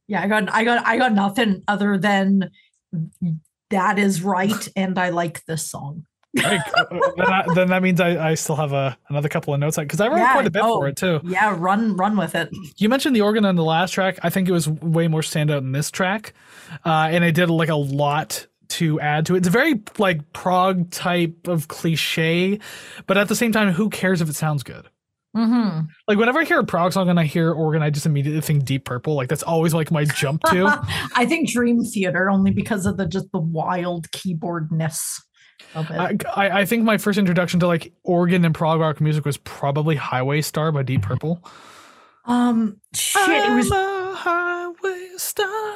[0.07, 2.51] Yeah, I got I got I got nothing other than
[3.69, 6.05] that is right and I like this song.
[6.33, 6.61] Then,
[7.19, 10.07] I, then that means I, I still have a another couple of notes because I
[10.07, 10.79] wrote Yeah, quite a bit oh.
[10.79, 11.21] for it too.
[11.23, 12.49] Yeah, run run with it.
[12.77, 14.17] You mentioned the organ on the last track.
[14.23, 16.33] I think it was way more standout in this track,
[16.85, 19.39] uh, and I did like a lot to add to it.
[19.39, 22.59] It's a very like prog type of cliche,
[23.05, 24.89] but at the same time, who cares if it sounds good?
[25.35, 28.41] hmm Like whenever I hear a prog song and I hear organ, I just immediately
[28.41, 29.15] think Deep Purple.
[29.15, 30.65] Like that's always like my jump to.
[31.15, 35.21] I think Dream Theater only because of the just the wild keyboardness.
[35.75, 39.37] I, I I think my first introduction to like organ and prog rock music was
[39.37, 41.43] probably Highway Star by Deep Purple.
[42.25, 43.77] um shit, it was I'm
[44.11, 45.73] a highway star.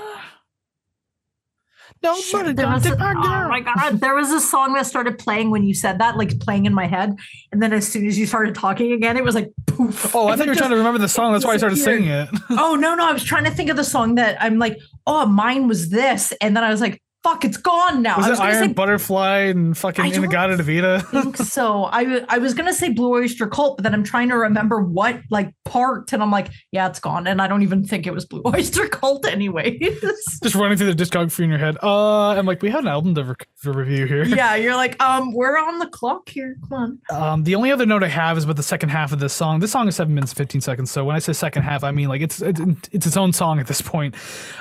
[2.04, 5.64] Nobody There was a- oh my god, there was a song that started playing when
[5.64, 7.16] you said that, like playing in my head,
[7.52, 10.16] and then as soon as you started talking again, it was like poof.
[10.16, 11.34] Oh, I And thought you it were trying to remember the song.
[11.34, 12.30] That's why I started singing it.
[12.52, 15.26] Oh no, no, I was trying to think of the song that I'm like, oh,
[15.26, 18.18] mine was this, and then I was like, fuck, it's gone now.
[18.18, 21.00] Was I it was gonna Iron say Butterfly and fucking In-A-Gadda-Da-Vida?
[21.12, 21.86] think so.
[21.86, 25.22] I I was gonna say Blue Oyster Cult, but then I'm trying to remember what
[25.30, 28.26] like part, and I'm like, yeah, it's gone, and I don't even think it was
[28.26, 29.78] Blue Oyster Cult anyway.
[30.44, 31.78] Just running through the discography in your head.
[31.84, 34.24] Uh, I'm like, we have an album to, re- to review here.
[34.26, 36.56] yeah, you're like, um, we're on the clock here.
[36.70, 37.22] Come on.
[37.22, 39.60] Um, the only other note I have is about the second half of this song.
[39.60, 40.92] This song is seven minutes and fifteen seconds.
[40.92, 42.60] So when I say second half, I mean like it's it's,
[42.92, 44.16] it's its own song at this point.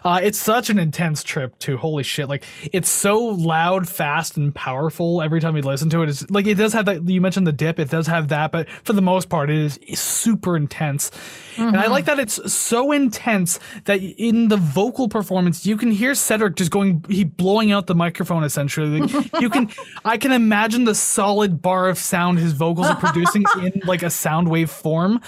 [0.04, 1.76] Uh, it's such an intense trip too.
[1.76, 2.28] Holy shit!
[2.28, 6.08] Like it's so loud, fast, and powerful every time you listen to it.
[6.08, 7.08] It's like it does have that.
[7.08, 7.78] You mentioned the dip.
[7.78, 11.10] It does have that, but for the most part, it is super intense.
[11.56, 11.92] And I mm-hmm.
[11.92, 16.70] like that it's so intense that in the vocal performance, you can hear Cedric just
[16.70, 19.00] going, he blowing out the microphone essentially.
[19.00, 19.70] Like, you can,
[20.04, 24.10] I can imagine the solid bar of sound his vocals are producing in like a
[24.10, 25.20] sound wave form.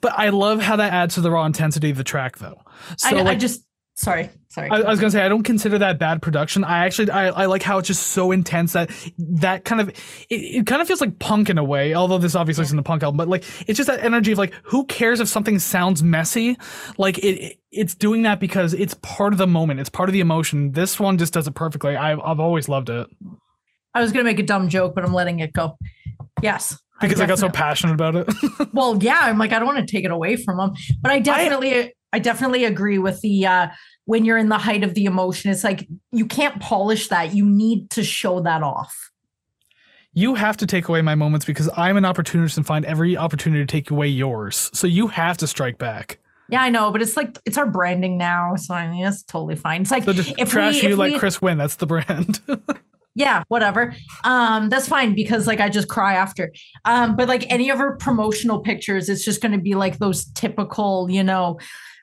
[0.00, 2.60] But I love how that adds to the raw intensity of the track though.
[2.96, 3.64] So I, I just
[3.94, 4.70] sorry, sorry.
[4.70, 6.64] I, I was gonna say I don't consider that bad production.
[6.64, 10.34] I actually I, I like how it's just so intense that that kind of it,
[10.34, 11.94] it kind of feels like punk in a way.
[11.94, 14.54] Although this obviously isn't a punk album, but like it's just that energy of like
[14.64, 16.56] who cares if something sounds messy?
[16.98, 19.80] Like it, it it's doing that because it's part of the moment.
[19.80, 20.72] It's part of the emotion.
[20.72, 21.96] This one just does it perfectly.
[21.96, 23.08] I've I've always loved it
[23.94, 25.76] I was gonna make a dumb joke, but I'm letting it go.
[26.42, 26.78] Yes.
[27.00, 28.28] because I, got so passionate about it.
[28.72, 30.74] well, yeah, I'm like, I don't want to take it away from them.
[31.00, 33.68] But I definitely I, definitely agree with the uh
[34.10, 37.32] when you're in the height of the emotion, it's like you can't polish that.
[37.32, 39.10] You need to show that off.
[40.12, 43.62] you have to take away my moments because I'm an opportunist and find every opportunity
[43.64, 44.68] to take away yours.
[44.74, 46.18] So you have to strike back.
[46.48, 49.54] Yeah, I know, but it's like it's our branding now, so I mean it's totally
[49.54, 49.82] fine.
[49.82, 51.58] It's like So just if trash we, you if like we- Kris Wynn.
[51.58, 52.40] That's the brand.
[53.16, 53.92] yeah whatever
[54.22, 56.52] um that's fine because like i just cry after
[56.84, 60.26] um but like any of her promotional pictures it's just going to be like those
[60.34, 61.58] typical you know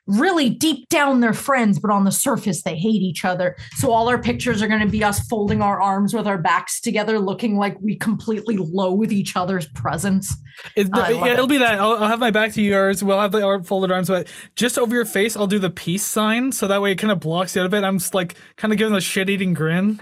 [0.08, 4.08] really deep down they're friends but on the surface they hate each other so all
[4.08, 7.56] our pictures are going to be us folding our arms with our backs together looking
[7.56, 10.34] like we completely loathe each other's presence
[10.74, 11.48] It, love yeah, it'll it.
[11.48, 11.78] be that.
[11.78, 13.04] I'll, I'll have my back to yours.
[13.04, 16.02] We'll have the arm folded arms, but just over your face, I'll do the peace
[16.04, 17.84] sign, so that way it kind of blocks the other bit.
[17.84, 20.00] I'm just like kind of giving a shit-eating grin.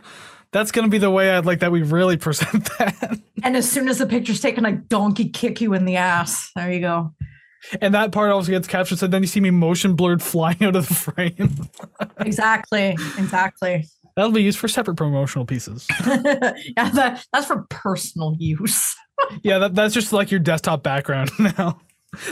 [0.52, 3.20] That's gonna be the way I'd like that we really present that.
[3.42, 6.72] and as soon as the picture's taken i donkey kick you in the ass there
[6.72, 7.12] you go
[7.80, 8.98] And that part also gets captured.
[8.98, 11.68] So then you see me motion blurred flying out of the frame.
[12.20, 15.86] exactly exactly That'll be used for separate promotional pieces.
[16.06, 18.94] yeah that, that's for personal use
[19.42, 21.80] Yeah, that, that's just like your desktop background now.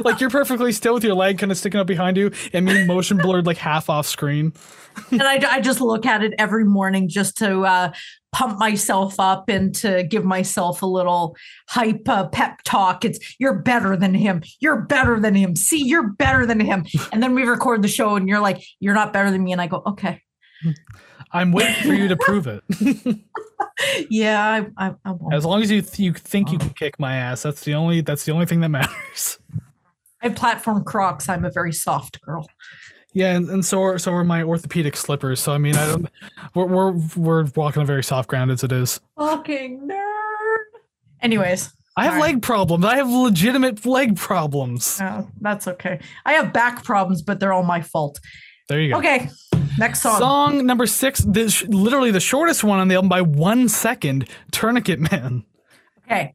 [0.03, 2.87] Like you're perfectly still with your leg kind of sticking up behind you, and me
[2.87, 4.53] motion blurred like half off screen.
[5.11, 7.93] and I, I just look at it every morning just to uh,
[8.35, 11.37] pump myself up and to give myself a little
[11.69, 13.05] hype uh, pep talk.
[13.05, 14.43] It's you're better than him.
[14.59, 15.55] You're better than him.
[15.55, 16.85] See, you're better than him.
[17.13, 19.53] And then we record the show, and you're like, you're not better than me.
[19.53, 20.21] And I go, okay,
[21.33, 22.65] I'm waiting for you to prove it.
[24.11, 25.33] yeah, I, I, I won't.
[25.33, 28.01] As long as you th- you think you can kick my ass, that's the only
[28.01, 29.39] that's the only thing that matters.
[30.23, 31.29] I platform Crocs.
[31.29, 32.49] I'm a very soft girl.
[33.15, 35.41] Yeah, and, and so are so are my orthopedic slippers.
[35.41, 36.09] So I mean, I don't.
[36.55, 39.01] We're we're we're walking on very soft ground as it is.
[39.17, 40.81] Fucking nerd.
[41.23, 42.33] Anyways, I have All right.
[42.35, 42.85] leg problems.
[42.85, 45.01] I have legitimate leg problems.
[45.01, 46.01] uh, that's okay.
[46.27, 48.19] I have back problems, but they're all my fault.
[48.69, 48.99] There you go.
[48.99, 49.29] Okay,
[49.79, 50.19] next song.
[50.19, 54.29] Song number six, this literally the shortest one on the album by one second.
[54.51, 55.45] Tourniquet Man.
[56.05, 56.35] Okay.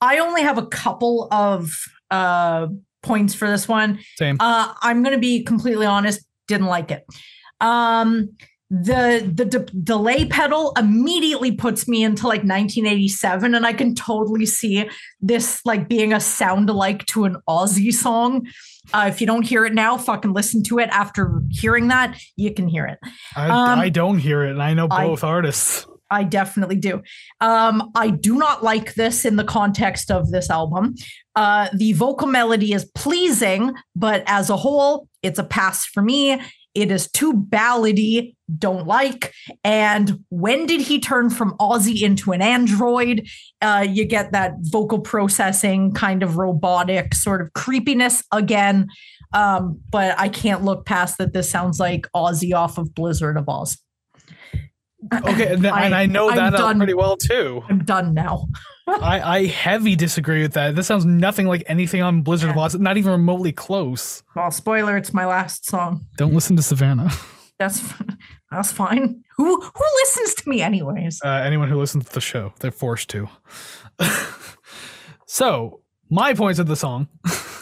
[0.00, 1.72] I only have a couple of
[2.10, 2.68] uh
[3.02, 3.98] points for this one.
[4.16, 4.36] Same.
[4.40, 7.04] Uh I'm going to be completely honest, didn't like it.
[7.60, 8.30] Um
[8.70, 14.44] the the de- delay pedal immediately puts me into like 1987 and I can totally
[14.44, 14.88] see
[15.22, 18.46] this like being a sound alike to an Ozzy song.
[18.92, 22.52] Uh, if you don't hear it now, fucking listen to it after hearing that, you
[22.52, 22.98] can hear it.
[23.36, 25.86] I, Um, I don't hear it, and I know I- both artists.
[26.10, 27.02] I definitely do.
[27.40, 30.94] Um, I do not like this in the context of this album.
[31.36, 36.40] Uh, the vocal melody is pleasing, but as a whole, it's a pass for me.
[36.74, 39.32] It is too ballady, don't like.
[39.64, 43.26] And when did he turn from Ozzy into an android?
[43.60, 48.86] Uh, you get that vocal processing kind of robotic sort of creepiness again.
[49.34, 51.32] Um, but I can't look past that.
[51.32, 53.78] This sounds like Ozzy off of Blizzard of Oz.
[55.12, 56.78] Okay, and, and I know I'm that uh, done.
[56.78, 57.62] pretty well too.
[57.68, 58.48] I'm done now.
[58.88, 60.74] I, I heavy disagree with that.
[60.74, 62.62] This sounds nothing like anything on Blizzard of Yeah.
[62.62, 64.22] Oz, not even remotely close.
[64.34, 66.06] Well, spoiler, it's my last song.
[66.16, 67.10] Don't listen to Savannah.
[67.58, 67.82] That's
[68.52, 69.24] that's fine.
[69.36, 71.20] Who who listens to me anyways?
[71.24, 73.28] Uh, anyone who listens to the show, they're forced to.
[75.26, 77.08] so my points of the song.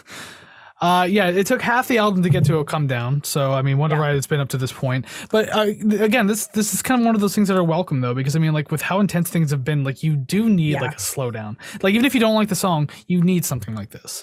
[0.81, 3.25] Uh, yeah, it took half the album to get to a come down.
[3.25, 4.01] So I mean, wonder Yeah.
[4.01, 5.07] why it's been up to this point.
[5.31, 5.61] But uh,
[6.03, 8.37] again, this this is kind of one of those things that are welcome though, because
[8.37, 10.83] I mean, like with how intense things have been, like you do need Yeah.
[10.83, 11.57] like a slowdown.
[11.83, 14.23] Like even if you don't like the song, you need something like this.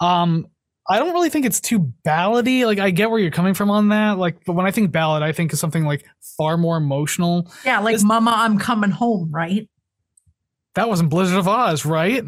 [0.00, 0.48] Um,
[0.90, 2.66] I don't really think it's too ballady.
[2.66, 4.18] Like I get where you're coming from on that.
[4.18, 6.04] Like, but when I think ballad, I think of something like
[6.36, 7.50] far more emotional.
[7.64, 9.68] Yeah, like This- Mama, I'm coming home, right?
[10.74, 12.24] That wasn't Blizzard of Oz, right?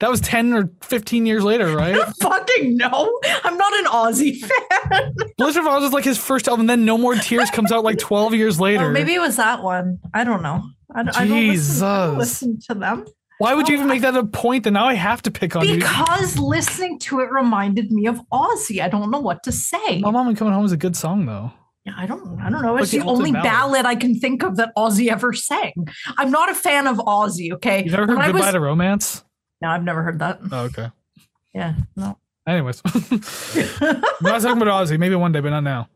[0.00, 1.96] That was ten or fifteen years later, right?
[2.20, 3.20] Fucking no.
[3.44, 4.38] I'm not an Ozzy
[4.90, 5.14] fan.
[5.38, 6.62] Blizzard of Oz was like his first album.
[6.62, 8.90] and Then No More Tears comes out like twelve years later.
[8.90, 9.98] Maybe it was that one.
[10.12, 10.62] I don't know.
[10.94, 12.18] I, don't- I don't listen, I don't Jesus.
[12.18, 13.04] listen to them.
[13.38, 14.62] Why would you Oh, even make that a point?
[14.64, 15.74] That now I have to pick on you.
[15.76, 18.80] Because listening to it reminded me of Ozzy.
[18.80, 19.98] I don't know what to say.
[20.00, 21.52] My mom and coming home is a good song though.
[21.84, 22.76] Yeah, I don't I don't know.
[22.76, 23.44] It's the only ballad.
[23.44, 23.86] ballad.
[23.86, 25.72] I can think of that Ozzy ever sang.
[26.16, 27.84] I'm not a fan of Ozzy, okay?
[27.84, 29.24] You never heard I Goodbye was- to Romance?
[29.60, 30.40] No, I've never heard that.
[30.50, 30.90] Oh, okay.
[31.54, 32.18] Yeah, no.
[32.46, 32.92] Anyways, I'm
[34.22, 34.98] not talking about Ozzy.
[34.98, 35.88] Maybe one day, but not now.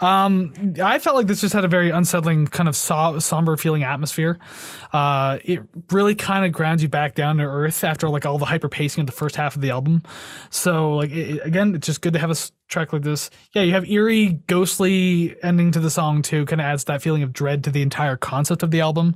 [0.00, 3.84] Um, I felt like this just had a very unsettling, kind of so- somber feeling
[3.84, 4.36] atmosphere.
[4.92, 5.60] Uh, it
[5.92, 9.02] really kind of grounds you back down to earth after like all the hyper pacing
[9.02, 10.02] of the first half of the album.
[10.50, 12.36] So, like it, again, it's just good to have a
[12.68, 13.30] track like this.
[13.54, 16.46] Yeah, you have eerie, ghostly ending to the song too.
[16.46, 19.14] Kind of adds that feeling of dread to the entire concept of the album.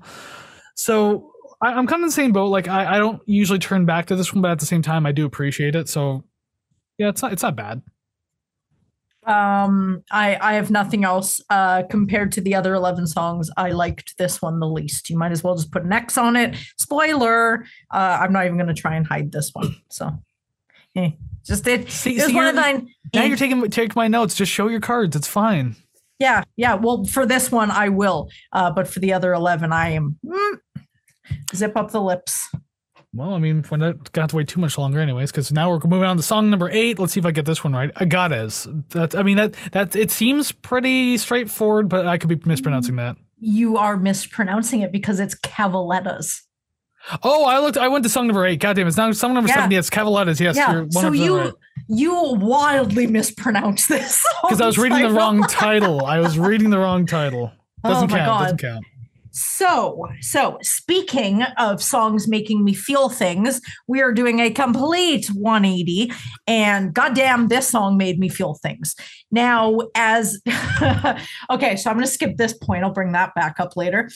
[0.76, 1.32] So.
[1.60, 2.48] I, I'm kind of the same boat.
[2.48, 5.06] Like I, I don't usually turn back to this one, but at the same time,
[5.06, 5.88] I do appreciate it.
[5.88, 6.24] So
[6.98, 7.82] yeah, it's not it's not bad.
[9.26, 11.40] Um, I I have nothing else.
[11.50, 15.10] Uh, compared to the other eleven songs, I liked this one the least.
[15.10, 16.54] You might as well just put an X on it.
[16.78, 17.64] Spoiler.
[17.90, 19.74] Uh, I'm not even going to try and hide this one.
[19.90, 20.10] So,
[20.94, 21.10] eh,
[21.44, 21.90] just it.
[21.90, 22.88] See, one of mine.
[23.14, 24.34] now eh, you're taking take my notes.
[24.36, 25.16] Just show your cards.
[25.16, 25.74] It's fine.
[26.18, 26.74] Yeah, yeah.
[26.74, 28.30] Well, for this one, I will.
[28.52, 30.18] Uh, but for the other eleven, I am.
[30.24, 30.60] mm,
[31.54, 32.48] zip up the lips.
[33.14, 35.70] Well, I mean, we're not gonna have to wait too much longer, anyways, because now
[35.70, 36.98] we're moving on to song number eight.
[36.98, 37.92] Let's see if I get this one right.
[37.94, 38.66] Agadez.
[38.90, 43.16] That I mean that that it seems pretty straightforward, but I could be mispronouncing that.
[43.38, 46.42] You are mispronouncing it because it's Cavalettas.
[47.22, 47.78] Oh, I looked.
[47.78, 48.60] I went to song number eight.
[48.60, 49.54] God damn, it's now song number Yeah.
[49.56, 49.70] seven.
[49.70, 50.40] Yes, Cavalettas.
[50.40, 50.72] Yes, yeah.
[50.72, 51.52] you're So 100% you right.
[51.88, 56.04] you wildly mispronounced this because I was reading the wrong title.
[56.04, 57.52] I was reading the wrong title.
[57.84, 58.26] Oh doesn't oh count.
[58.26, 58.42] god.
[58.42, 58.84] Doesn't count.
[59.36, 66.10] So, so speaking of songs making me feel things, we are doing a complete 180
[66.46, 68.94] and goddamn this song made me feel things.
[69.30, 70.40] Now, as
[71.50, 72.82] okay, so I'm going to skip this point.
[72.82, 74.10] I'll bring that back up later.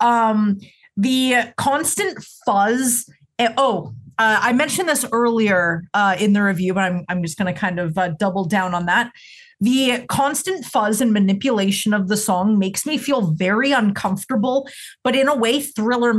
[0.00, 0.58] Um
[0.98, 3.08] the constant fuzz
[3.38, 7.38] eh, oh, uh, I mentioned this earlier uh, in the review, but I'm I'm just
[7.38, 9.12] going to kind of uh, double down on that.
[9.60, 14.68] The constant fuzz and manipulation of the song makes me feel very uncomfortable,
[15.02, 16.12] but in a way, thriller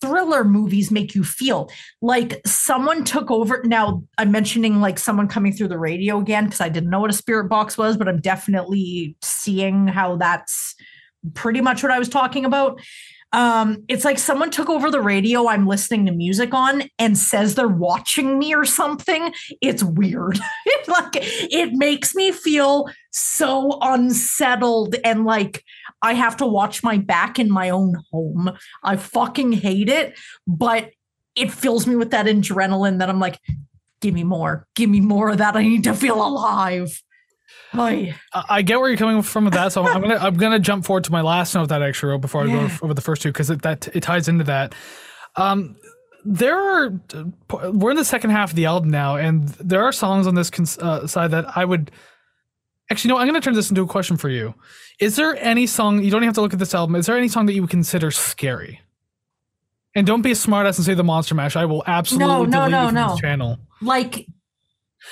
[0.00, 1.70] thriller movies make you feel
[2.02, 3.62] like someone took over.
[3.64, 7.10] Now, I'm mentioning like someone coming through the radio again because I didn't know what
[7.10, 10.74] a spirit box was, but I'm definitely seeing how that's
[11.34, 12.80] pretty much what I was talking about.
[13.32, 17.54] Um, it's like someone took over the radio I'm listening to music on and says
[17.54, 19.32] they're watching me or something.
[19.60, 20.38] It's weird.
[20.88, 25.64] Like it makes me feel so unsettled and like
[26.00, 28.52] I have to watch my back in my own home.
[28.84, 30.16] I fucking hate it,
[30.46, 30.90] but
[31.34, 33.40] it fills me with that adrenaline that I'm like,
[34.00, 35.56] give me more, give me more of that.
[35.56, 37.02] I need to feel alive.
[37.78, 38.14] I
[38.48, 41.04] I get where you're coming from with that, so I'm gonna I'm gonna jump forward
[41.04, 42.68] to my last note that I actually wrote before I Yeah.
[42.68, 44.74] go over the first two because it, that it ties into that.
[45.36, 45.76] Um,
[46.24, 46.92] there are
[47.72, 50.50] we're in the second half of the album now, and there are songs on this
[50.50, 51.90] cons- uh, side that I would
[52.90, 53.18] actually no.
[53.18, 54.54] I'm gonna turn this into a question for you.
[54.98, 56.96] Is there any song you don't even have to look at this album?
[56.96, 58.80] Is there any song that you would consider scary?
[59.94, 61.56] And don't be a smartass and say the Monster Mash.
[61.56, 63.16] I will absolutely no, delete no, you from no.
[63.18, 63.58] channel.
[63.80, 64.26] Like,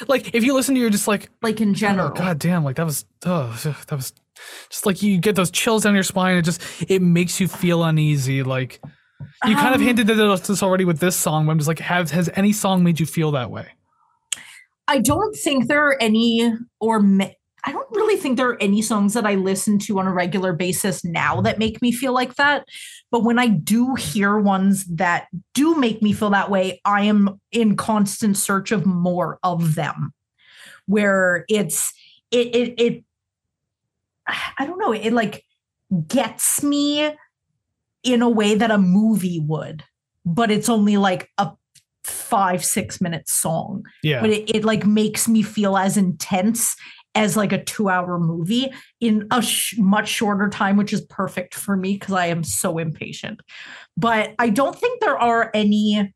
[0.09, 2.09] Like if you listen to, you're just like, like in general.
[2.09, 2.65] Oh god damn!
[2.65, 4.13] Like that was oh, that was
[4.69, 6.37] just like you get those chills down your spine.
[6.37, 8.43] It just it makes you feel uneasy.
[8.43, 8.81] Like
[9.47, 11.47] you kind of Um, hinted at this already with this song.
[11.47, 13.69] But I'm just like, have has any song made you feel that way?
[14.87, 17.31] I don't think there are any, or ma-
[17.65, 20.53] I don't really think there are any songs that I listen to on a regular
[20.53, 22.67] basis now that make me feel like that.
[23.15, 27.41] But when I do hear ones that do make me feel that way, I am
[27.53, 30.13] in constant search of more of them.
[30.87, 31.93] Where it's
[32.33, 33.05] it it it
[34.59, 35.45] I don't know, it like
[36.09, 37.15] gets me
[38.03, 39.85] in a way that a movie would,
[40.27, 41.53] but it's only like a
[42.03, 46.75] five, six minute song Yeah, but it, it like makes me feel as intense
[47.15, 51.55] as like a two hour movie in a sh- much shorter time, which is perfect
[51.55, 53.41] for me because I am so impatient.
[53.97, 56.13] But I don't think there are any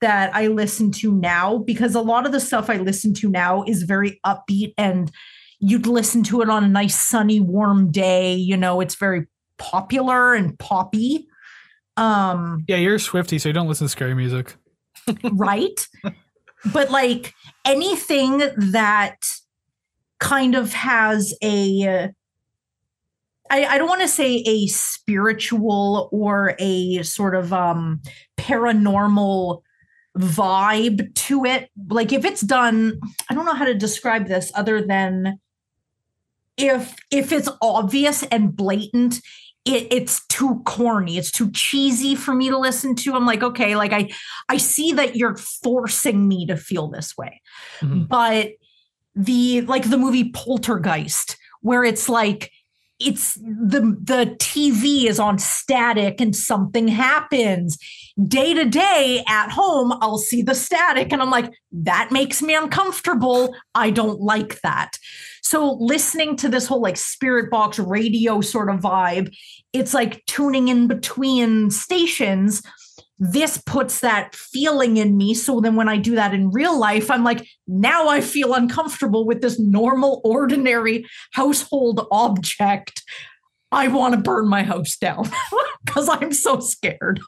[0.00, 3.64] that I listen to now because a lot of the stuff I listen to now
[3.64, 5.10] is very upbeat and
[5.60, 10.34] you'd listen to it on a nice sunny warm day you know it's very popular
[10.34, 11.26] and poppy
[11.96, 14.56] um Yeah, you're Swifty, so you don't listen to scary music.
[15.32, 15.86] right
[16.72, 17.32] but like
[17.64, 19.16] anything that
[20.24, 22.08] kind of has a
[23.50, 28.00] I, I don't want to say a spiritual or a sort of um
[28.38, 29.60] paranormal
[30.16, 31.68] vibe to it.
[31.88, 32.98] Like if it's done
[33.28, 35.38] i don't know how to describe this other than
[36.56, 39.20] if if it's obvious and blatant
[39.66, 41.16] it, it's too corny.
[41.16, 43.14] It's too cheesy for me to listen to.
[43.14, 44.10] I'm like okay like i
[44.48, 47.42] i see that you're forcing me to feel this way.
[47.80, 48.08] Mhm.
[48.08, 48.52] but
[49.14, 52.50] the like the movie poltergeist where it's like
[53.00, 57.78] it's the the tv is on static and something happens.
[58.28, 62.54] Day to day at home i'll see the static and i'm like that makes me
[62.54, 63.54] uncomfortable.
[63.74, 64.98] I don't like that.
[65.42, 69.34] So listening to this whole like spirit box radio sort of vibe
[69.72, 72.62] it's like tuning in between stations
[73.32, 75.34] this puts that feeling in me.
[75.34, 79.24] So then when i do that in real life i'm like now i feel uncomfortable
[79.26, 83.02] with this normal ordinary household object.
[83.72, 85.30] I want to burn my house down
[85.84, 87.20] because i'm so scared.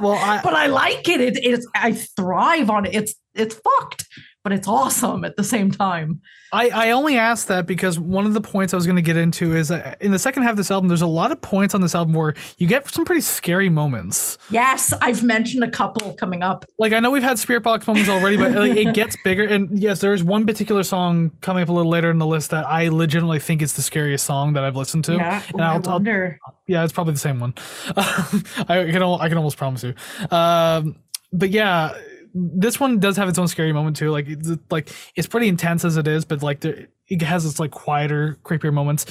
[0.00, 1.20] Well, I, but i like it.
[1.20, 2.94] it it's i thrive on it.
[2.94, 4.06] It's it's fucked
[4.48, 6.20] but it's awesome at the same time
[6.50, 9.18] I, I only asked that because one of the points I was going to get
[9.18, 11.74] into is that in the second half of this album, there's a lot of points
[11.74, 14.38] on this album where you get some pretty scary moments.
[14.50, 18.08] yes i've mentioned a couple coming up Like I know we've had spirit box moments
[18.08, 19.44] already, but like, it gets bigger.
[19.44, 22.48] And yes, there is one particular song coming up a little later in the list
[22.50, 25.16] that I legitimately think is the scariest song that I've listened to.
[25.16, 26.38] yeah and Ooh, I I'll, I'll wonder.
[26.66, 27.52] Yeah, it's probably the same one.
[27.94, 29.94] I can I can almost promise you.
[30.30, 30.96] Um,
[31.32, 31.94] but yeah,
[32.34, 34.10] this one does have its own scary moment too.
[34.10, 37.70] Like it's like it's pretty intense as it is, but like it has its like
[37.70, 39.06] quieter, creepier moments.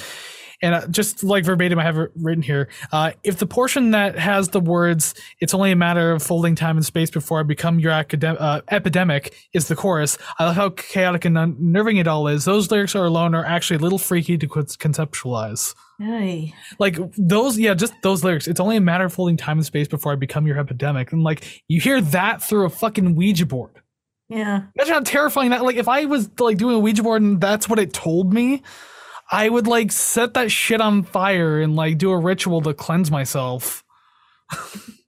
[0.60, 2.68] And uh, just like verbatim, I have it written here.
[2.90, 6.76] Uh, if the portion that has the words "It's only a matter of folding time
[6.76, 10.70] and space before I become your academ- uh, epidemic" is the chorus, I love how
[10.70, 12.44] chaotic and unnerving it all is.
[12.44, 16.54] Those lyrics are alone are actually a little freaky to conceptualize Hey.
[16.78, 19.88] like those yeah just those lyrics it's only a matter of folding time and space
[19.88, 23.72] before i become your epidemic and like you hear that through a fucking ouija board
[24.28, 27.40] yeah imagine how terrifying that like if i was like doing a ouija board and
[27.40, 28.62] that's what it told me
[29.30, 33.10] i would like set that shit on fire and like do a ritual to cleanse
[33.10, 33.84] myself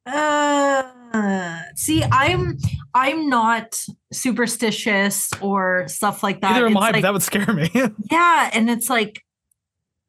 [0.06, 2.56] Uh, see, I'm
[2.94, 3.80] I'm not
[4.12, 6.52] superstitious or stuff like that.
[6.52, 7.70] neither am It's i but like- that would scare me
[8.10, 9.20] yeah, and it's like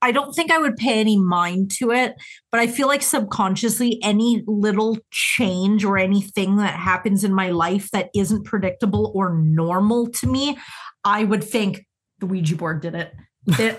[0.03, 2.16] I don't think I would pay any mind to it,
[2.51, 7.91] but I feel like subconsciously any little change or anything that happens in my life
[7.91, 10.57] that isn't predictable or normal to me,
[11.03, 11.86] I would think
[12.20, 13.14] the Ouija board did it.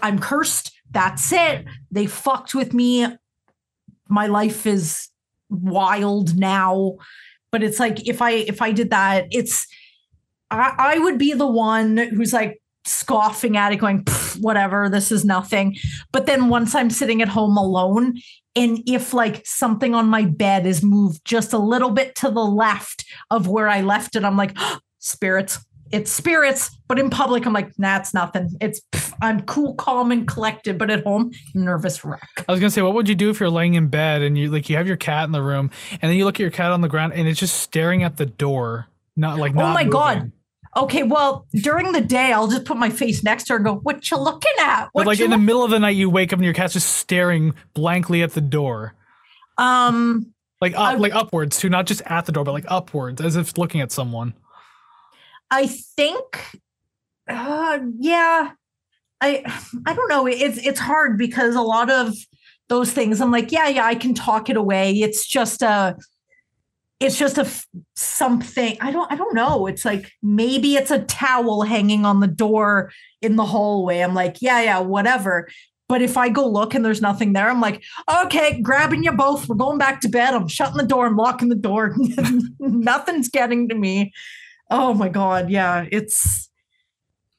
[0.03, 0.73] I'm cursed.
[0.91, 1.65] That's it.
[1.91, 3.07] They fucked with me.
[4.09, 5.09] My life is
[5.49, 6.97] wild now.
[7.51, 9.67] But it's like if I if I did that, it's
[10.51, 14.05] I, I would be the one who's like scoffing at it, going,
[14.41, 15.77] whatever, this is nothing.
[16.13, 18.19] But then once I'm sitting at home alone,
[18.55, 22.45] and if like something on my bed is moved just a little bit to the
[22.45, 24.57] left of where I left it, I'm like,
[24.99, 25.59] spirits.
[25.93, 28.51] It's spirits, but in public, I'm like, nah, it's nothing.
[28.61, 32.29] It's pff, I'm cool, calm, and collected, but at home, nervous wreck.
[32.49, 34.51] i was gonna say what would you do if you're laying in bed and you
[34.51, 36.73] like you have your cat in the room and then you look at your cat
[36.73, 38.87] on the ground and it's just staring at the door
[39.17, 40.33] not like Oh not my God.
[40.75, 43.75] Okay, well, during the day, I'll just put my face next to her and go,
[43.75, 46.39] "What you looking at?" But like in the middle of the night, you wake up
[46.39, 48.95] and your cat's just staring blankly at the door,
[49.59, 50.33] um,
[50.63, 53.37] like up, I- like upwards too, not just at the door, but like upwards, as
[53.37, 54.33] if looking at someone.
[55.53, 56.47] I think,
[57.29, 58.53] uh, yeah,
[59.21, 59.45] I,
[59.87, 60.27] I don't know.
[60.27, 62.15] It's it's hard because a lot of
[62.69, 64.93] those things, I'm like, yeah, yeah, I can talk it away.
[64.93, 65.97] It's just a,
[67.01, 67.47] it's just a
[67.95, 68.79] something.
[68.81, 69.67] I don't, I don't know.
[69.67, 72.91] It's like maybe it's a towel hanging on the door
[73.21, 74.01] in the hallway.
[74.01, 75.49] I'm like, yeah, yeah, whatever.
[75.87, 77.83] But if I go look and there's nothing there, I'm like,
[78.23, 79.47] okay, grabbing you both.
[79.47, 80.33] We're going back to bed.
[80.33, 81.05] I'm shutting the door.
[81.05, 81.95] I'm locking the door.
[82.59, 84.15] Nothing's getting to me.
[84.73, 86.49] Oh my god, yeah, it's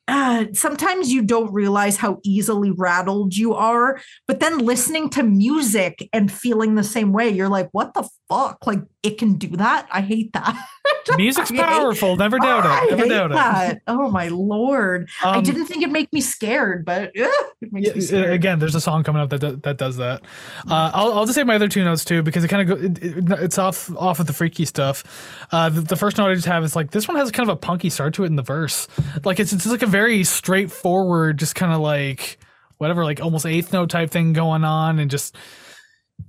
[0.08, 4.00] uh, sometimes you don't realize how easily rattled you are.
[4.28, 8.68] But then listening to music and feeling the same way, you're like, what the fuck?
[8.68, 9.88] Like, it can do that?
[9.92, 10.64] I hate that.
[11.18, 12.16] Music's powerful.
[12.16, 12.98] Never doubt I it.
[12.98, 13.82] Never doubt it.
[13.88, 15.10] Oh my lord!
[15.24, 17.30] I Um, didn't think it'd make me scared, but ugh,
[17.62, 18.34] Yeah, me uh, scared.
[18.34, 20.22] again, there's a song coming up that do- that does that.
[20.70, 22.86] Uh, I'll, I'll just say my other two notes too because it kind of go.
[22.86, 25.04] It, it- it's off off of the freaky stuff.
[25.52, 27.54] Uh, the, the first note I just have is like this one has kind of
[27.54, 28.88] a punky start to it in the verse.
[29.24, 32.38] Like it's it's like a very straightforward, just kind of like
[32.78, 35.36] whatever, like almost eighth note type thing going on, and just.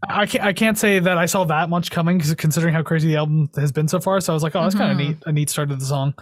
[0.09, 3.17] I can't, I can't say that I saw that much coming considering how crazy the
[3.17, 4.21] album has been so far.
[4.21, 6.15] So I was like, oh, that's kind of neat, a neat start to the song.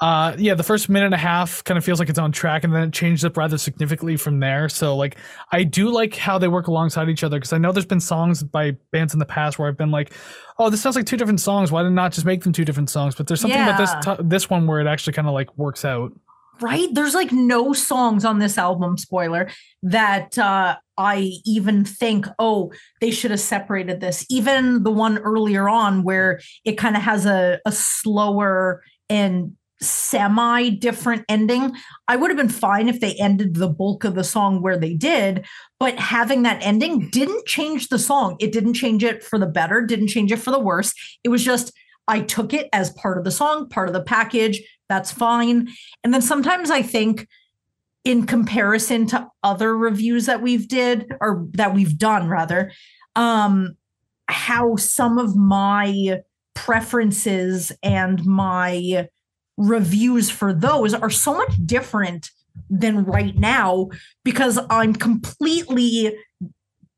[0.00, 2.64] Uh, yeah, the first minute and a half kind of feels like it's on track,
[2.64, 4.68] and then it changed up rather significantly from there.
[4.68, 5.16] So, like,
[5.52, 8.42] I do like how they work alongside each other because I know there's been songs
[8.42, 10.12] by bands in the past where I've been like,
[10.58, 11.70] "Oh, this sounds like two different songs.
[11.70, 14.22] Why did not just make them two different songs?" But there's something about this t-
[14.24, 16.12] this one where it actually kind of like works out.
[16.60, 16.88] Right?
[16.92, 19.50] There's like no songs on this album, spoiler,
[19.82, 24.24] that uh, I even think, oh, they should have separated this.
[24.30, 30.70] Even the one earlier on where it kind of has a, a slower and semi
[30.70, 31.72] different ending.
[32.08, 34.94] I would have been fine if they ended the bulk of the song where they
[34.94, 35.44] did,
[35.78, 38.36] but having that ending didn't change the song.
[38.40, 40.94] It didn't change it for the better, didn't change it for the worse.
[41.22, 41.72] It was just,
[42.06, 44.62] I took it as part of the song, part of the package.
[44.88, 45.68] That's fine.
[46.02, 47.26] And then sometimes I think
[48.04, 52.70] in comparison to other reviews that we've did or that we've done rather,
[53.16, 53.76] um,
[54.28, 56.20] how some of my
[56.54, 59.08] preferences and my
[59.56, 62.30] reviews for those are so much different
[62.68, 63.88] than right now
[64.24, 66.16] because I'm completely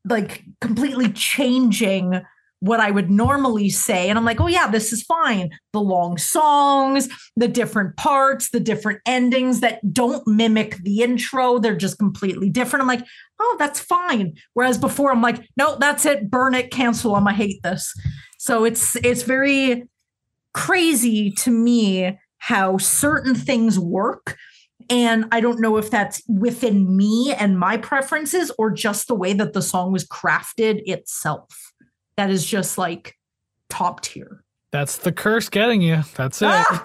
[0.05, 2.23] like completely changing
[2.67, 4.09] what I would normally say.
[4.09, 5.51] And I'm like, oh, yeah, this is fine.
[5.73, 11.77] The long songs, the different parts, the different endings that don't mimic the intro, they're
[11.77, 12.83] just completely different.
[12.83, 13.07] I'm like,
[13.39, 14.35] oh, that's fine.
[14.55, 16.31] Whereas before, I'm like, no, that's it.
[16.31, 17.29] Burn it, cancel them.
[17.29, 17.95] I hate this.
[18.39, 19.89] So it's it's very
[20.53, 24.37] crazy to me how certain things work.
[24.89, 29.33] And I don't know if that's within me and my preferences or just the way
[29.33, 31.66] that the song was crafted itself.
[32.17, 33.15] That is just like
[33.69, 34.43] top tier.
[34.73, 36.03] That's the curse getting you.
[36.17, 36.49] That's it.
[36.51, 36.85] Ah!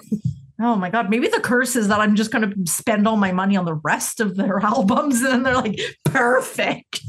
[0.64, 3.32] Oh my god, maybe the curse is that I'm just going to spend all my
[3.32, 7.02] money on the rest of their albums and then they're like perfect.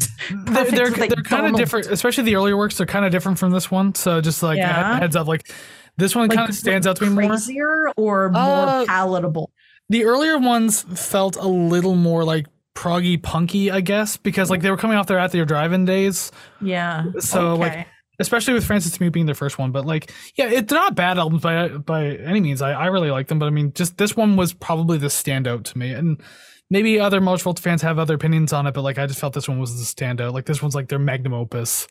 [0.46, 2.78] they're they're, like, they're kind of different, especially the earlier works.
[2.78, 3.94] They're kind of different from this one.
[3.94, 4.98] So just like a Yeah.
[5.00, 5.50] heads up, like
[5.98, 7.28] this one Like, kind of stands out to me more.
[7.30, 9.50] crazier or more Uh, palatable.
[9.90, 14.70] The earlier ones felt a little more like proggy punky, I guess, because like they
[14.70, 16.32] were coming off their at their drive-in days,
[16.62, 17.04] Yeah.
[17.18, 17.86] so, like, Okay.
[18.18, 19.72] Especially with Frances Mute being their first one.
[19.72, 22.62] But like, yeah, it's not bad albums by by any means.
[22.62, 25.64] I, I really like them, but I mean, just this one was probably the standout
[25.64, 26.22] to me, and
[26.70, 29.48] maybe other Mars fans have other opinions on it, but like I just felt this
[29.48, 30.32] one was the standout.
[30.32, 31.86] Like this one's like their magnum opus.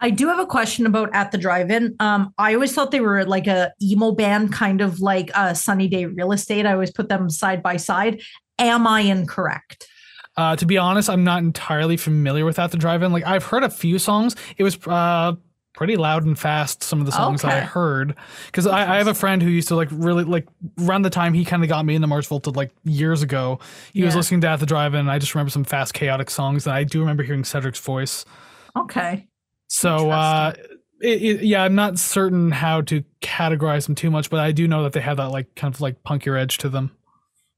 [0.00, 1.96] I do have a question about at the drive-in.
[2.00, 5.88] Um, I always thought they were like a emo band, kind of like uh, Sunny
[5.88, 6.66] Day Real Estate.
[6.66, 8.20] I always put them side by side.
[8.58, 9.88] Am I incorrect?
[10.36, 13.10] Uh, to be honest, I'm not entirely familiar with At the Drive-In.
[13.10, 14.36] Like I've heard a few songs.
[14.58, 15.34] It was uh,
[15.76, 16.82] pretty loud and fast.
[16.82, 18.16] Some of the songs that I heard,
[18.46, 20.48] because I, I have a friend who used to like really like
[20.80, 23.60] around the time he kind of got me into Mars Volta like years ago.
[23.92, 24.98] He was listening to At the Drive-In.
[24.98, 28.24] and I just remember some fast, chaotic songs, and I do remember hearing Cedric's voice.
[28.76, 29.28] Okay.
[29.68, 30.54] So uh,
[31.00, 34.66] it, it, yeah, I'm not certain how to categorize them too much, but I do
[34.66, 36.96] know that they have that like kind of like punkier edge to them.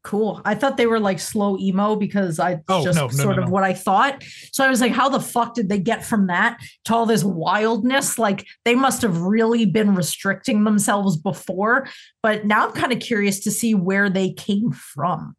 [0.04, 0.40] Cool.
[0.44, 3.42] I thought they were like slow emo because I Oh, just no, no, sort no,
[3.42, 4.22] of what I thought.
[4.52, 7.24] So I was like, how the fuck did they get from that to all this
[7.24, 8.18] wildness?
[8.18, 11.88] Like they must have really been restricting themselves before.
[12.22, 15.36] But now I'm kind of curious to see where they came from.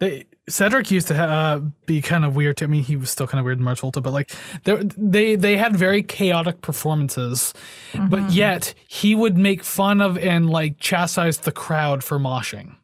[0.00, 2.56] They Cedric used to uh, be kind of weird.
[2.58, 4.32] To, I mean, he was still kind of weird in Mars Volta, but like
[4.64, 7.54] they they they had very chaotic performances,
[7.94, 8.34] but Mhm.
[8.34, 12.74] yet he would make fun of and like chastise the crowd for moshing.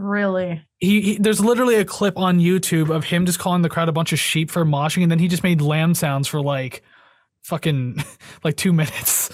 [0.00, 0.62] Really?
[0.78, 3.92] He, he there's literally a clip on YouTube of him just calling the crowd a
[3.92, 6.82] bunch of sheep for moshing, and then he just made lamb sounds for like
[7.42, 8.02] fucking
[8.44, 9.30] like two minutes.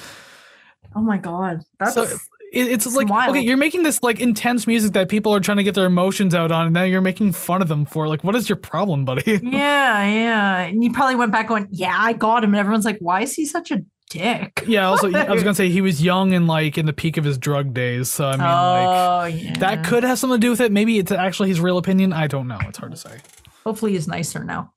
[0.95, 1.61] Oh my god.
[1.79, 2.05] That's So,
[2.53, 3.31] it, it's like wild.
[3.31, 6.35] okay, you're making this like intense music that people are trying to get their emotions
[6.35, 8.09] out on, and now you're making fun of them for.
[8.09, 9.23] Like, what is your problem, buddy?
[9.43, 10.59] yeah, yeah.
[10.63, 12.51] And you probably went back going, Yeah, I got him.
[12.51, 14.65] And everyone's like, Why is he such a dick?
[14.67, 14.87] yeah.
[14.89, 17.39] Also, I was gonna say he was young and like in the peak of his
[17.39, 19.59] drug days, so I mean, like oh yeah.
[19.59, 20.73] that could have something to do with it.
[20.73, 22.13] Maybe it's actually his real opinion.
[22.13, 22.59] I don't know.
[22.63, 23.19] It's hard to say.
[23.65, 24.73] hopefully he's nicer now.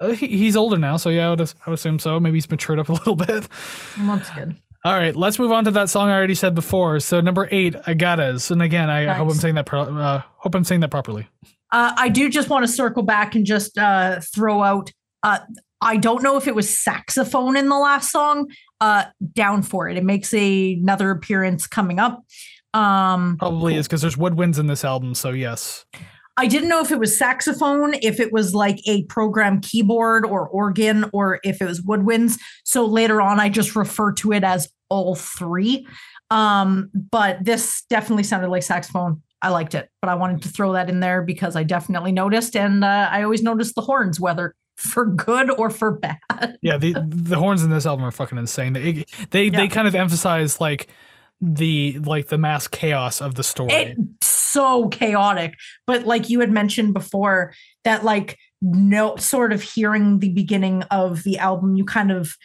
[0.00, 2.18] Uh, he, he's older now, so yeah, I would, I would assume so.
[2.18, 3.48] Maybe he's matured up a little bit.
[3.98, 4.56] Well, That's good.
[4.84, 6.98] All right, let's move on to that song I already said before.
[6.98, 9.16] So number eight, Agadez, and again, I Nice.
[9.16, 9.66] hope I'm saying that.
[9.66, 11.28] Pro- uh, hope I'm saying that properly.
[11.70, 14.90] Uh, I do just want to circle back and just uh, throw out.
[15.82, 18.50] I don't know if it was saxophone in the last song.
[18.80, 19.04] Uh,
[19.34, 19.96] down for it.
[19.96, 22.24] It makes a, another appearance coming up.
[22.74, 25.14] Um, Probably is because there's woodwinds in this album.
[25.14, 25.84] So yes,
[26.36, 30.48] I didn't know if it was saxophone, if it was like a program keyboard or
[30.48, 32.38] organ, or if it was woodwinds.
[32.64, 35.86] So later on, I just refer to it as all three.
[36.30, 39.22] Um, but this definitely sounded like saxophone.
[39.42, 42.56] I liked it, but I wanted to throw that in there because I definitely noticed,
[42.56, 46.18] and uh, I always notice the horns, whether for good or for bad.
[46.62, 48.72] yeah, the the horns in this album are fucking insane.
[48.72, 50.88] They they, they kind of emphasize like
[51.40, 53.72] the like the mass chaos of the story.
[53.72, 55.54] It's so chaotic.
[55.86, 57.54] But like you had mentioned before,
[57.84, 62.36] that like no sort of hearing the beginning of the album, you kind of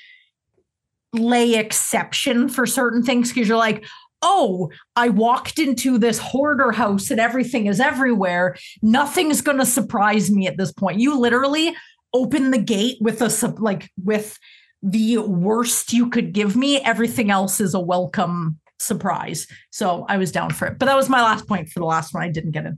[1.14, 3.86] lay exception for certain things because you're like,
[4.22, 8.58] oh, I walked into this hoarder house and everything is everywhere.
[8.82, 10.99] Nothing's gonna surprise me at this point.
[10.99, 11.76] You literally
[12.13, 14.38] open the gate with a sup- like with
[14.81, 16.81] the worst you could give me.
[16.81, 19.47] Everything else is a welcome surprise.
[19.71, 20.77] So I was down for it.
[20.79, 22.23] But that was my last point for the last one.
[22.23, 22.77] I didn't get in.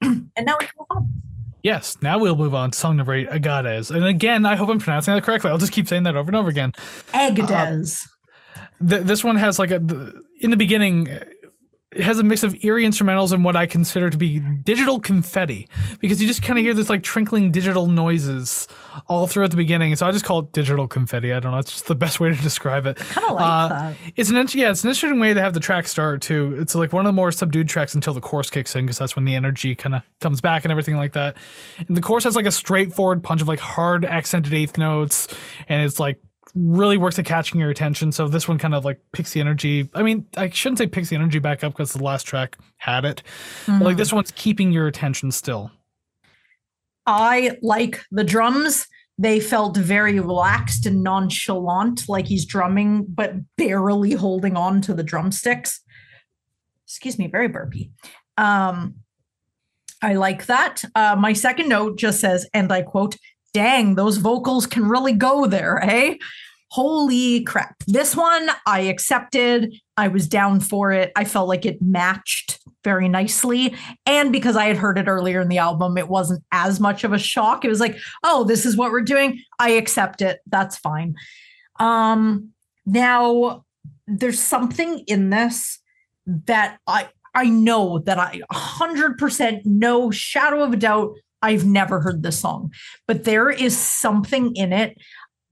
[0.36, 1.08] and now we can move on.
[1.62, 3.94] Yes, now we'll move on to song number eight, Agadez.
[3.94, 5.50] And again, I hope I'm pronouncing that correctly.
[5.50, 6.72] I'll just keep saying that over and over again.
[7.12, 8.08] Agadez.
[8.56, 11.08] Uh, th- this one has like a th- in the beginning
[11.94, 15.68] it has a mix of eerie instrumentals and what I consider to be digital confetti
[16.00, 18.66] because you just kind of hear this like trinkling digital noises
[19.08, 19.94] all throughout the beginning.
[19.96, 21.32] So I just call it digital confetti.
[21.32, 21.58] I don't know.
[21.58, 22.96] It's just the best way to describe it.
[22.96, 23.96] kind of like Uh, that.
[24.16, 26.56] It's an yeah, it's an interesting way to have the track start too.
[26.58, 29.14] It's like one of the more subdued tracks until the chorus kicks in because that's
[29.14, 31.36] when the energy kind of comes back and everything like that.
[31.86, 35.28] And the chorus has like a straightforward punch of like hard accented eighth notes,
[35.68, 36.18] and it's like
[36.54, 38.12] really works at catching your attention.
[38.12, 39.88] So this one kind of like picks the energy.
[39.94, 43.04] I mean, I shouldn't say picks the energy back up because the last track had
[43.04, 43.22] it.
[43.66, 45.70] But like this one's keeping your attention still.
[47.06, 48.86] I like the drums.
[49.18, 55.02] They felt very relaxed and nonchalant, like he's drumming, but barely holding on to the
[55.02, 55.80] drumsticks.
[56.86, 57.92] Excuse me, very burpy.
[58.36, 58.96] Um,
[60.02, 60.82] I like that.
[60.94, 63.16] Uh, my second note just says, and I quote,
[63.52, 66.16] dang, those vocals can really go there, eh?
[66.72, 67.76] Holy crap.
[67.86, 69.74] This one I accepted.
[69.98, 71.12] I was down for it.
[71.14, 73.76] I felt like it matched very nicely.
[74.06, 77.12] And because I had heard it earlier in the album, it wasn't as much of
[77.12, 77.66] a shock.
[77.66, 79.42] It was like, oh, this is what we're doing.
[79.58, 80.40] I accept it.
[80.46, 81.14] That's fine.
[81.78, 82.52] Um,
[82.86, 83.66] now
[84.06, 85.78] there's something in this
[86.26, 92.22] that I I know that I 100% no shadow of a doubt I've never heard
[92.22, 92.72] this song,
[93.06, 94.96] but there is something in it.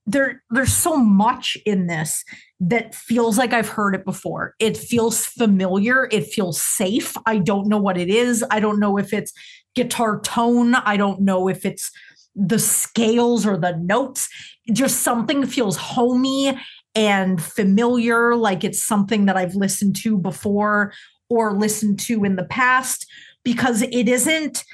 [0.07, 2.25] There, there's so much in this
[2.59, 4.55] that feels like I've heard it before.
[4.59, 6.09] It feels familiar.
[6.11, 7.17] It feels safe.
[7.27, 8.45] I don't know what it is.
[8.51, 9.33] I don't know if it's
[9.75, 10.75] guitar tone.
[10.75, 11.91] I don't know if it's
[12.35, 14.29] the scales or the notes.
[14.73, 16.59] Just something feels homey
[16.95, 20.93] and familiar, like it's something that I've listened to before
[21.29, 23.07] or listened to in the past,
[23.45, 24.65] because it isn't.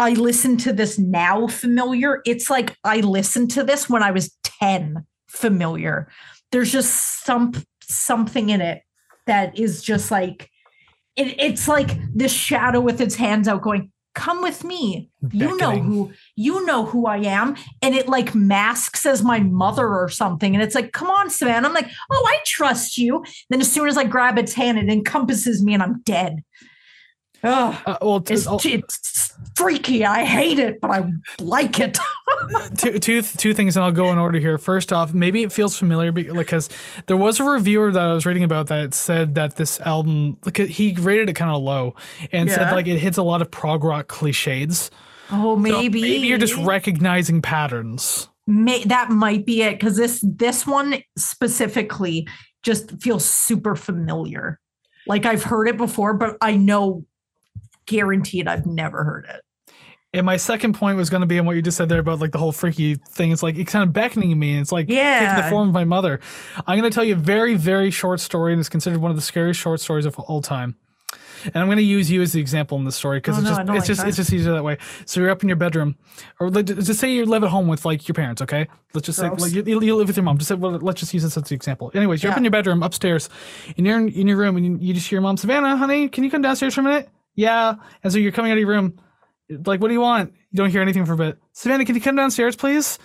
[0.00, 2.20] I listen to this now familiar.
[2.26, 6.08] It's like I listened to this when I was 10 familiar.
[6.52, 8.82] There's just some something in it
[9.26, 10.50] that is just like
[11.16, 15.10] it, it's like this shadow with its hands out going, come with me.
[15.32, 17.56] You know who you know who I am.
[17.82, 20.54] And it like masks as my mother or something.
[20.54, 21.68] And it's like, come on, Savannah.
[21.68, 23.24] I'm like, oh, I trust you.
[23.50, 26.42] Then as soon as I grab its hand, it encompasses me and I'm dead.
[27.42, 30.04] Oh, Uh, well, it's, it's freaky.
[30.04, 31.10] I hate it, but I
[31.40, 31.98] like it.
[32.76, 34.58] two, two, two things, and I'll go in order here.
[34.58, 36.68] First off, maybe it feels familiar because
[37.06, 40.56] there was a reviewer that I was reading about that said that this album, like
[40.56, 41.94] he rated it kind of low
[42.32, 44.90] and said like it hits a lot of prog rock cliches.
[45.30, 48.28] Oh, So maybe maybe you're just recognizing patterns.
[48.46, 52.28] May, that might be it because this this one specifically
[52.62, 54.60] just feels super familiar.
[55.06, 57.04] Like I've heard it before, but I know
[57.86, 59.42] guaranteed I've never heard it.
[60.12, 62.20] And my second point was going to be on what you just said there about
[62.20, 63.32] like the whole freaky thing.
[63.32, 64.56] It's like it's kind of beckoning me.
[64.58, 65.40] It's like taking Yeah.
[65.42, 66.20] the form of my mother.
[66.68, 69.16] I'm going to tell you a very, very short story, and it's considered one of
[69.16, 70.76] the scariest short stories of all time.
[71.46, 73.48] And I'm going to use you as the example in this story because Oh, it's
[73.48, 74.08] just it's like just that.
[74.08, 74.78] it's just easier that way.
[75.04, 75.96] So you're up in your bedroom,
[76.38, 78.40] or like, just say you live at home with like your parents.
[78.40, 80.38] Okay, let's just say like, you, you live with your mom.
[80.38, 81.90] Just say well, let's just use this as the example.
[81.92, 83.28] Anyways, you're up in your bedroom upstairs,
[83.76, 86.08] and you're in, in your room, and you, you just hear your mom, Savannah, honey,
[86.08, 87.08] can you come downstairs for a minute?
[87.34, 87.74] Yeah.
[88.02, 88.98] And so you're coming out of your room,
[89.66, 90.32] like, what do you want?
[90.50, 91.38] You don't hear anything for a bit.
[91.52, 92.98] Savannah, can you come downstairs, please?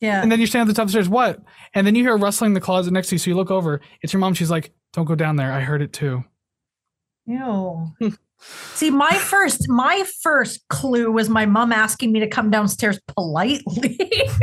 [0.00, 0.22] Yeah.
[0.22, 1.08] And then you stand at the top of the stairs.
[1.08, 1.40] What?
[1.74, 3.18] And then you hear rustling in the closet next to you.
[3.18, 3.80] So you look over.
[4.02, 4.34] It's your mom.
[4.34, 5.52] She's like, "Don't go down there.
[5.52, 6.24] I heard it too."
[7.26, 7.86] Ew.
[8.40, 13.98] See, my first my first clue was my mom asking me to come downstairs politely.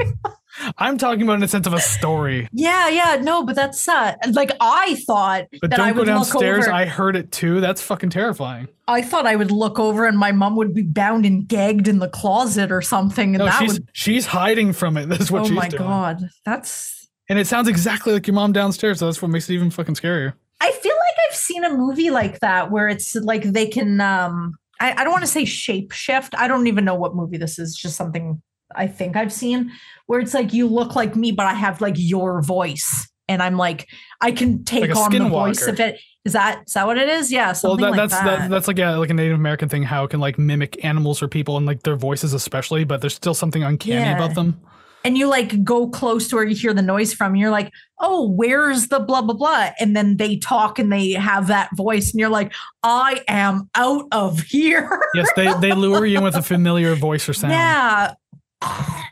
[0.78, 2.48] I'm talking about in the sense of a story.
[2.52, 6.16] yeah, yeah, no, but that's uh like I thought But that don't go would look
[6.18, 6.66] downstairs.
[6.66, 6.74] over.
[6.74, 7.62] I heard it too.
[7.62, 8.68] That's fucking terrifying.
[8.88, 12.00] I thought I would look over and my mom would be bound and gagged in
[12.00, 13.90] the closet or something, and No, that she's would.
[13.94, 15.06] she's hiding from it.
[15.10, 15.84] That's what Oh she's my doing.
[15.84, 17.08] god, that's.
[17.30, 19.00] And it sounds exactly like your mom downstairs.
[19.00, 20.34] So that's what makes it even fucking scarier.
[20.62, 24.00] I feel like I've seen a movie like that where it's like they can.
[24.02, 26.34] um I, I don't want to say shape shift.
[26.38, 27.76] I don't even know what movie this is.
[27.76, 28.42] Just something
[28.76, 29.72] I think I've seen
[30.08, 33.56] where it's like you look like me, but I have like your voice, and I'm
[33.58, 33.88] like
[34.20, 36.00] I can take Like on the voice of it.
[36.26, 37.32] Is that is that what it is?
[37.32, 38.40] Yeah, Well, that, like that's that.
[38.40, 39.84] That, that's like yeah, like a Native American thing.
[39.84, 43.16] How it can like mimic animals or people and like their voices especially, but there's
[43.16, 44.16] still something uncanny Yeah.
[44.18, 44.60] about them.
[45.06, 47.38] and you like go close to where you hear the noise from.
[47.38, 49.70] You're like, oh, where's the blah blah blah?
[49.80, 52.52] And then they talk and they have that voice, and you're like,
[52.84, 55.00] I am out of here.
[55.16, 57.54] Yes, they they lure you in with a familiar voice or sound.
[57.54, 58.14] Yeah.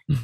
[0.10, 0.16] Hmm.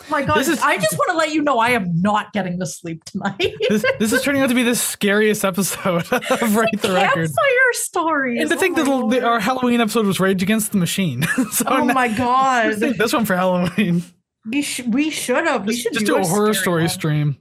[0.00, 0.38] Oh my god!
[0.38, 3.36] Is- I just want to let you know I am not getting to sleep tonight.
[3.68, 7.26] This, this is turning out to be the scariest episode of Rate the Record.
[7.26, 8.40] Campfire stories.
[8.40, 11.22] And to Oh think that the, our Halloween episode was Rage Against the Machine.
[11.52, 12.74] so Oh now- my god!
[12.76, 14.02] this one for Halloween.
[14.48, 15.66] We should we should have.
[15.66, 16.88] We should just do a horror story one.
[16.88, 17.36] stream.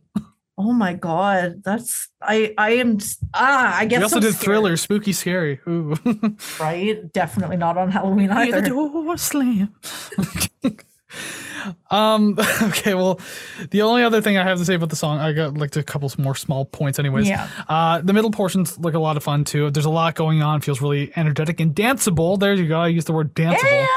[0.57, 1.61] Oh my god!
[1.63, 2.97] That's I I am
[3.35, 4.43] ah I guess We also so did scared.
[4.43, 5.59] thriller, spooky, scary.
[5.67, 5.95] Ooh.
[6.59, 7.13] right?
[7.13, 8.61] Definitely not on Halloween Hear either.
[8.61, 9.73] the door slam.
[11.89, 12.37] Um.
[12.67, 12.93] Okay.
[12.93, 13.19] Well,
[13.71, 15.83] the only other thing I have to say about the song, I got like a
[15.83, 16.99] couple more small points.
[16.99, 17.27] Anyways.
[17.27, 17.47] Yeah.
[17.67, 19.69] Uh, the middle portions look a lot of fun too.
[19.71, 20.61] There's a lot going on.
[20.61, 22.39] Feels really energetic and danceable.
[22.39, 22.79] There you go.
[22.79, 23.63] I used the word danceable.
[23.63, 23.87] Yeah.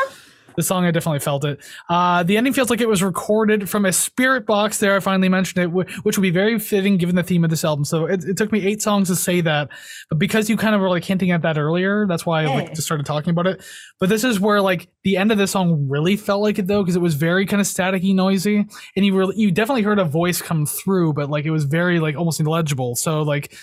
[0.57, 1.61] The song, I definitely felt it.
[1.89, 4.79] Uh, the ending feels like it was recorded from a spirit box.
[4.79, 7.65] There, I finally mentioned it, which would be very fitting given the theme of this
[7.65, 7.85] album.
[7.85, 9.69] So it, it took me eight songs to say that,
[10.09, 12.75] but because you kind of were like hinting at that earlier, that's why I like
[12.75, 13.63] just started talking about it.
[13.99, 16.83] But this is where like the end of this song really felt like it though,
[16.83, 18.67] because it was very kind of staticky, noisy,
[18.97, 22.01] and you really you definitely heard a voice come through, but like it was very
[22.01, 22.97] like almost illegible.
[22.97, 23.55] So like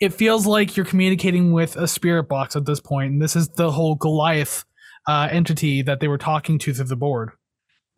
[0.00, 3.48] it feels like you're communicating with a spirit box at this point, and this is
[3.50, 4.64] the whole Goliath
[5.06, 7.32] uh, entity that they were talking to through the board.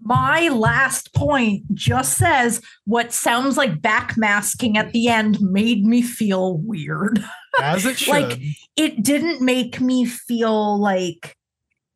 [0.00, 6.58] My last point just says what sounds like backmasking at the end made me feel
[6.58, 7.24] weird.
[7.60, 8.10] As it should.
[8.10, 8.40] Like,
[8.76, 11.36] It didn't make me feel like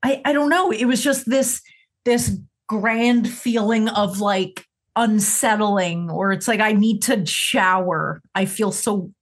[0.02, 0.70] I I don't know.
[0.70, 1.60] It was just this
[2.04, 4.64] this grand feeling of like
[4.94, 8.22] unsettling or it's like I need to shower.
[8.34, 9.12] I feel so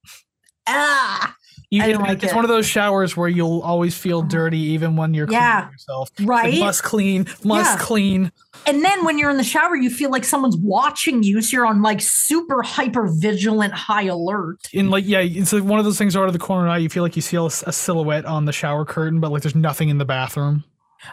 [0.68, 1.35] ah
[1.70, 2.36] you, I don't like it's it.
[2.36, 5.62] one of those showers where you'll always feel dirty even when you're Yeah.
[5.62, 6.10] cleaning yourself.
[6.12, 6.59] It's like, right.
[6.60, 7.84] must clean, must Yeah.
[7.84, 8.32] clean.
[8.66, 11.43] And then when you're in the shower, you feel like someone's watching you.
[11.43, 14.59] So you're on like super hyper vigilant high alert.
[14.72, 16.74] In like, yeah, it's like one of those things out of the corner of your
[16.74, 16.78] eye.
[16.78, 19.55] You feel like you see a, a silhouette on the shower curtain, but like there's
[19.55, 20.64] nothing in the bathroom.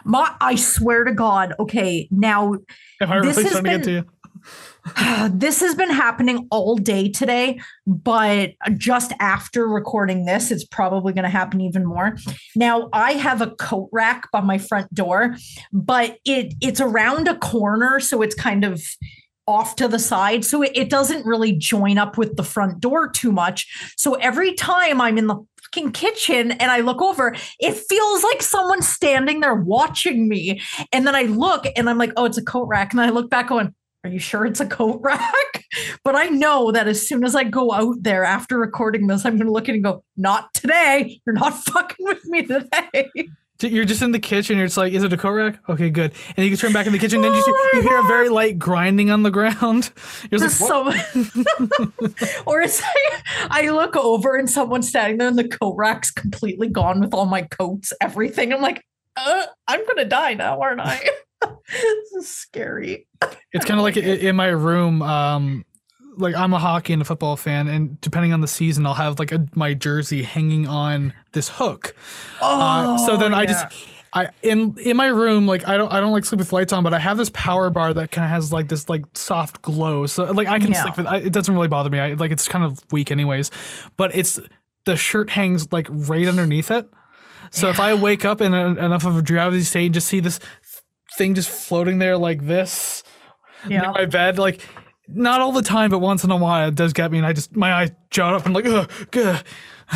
[0.04, 1.54] My, I swear to God.
[1.60, 2.54] Okay, now
[3.00, 4.04] Am I This really has trying to get been- to you?
[5.30, 11.24] this has been happening all day today, but just after recording this, it's probably going
[11.24, 12.16] to happen even more.
[12.54, 15.36] Now, I have a coat rack by my front door,
[15.72, 18.82] but it it's around a corner, so it's kind of
[19.46, 23.08] off to the side, so it, it doesn't really join up with the front door
[23.08, 23.66] too much.
[23.96, 25.44] So every time I'm in the
[25.92, 30.60] kitchen and I look over, it feels like someone's standing there watching me.
[30.92, 32.92] And then I look and I'm like, oh, it's a coat rack.
[32.92, 33.74] And then I look back going,
[34.04, 35.24] are you sure it's a coat rack?
[36.04, 39.36] But I know that as soon as I go out there after recording this, I'm
[39.38, 41.20] going to look at it and go, not today.
[41.26, 43.10] You're not fucking with me today.
[43.60, 44.56] You're just in the kitchen.
[44.56, 45.58] You're just like, is it a coat rack?
[45.68, 46.12] Okay, good.
[46.36, 47.22] And you can turn back in the kitchen.
[47.22, 49.90] then you, Oh you hear a very light grinding on the ground.
[50.30, 50.94] You're like, what?
[50.94, 56.12] so, or it's like I look over and someone's standing there and the coat rack's
[56.12, 58.52] completely gone with all my coats, everything.
[58.52, 58.84] I'm like,
[59.16, 61.08] uh, I'm gonna die now, aren't I?
[61.70, 63.06] This is scary.
[63.52, 65.02] It's kind of like in my room.
[65.02, 65.64] Um,
[66.16, 69.18] like I'm a hockey and a football fan, and depending on the season, I'll have
[69.18, 71.94] like a, my jersey hanging on this hook.
[72.40, 73.66] Uh, so then Oh, I just.
[74.16, 76.84] I in in my room like I don't I don't like sleep with lights on
[76.84, 80.06] but I have this power bar that kind of has like this like soft glow
[80.06, 80.82] so like I can Yeah.
[80.82, 83.50] sleep with I, it doesn't really bother me I like it's kind of weak anyways
[83.96, 84.38] but it's
[84.84, 86.88] the shirt hangs like right underneath it
[87.50, 90.20] so if I wake up in a, enough of a drowsy state and just see
[90.20, 90.38] this
[91.16, 93.02] thing just floating there like this
[93.68, 93.90] near yeah.
[93.92, 94.60] my bed like
[95.06, 97.34] not all the time, but once in a while it does get me, and I
[97.34, 99.44] just my eyes jot up and like, ugh, ugh.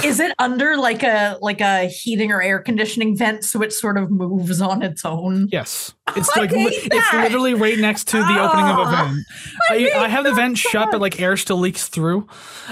[0.04, 3.96] Is it under like a like a heating or air conditioning vent so it sort
[3.96, 5.48] of moves on its own?
[5.50, 9.26] Yes, it's like li- it's literally right next to the opening of a Ah, vent.
[9.70, 12.26] I I, I have the vent shut, but like air still leaks through,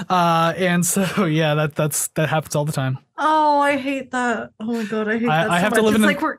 [0.07, 2.99] uh, and so yeah, that that's that happens all the time.
[3.17, 4.51] Oh, I hate that.
[4.59, 5.51] Oh my god, I hate I- that.
[5.51, 5.93] I so have to much.
[5.93, 6.37] live in It's a- we're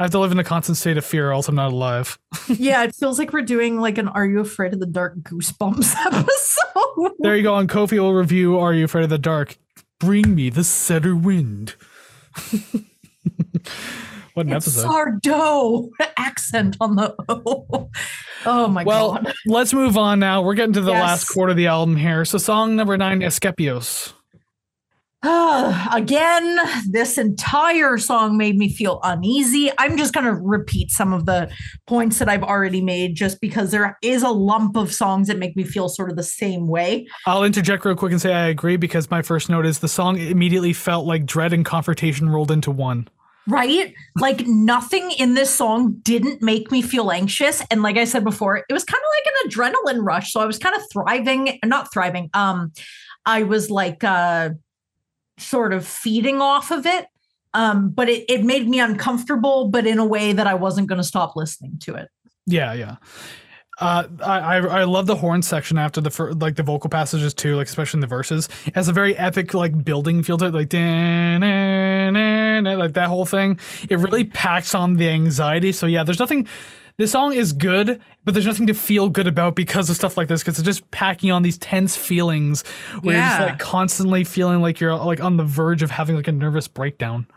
[0.00, 2.18] I have to live in a constant state of fear, or else I'm not alive.
[2.48, 5.94] yeah, it feels like we're doing like an Are You Afraid of the Dark Goosebumps
[6.06, 7.12] episode.
[7.18, 7.54] There you go.
[7.54, 9.56] On Ko-fi will review Are You Afraid of the Dark?
[9.98, 11.74] Bring me the cedar wind.
[14.34, 14.88] what an It's episode.
[15.22, 17.90] Sardo accent on the O.
[18.46, 19.24] Oh my Well, god.
[19.24, 20.42] Well, let's move on now.
[20.42, 21.32] We're getting to the last Yes.
[21.32, 22.24] quarter of the album here.
[22.24, 24.12] So, song number nine, Askepios.
[25.92, 26.58] Again,
[26.88, 29.68] this entire song made me feel uneasy.
[29.76, 31.50] I'm just going to repeat some of the
[31.88, 35.56] points that I've already made just because there is a lump of songs that make
[35.56, 37.08] me feel sort of the same way.
[37.26, 40.18] I'll interject real quick and say I agree because my first note is the song
[40.18, 43.08] immediately felt like dread and confrontation rolled into one.
[43.48, 43.94] Right?
[44.20, 47.60] Like nothing in this song didn't make me feel anxious.
[47.72, 50.32] And like I said before, it was kind of like an adrenaline rush.
[50.32, 52.30] So I was kind of thriving, not thriving.
[52.34, 52.72] Um,
[53.26, 54.50] I was like uh
[55.38, 57.06] sort of feeding off of it.
[57.54, 60.98] Um, but it, it made me uncomfortable, but in a way that I wasn't going
[60.98, 62.08] to stop listening to it.
[62.46, 62.96] Yeah, yeah.
[63.80, 67.54] Uh, I, I love the horn section after the fir- like the vocal passages too,
[67.54, 68.48] like especially in the verses.
[68.66, 70.72] It has a very epic like building feel to it, like
[72.78, 73.60] like that whole thing.
[73.88, 75.70] It really packs on the anxiety.
[75.70, 76.48] So yeah, there's nothing.
[76.98, 80.26] This song is good, but there's nothing to feel good about because of stuff like
[80.26, 80.42] this.
[80.42, 82.64] Because it's just packing on these tense feelings
[83.02, 86.26] where you're just like constantly feeling like you're like on the verge of having like
[86.26, 87.28] a nervous breakdown.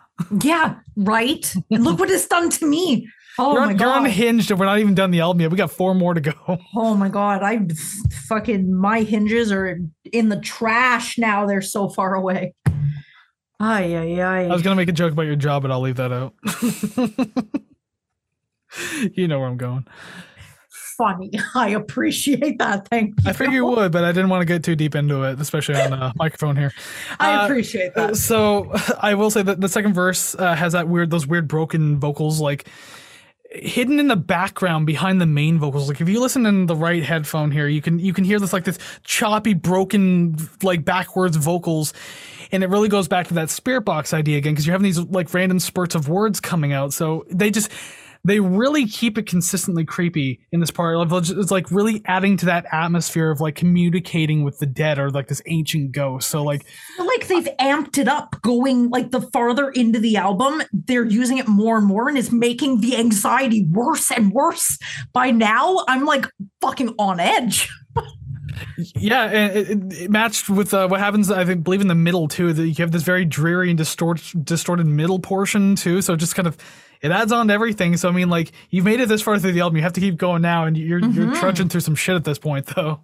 [0.41, 1.53] Yeah, right.
[1.69, 3.07] And look what it's done to me.
[3.37, 4.05] Oh you're, my un- you're god.
[4.05, 5.51] unhinged, and we're not even done the album yet.
[5.51, 6.33] We got four more to go.
[6.75, 7.67] Oh my god, I
[8.27, 9.79] fucking my hinges are
[10.11, 11.45] in the trash now.
[11.45, 12.55] They're so far away.
[13.59, 16.11] Ay ay I was gonna make a joke about your job, but I'll leave that
[16.11, 16.33] out.
[19.13, 19.85] you know where I'm going.
[20.97, 21.31] Funny.
[21.55, 22.87] I appreciate that.
[22.87, 23.29] Thank you.
[23.29, 25.75] I figure you would, but I didn't want to get too deep into it, especially
[25.75, 26.71] on the microphone here.
[27.19, 28.17] I Uh, appreciate that.
[28.17, 31.99] So I will say that the second verse uh, has that weird, those weird broken
[31.99, 32.67] vocals, like
[33.53, 35.89] hidden in the background behind the main vocals.
[35.89, 38.53] Like if you listen in the right headphone here, you can you can hear this
[38.53, 41.93] like this choppy, broken, like backwards vocals,
[42.51, 44.99] and it really goes back to that spirit box idea again because you're having these
[44.99, 46.93] like random spurts of words coming out.
[46.93, 47.71] So they just
[48.23, 50.97] they really keep it consistently creepy in this part.
[51.11, 55.27] It's like really adding to that atmosphere of like communicating with the dead or like
[55.27, 56.29] this ancient ghost.
[56.29, 56.65] So like
[56.99, 61.47] like they've amped it up going like the farther into the album, they're using it
[61.47, 64.77] more and more and it's making the anxiety worse and worse.
[65.13, 66.27] By now, I'm like
[66.61, 67.69] fucking on edge.
[68.95, 71.31] Yeah, and it, it, it matched with uh, what happens.
[71.31, 72.53] I think, believe in the middle too.
[72.53, 76.01] That you have this very dreary and distort, distorted middle portion too.
[76.01, 76.57] So it just kind of
[77.01, 77.97] it adds on to everything.
[77.97, 79.99] So I mean, like you've made it this far through the album, you have to
[80.01, 81.39] keep going now, and you're you're Mhm.
[81.39, 83.01] trudging through some shit at this point, though.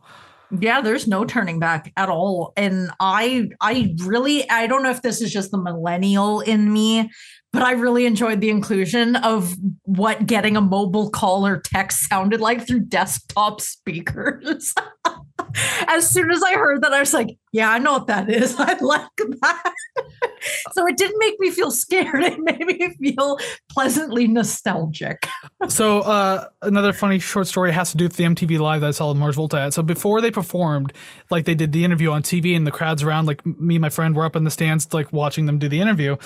[0.60, 2.54] Yeah, there's no turning back at all.
[2.56, 7.12] And I I really I don't know if this is just the millennial in me,
[7.52, 9.54] but I really enjoyed the inclusion of
[9.84, 14.74] what getting a mobile call or text sounded like through desktop speakers.
[15.88, 18.56] as soon as I heard that, I was like, yeah, I know what that is.
[18.60, 19.74] I like that.
[20.72, 22.24] so it didn't make me feel scared.
[22.24, 23.40] It made me feel
[23.72, 25.28] pleasantly nostalgic.
[25.68, 28.92] So uh, another funny short story has to do with the MTV Live that I
[28.92, 29.74] saw Mars Volta at.
[29.74, 30.94] So before they performed,
[31.30, 33.90] like they did the interview on TV, and the crowds around, like me and my
[33.90, 36.18] friend were up in the stands, like watching them do the interview.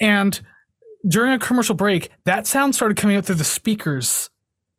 [0.00, 0.40] And
[1.06, 4.30] during a commercial break, that sound started coming out through the speakers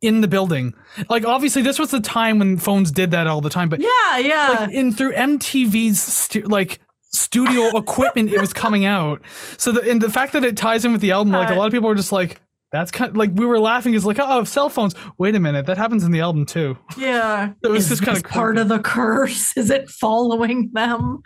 [0.02, 0.74] in the building.
[1.08, 4.18] Like obviously, this was the time when phones did that all the time, but Yeah,
[4.18, 4.56] yeah.
[4.60, 6.80] like in through MTV's stu- like
[7.12, 9.20] studio equipment, it was coming out.
[9.58, 11.66] So the and the fact that it ties in with the album, like a lot
[11.66, 12.40] of people were just like,
[12.72, 15.66] "That's kind of, like we were laughing." Is like, "Oh, cell phones." Wait a minute,
[15.66, 16.78] that happens in the album too.
[16.96, 17.52] yeah.
[17.62, 18.60] It was Is just kinda part creepy.
[18.62, 19.54] of the curse.
[19.56, 21.20] Is it following them?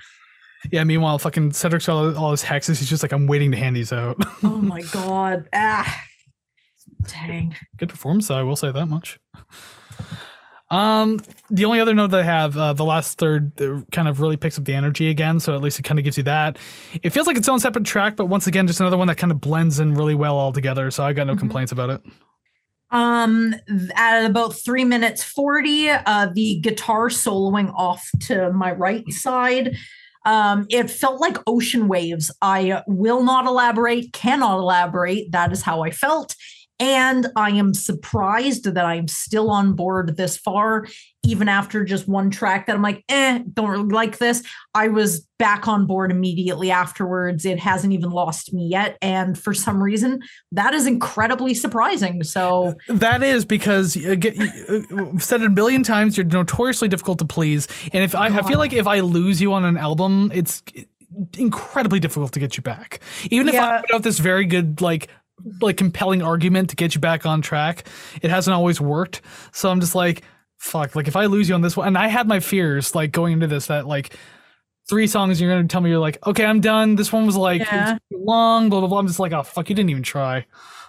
[0.73, 0.83] Yeah.
[0.85, 2.79] Meanwhile, fucking Cedric's got all, all his hexes.
[2.79, 5.49] He's just like, "I'm waiting to hand these out." Oh my god.
[5.53, 6.01] Ah.
[7.07, 7.55] Dang.
[7.77, 9.19] Good performance, I will say that much.
[10.71, 11.21] Um,
[11.51, 14.37] the only other note that I have, uh, the last third uh, kind of really
[14.37, 16.59] picks up the energy again, so at least it kind of gives you that.
[17.03, 19.31] It feels like its own separate track, but once again, just another one that kind
[19.31, 20.91] of blends in really well all together.
[20.91, 21.39] So I got no Mhm.
[21.41, 22.01] complaints about it.
[22.91, 23.55] Um,
[23.95, 29.77] at about three minutes 40, uh, the guitar soloing off to my right side.
[30.27, 32.31] Um, it felt like ocean waves.
[32.41, 35.31] I will not elaborate, cannot elaborate.
[35.33, 36.35] That is how I felt.
[36.81, 40.87] And I am surprised that I'm still on board this far,
[41.25, 44.43] even after just one track that I'm like, eh, don't really like this.
[44.75, 47.45] I was back on board immediately afterwards.
[47.45, 48.99] It hasn't even lost me yet.
[49.01, 50.21] And for some reason,
[50.51, 52.25] that is incredibly surprising.
[52.25, 56.17] So that is because uh, get, uh, said it a billion times.
[56.17, 59.53] You're notoriously difficult to please, and if I, I feel like if I lose you
[59.53, 60.63] on an album, it's
[61.39, 63.01] incredibly difficult to get you back.
[63.31, 63.77] Even if yeah.
[63.77, 65.09] I put out this very good like
[65.61, 67.87] like compelling argument to get you back on track.
[68.23, 69.21] It hasn't always worked.
[69.53, 70.23] So I'm just like,
[70.59, 73.13] fuck, like if I lose you on this one, and I had my fears like
[73.13, 74.17] going into this that like
[74.89, 76.97] three songs you're gonna tell me you're like, okay, I'm done.
[76.97, 77.99] This one was like yeah.
[78.13, 78.99] long, blah blah blah.
[78.99, 80.47] I'm just like, oh fuck, you didn't even try.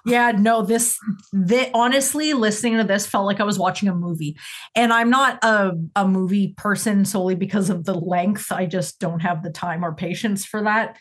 [0.07, 0.99] Yeah, no, this,
[1.33, 4.37] this honestly, listening to this felt like I was watching a movie.
[4.75, 8.51] And I'm not a, a movie person solely because of the length.
[8.51, 10.97] I just don't have the time or patience for that.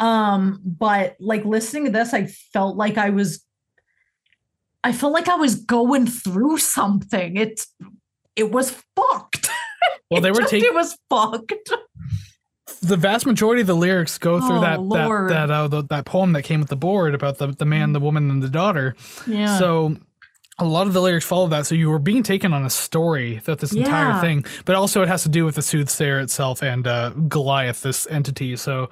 [0.00, 3.44] Um, but like listening to this, I felt like I was
[4.82, 7.36] I felt like I was going through something.
[7.36, 7.68] It's
[8.34, 9.48] it was fucked.
[10.10, 11.72] Well, they were taking it was fucked.
[12.82, 15.30] The vast majority of the lyrics go through oh, that Lord.
[15.30, 17.92] that that uh, the, that poem that came with the board about the the man,
[17.92, 18.96] the woman, and the daughter.
[19.24, 19.56] Yeah.
[19.56, 19.96] So
[20.58, 21.64] a lot of the lyrics follow that.
[21.66, 23.84] So you were being taken on a story throughout this yeah.
[23.84, 27.82] entire thing, but also it has to do with the soothsayer itself and uh, Goliath,
[27.82, 28.56] this entity.
[28.56, 28.90] So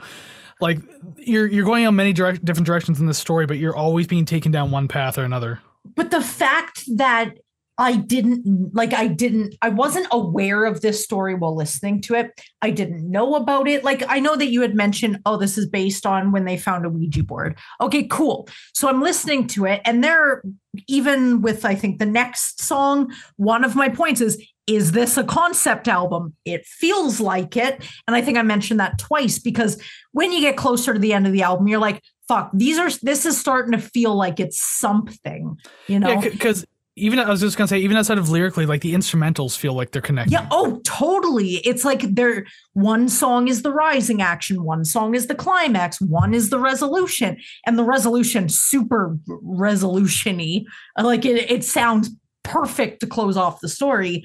[0.61, 0.79] like
[1.17, 4.53] you're you're going on many different directions in this story, but you're always being taken
[4.53, 5.61] down one path or another.
[5.95, 7.35] But the fact that
[7.81, 12.33] I didn't like I didn't I wasn't aware of this story while listening to it.
[12.61, 13.85] I didn't know about it.
[13.85, 16.85] Like I know that you had mentioned oh this is based on when they found
[16.85, 17.57] a Ouija board.
[17.81, 18.49] Okay, cool.
[18.75, 20.43] So I'm listening to it and there
[20.89, 25.25] even with I think the next song one of my points is is this a
[25.25, 26.35] concept album?
[26.45, 27.83] It feels like it.
[28.07, 29.83] And I think I mentioned that twice because
[30.13, 32.91] when you get closer to the end of the album, you're like, fuck, these are,
[33.03, 36.21] this is starting to feel like it's something, you know?
[36.21, 36.67] Because yeah,
[37.07, 39.93] even I was just gonna say, even outside of lyrically, like the instrumentals feel like
[39.93, 40.33] they're connected.
[40.33, 40.47] Yeah.
[40.51, 41.57] Oh, totally.
[41.59, 46.35] It's like they're one song is the rising action, one song is the climax, one
[46.35, 50.65] is the resolution, and the resolution super resolutiony.
[51.01, 52.11] Like it, it sounds
[52.49, 54.25] perfect to close off the story.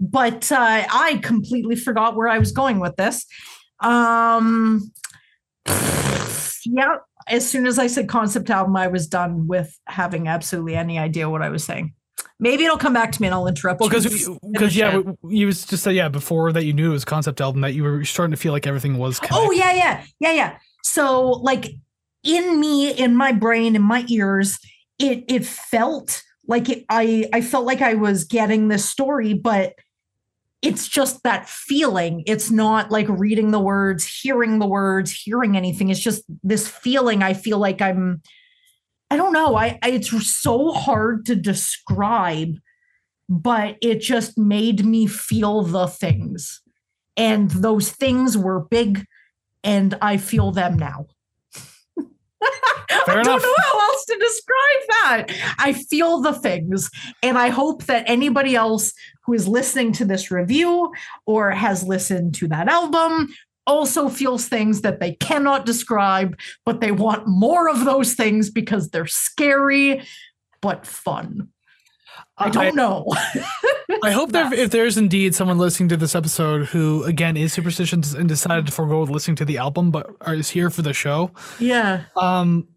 [0.00, 3.26] But uh, I completely forgot where I was going with this.
[3.80, 4.92] Um,
[5.66, 6.96] yeah,
[7.28, 11.28] as soon as I said concept album, I was done with having absolutely any idea
[11.30, 11.94] what I was saying.
[12.40, 13.80] Maybe it'll come back to me and I'll interrupt.
[13.80, 17.04] Well, because because yeah, you was just say yeah before that you knew it was
[17.04, 19.20] concept album that you were starting to feel like everything was.
[19.20, 19.38] Connected.
[19.38, 20.58] Oh yeah, yeah, yeah, yeah.
[20.82, 21.74] So like
[22.24, 24.58] in me, in my brain, in my ears,
[24.98, 29.74] it it felt like I I felt like I was getting this story, but
[30.62, 32.22] it's just that feeling.
[32.26, 35.90] It's not like reading the words, hearing the words, hearing anything.
[35.90, 37.22] It's just this feeling.
[37.22, 38.22] I feel like I'm.
[39.10, 39.54] I don't know.
[39.56, 42.56] I, I it's so hard to describe,
[43.28, 46.62] but it just made me feel the things,
[47.16, 49.04] and those things were big,
[49.62, 51.06] and I feel them now.
[53.06, 53.24] Fair I enough.
[53.24, 55.54] don't know how else to describe that.
[55.58, 56.90] I feel the things,
[57.22, 58.92] and I hope that anybody else
[59.24, 60.92] who is listening to this review
[61.26, 63.34] or has listened to that album
[63.66, 68.90] also feels things that they cannot describe, but they want more of those things because
[68.90, 70.02] they're scary
[70.60, 71.48] but fun.
[72.36, 73.06] I don't I, know.
[74.02, 78.12] I hope that if there's indeed someone listening to this episode who, again, is superstitious
[78.14, 81.30] and decided to forego listening to the album, but is here for the show.
[81.60, 82.04] Yeah.
[82.16, 82.68] Um,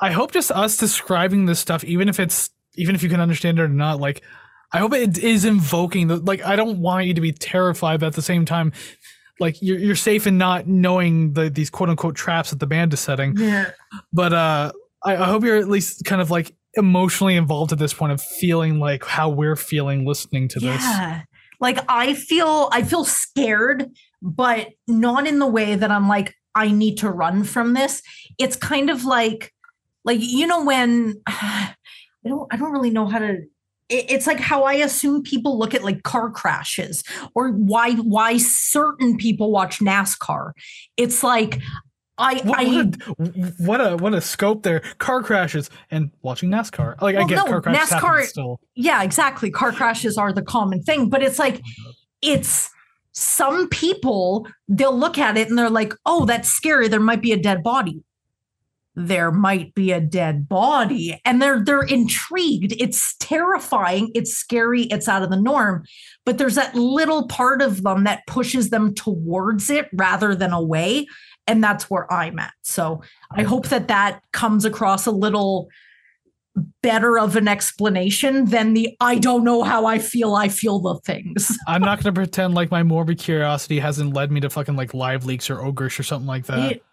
[0.00, 3.58] I hope just us describing this stuff, even if it's even if you can understand
[3.58, 4.22] it or not, like
[4.72, 6.42] I hope it is invoking the like.
[6.42, 8.72] I don't want you to be terrified, but at the same time,
[9.38, 12.94] like you're you're safe in not knowing the these quote unquote traps that the band
[12.94, 13.36] is setting.
[13.36, 13.70] Yeah.
[14.12, 14.72] But uh,
[15.04, 18.20] I, I hope you're at least kind of like emotionally involved at this point of
[18.20, 20.82] feeling like how we're feeling listening to this.
[20.82, 21.22] Yeah.
[21.60, 23.90] Like I feel I feel scared,
[24.20, 28.02] but not in the way that I'm like I need to run from this.
[28.38, 29.52] It's kind of like
[30.04, 31.74] like you know when I
[32.26, 33.42] don't I don't really know how to
[33.88, 37.04] it's like how I assume people look at like car crashes
[37.34, 40.52] or why why certain people watch NASCAR.
[40.96, 41.60] It's like
[42.18, 44.80] I, what, I what a, what a scope there.
[44.98, 47.00] Car crashes and watching NASCAR.
[47.00, 48.60] Like well, I get no, car crashes NASCAR, still.
[48.74, 49.50] Yeah, exactly.
[49.50, 52.70] Car crashes are the common thing, but it's like oh it's
[53.12, 56.88] some people they'll look at it and they're like, "Oh, that's scary.
[56.88, 58.02] There might be a dead body."
[58.94, 62.74] There might be a dead body, and they're they're intrigued.
[62.78, 64.10] It's terrifying.
[64.14, 64.82] It's scary.
[64.84, 65.84] It's out of the norm,
[66.26, 71.06] but there's that little part of them that pushes them towards it rather than away
[71.46, 72.52] and that's where I'm at.
[72.62, 75.68] So I hope that that comes across a little
[76.82, 80.96] better of an explanation than the I don't know how I feel, I feel the
[81.00, 81.56] things.
[81.66, 85.24] I'm not gonna pretend like my morbid curiosity hasn't led me to fucking like live
[85.24, 86.72] leaks or ogrish or something like that.
[86.72, 86.84] It-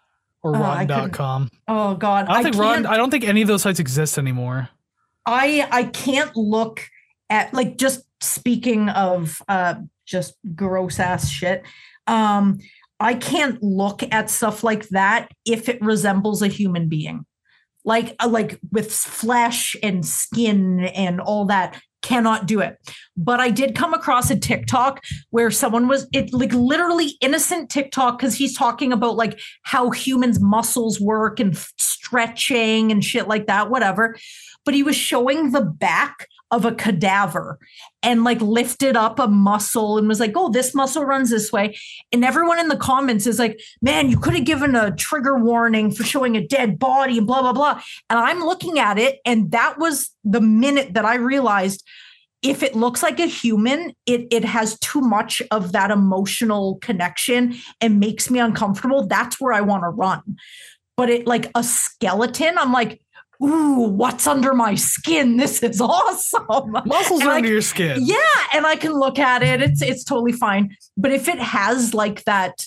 [0.42, 1.50] or Oh, I rotten.com.
[1.68, 2.26] oh god.
[2.26, 4.70] I don't think rotten I don't think any of those sites exist anymore.
[5.26, 6.88] I I can't look
[7.28, 9.74] at like just speaking of uh
[10.06, 11.62] just gross ass shit.
[12.06, 12.58] Um
[13.00, 17.24] I can't look at stuff like that if it resembles a human being.
[17.84, 22.76] Like uh, like with flesh and skin and all that cannot do it.
[23.16, 28.20] But I did come across a TikTok where someone was it like literally innocent TikTok
[28.20, 33.70] cuz he's talking about like how humans muscles work and stretching and shit like that
[33.70, 34.16] whatever
[34.64, 37.58] but he was showing the back of a cadaver
[38.02, 41.76] and like lifted up a muscle and was like, oh, this muscle runs this way.
[42.12, 45.92] And everyone in the comments is like, man, you could have given a trigger warning
[45.92, 47.80] for showing a dead body and blah, blah, blah.
[48.08, 49.20] And I'm looking at it.
[49.24, 51.86] And that was the minute that I realized
[52.42, 57.54] if it looks like a human, it, it has too much of that emotional connection
[57.80, 59.06] and makes me uncomfortable.
[59.06, 60.22] That's where I want to run.
[60.96, 63.02] But it like a skeleton, I'm like,
[63.42, 65.36] ooh, what's under my skin?
[65.36, 66.72] This is awesome.
[66.86, 67.98] Muscles And are I- under your skin.
[68.02, 68.16] Yeah,
[68.54, 69.62] and I can look at it.
[69.62, 70.76] It's it's totally fine.
[70.96, 72.66] But if it has like that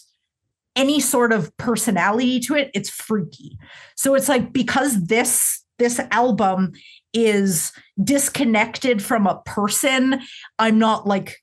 [0.76, 3.58] any sort of personality to it, it's freaky.
[3.96, 6.72] So it's like because this this album
[7.14, 7.72] is
[8.04, 10.20] disconnected from a person,
[10.58, 11.38] I'm not like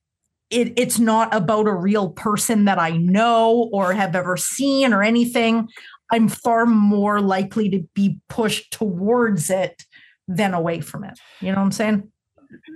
[0.51, 5.03] it, it's not about a real person that I know or have ever seen or
[5.03, 5.69] anything.
[6.11, 9.83] I'm far more likely to be pushed towards it
[10.29, 11.19] than away from it.
[11.41, 12.11] You know what I'm saying?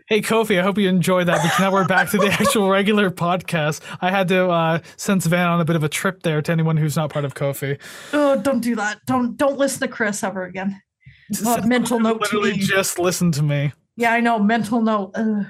[0.08, 1.42] Hey Ko-fi, I hope you enjoyed that.
[1.42, 3.80] Because now we're back to the actual regular podcast.
[4.00, 6.76] I had to uh, send Savannah on a bit of a trip there to anyone
[6.76, 7.78] who's not part of Ko-fi.
[8.12, 9.00] Oh, don't do that.
[9.06, 10.80] Don't don't listen to Kris ever again.
[11.44, 12.58] Oh, mental note to Literally me.
[12.58, 13.72] just listen to me.
[13.96, 14.38] Yeah, I know.
[14.38, 15.12] Mental note.
[15.14, 15.46] Ugh.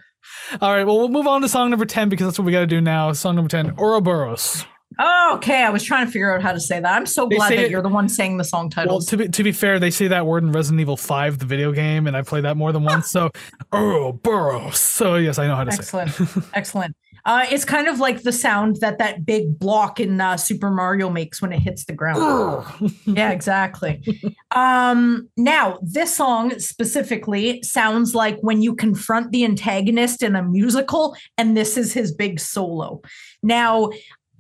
[0.61, 2.61] All right, well we'll move on to song number ten because that's what we got
[2.61, 3.13] to do now.
[3.13, 4.65] Song number ten, Ouroboros.
[4.99, 5.63] Oh, okay.
[5.65, 6.93] I was trying to figure out how to say that.
[6.95, 9.29] I'm so They glad that it- you're the one saying the song Well, to be
[9.29, 12.17] to be fair, they say that word in Resident Evil Five, the video game, and
[12.17, 13.09] I played that more than once.
[13.11, 13.31] So
[13.73, 14.79] oh, Ouroboros.
[14.79, 15.79] So yes, I know how to say.
[15.79, 16.47] Excellent.
[16.55, 16.97] Excellent.
[17.27, 21.09] Uh, it's kind of like the sound that that big block in uh, Super Mario
[21.09, 22.67] makes when it hits the ground.
[23.07, 24.03] yeah, exactly.
[24.51, 31.17] um, now, this song specifically sounds like when you confront the antagonist in a musical,
[31.39, 33.01] and this is his big solo.
[33.43, 33.89] Now,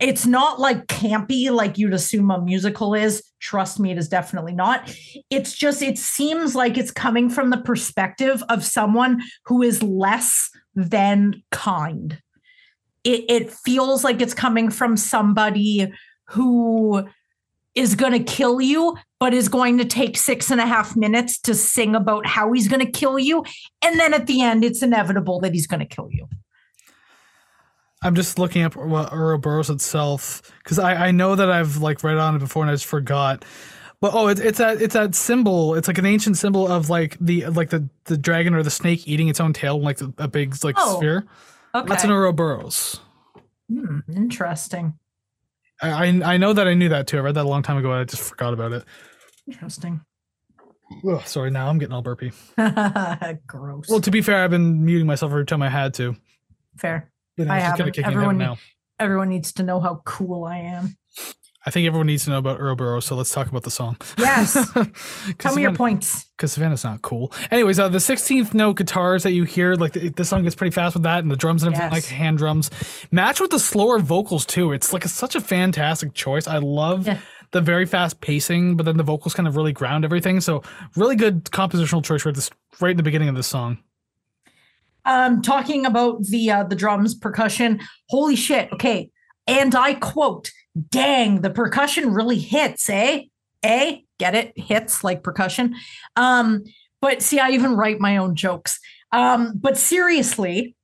[0.05, 3.23] it's not like campy like you'd assume a musical is.
[3.41, 4.95] Trust me, it is definitely not.
[5.31, 10.51] It's just, it seems like it's coming from the perspective of someone who is less
[10.75, 12.21] than kind.
[13.03, 15.91] It, it feels like it's coming from somebody
[16.27, 17.09] who
[17.75, 21.39] is going to kill you, but is going to take six and a half minutes
[21.41, 23.43] to sing about how he's going to kill you.
[23.83, 26.29] And then at the end, it's inevitable that he's going to kill you.
[28.05, 32.19] I'm just looking up what Ouroboros itself because I, I know that I've like read
[32.19, 33.45] on it before and I just forgot.
[34.01, 35.75] But oh, it's it's that it's that symbol.
[35.75, 39.09] It's like an ancient symbol of like the like the the dragon or the snake
[39.09, 41.25] eating its own tail like a, a big like Oh, sphere.
[41.75, 41.89] Okay.
[41.89, 43.01] That's an Ouroboros.
[43.73, 44.99] Hmm, interesting.
[45.81, 47.17] I, I I know that I knew that too.
[47.17, 47.93] I read that a long time ago.
[47.93, 48.85] I just forgot about it.
[49.47, 50.03] Interesting.
[51.09, 52.31] Ugh, sorry, now I'm getting all burpy.
[53.47, 53.89] Gross.
[53.89, 56.15] Well, to be fair, I've been muting myself every time I had to.
[56.77, 57.11] Fair.
[57.37, 57.99] But I haven't.
[57.99, 58.57] Everyone-.
[59.01, 60.97] Everyone needs to know how cool I am.
[61.67, 63.97] I think everyone needs to know about Ouroboros, so let's talk about the song.
[64.19, 64.53] Yes.
[65.39, 66.27] Tell me your points.
[66.37, 67.33] because Savannah's not cool.
[67.51, 70.73] Anyways, uh, the 16th note guitars that you hear, like the, the song gets pretty
[70.75, 72.05] fast with that, and the drums and everything, Yes.
[72.11, 72.71] like hand drums,
[73.11, 74.73] match with the slower vocals too.
[74.73, 76.47] It's like a, such a fantastic choice.
[76.47, 77.19] I love Yeah.
[77.53, 80.43] the very fast pacing, but then the vocals kind of really ground everything.
[80.43, 80.63] So
[80.97, 82.51] really good compositional choice right this
[82.81, 83.79] right in the beginning of the song.
[85.05, 87.81] Um talking about the uh the drums percussion.
[88.09, 88.73] Holy shit.
[88.73, 89.11] Okay.
[89.47, 90.51] And i quote
[90.91, 93.23] dang the percussion really hits eh?
[93.63, 93.99] Eh?
[94.19, 94.53] Get it?
[94.57, 95.75] Hits like percussion.
[96.17, 96.65] Um
[97.01, 98.81] but see i even write my own jokes.
[99.13, 100.75] Um but seriously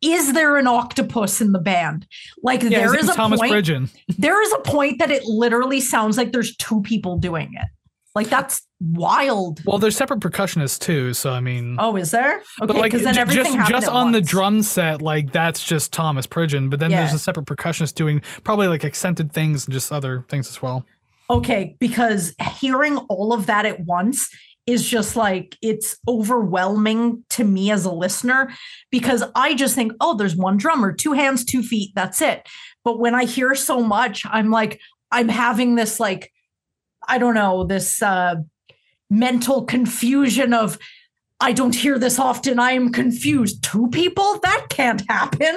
[0.00, 2.06] is there an octopus in the band?
[2.42, 3.90] Like Yeah, there is a Thomas point Pridgen.
[4.18, 7.68] there is a point that it literally sounds like there's two people doing it
[8.14, 11.76] like that's wild Well, there's separate percussionists too, so I mean.
[11.78, 15.02] oh is there okay But like because then everything just, just on the drum set,
[15.02, 16.70] like that's just Thomas Pridgen.
[16.70, 20.48] But then there's a separate percussionist doing probably like accented things and just other things
[20.48, 20.84] as well.
[21.30, 24.28] okay because hearing all of that at once
[24.66, 28.50] is just like it's overwhelming to me as a listener
[28.90, 32.46] because i just think oh there's one drummer two hands two feet that's it
[32.84, 34.80] but when i hear so much i'm like
[35.10, 36.30] i'm having this like
[37.08, 38.34] i don't know this uh
[39.10, 40.78] mental confusion of
[41.40, 42.58] I don't hear this often.
[42.60, 43.62] I am confused.
[43.64, 44.38] Two people?
[44.44, 45.54] That can't happen.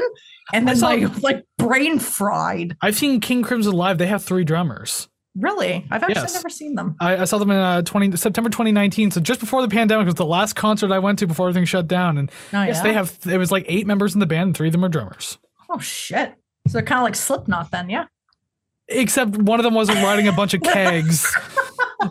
[0.52, 2.76] And then saw- my like brain fried.
[2.82, 3.98] I've seen King Crimson live.
[4.00, 5.08] They have three drummers.
[5.36, 5.86] Really?
[5.92, 6.34] I've actually Yes.
[6.34, 6.96] never seen them.
[7.00, 9.12] I, I saw them in uh, 20 September 2019.
[9.12, 11.88] So just before the pandemic was the last concert I went to before everything shut
[11.88, 12.18] down.
[12.18, 12.84] And Oh, yes, yeah?
[12.84, 13.18] they have.
[13.32, 15.38] It was like eight members in the band, and three of them are drummers.
[15.70, 16.34] Oh shit.
[16.68, 18.06] So they're kind of like Slipknot then, yeah.
[18.90, 21.36] Except one of them wasn't riding a bunch of kegs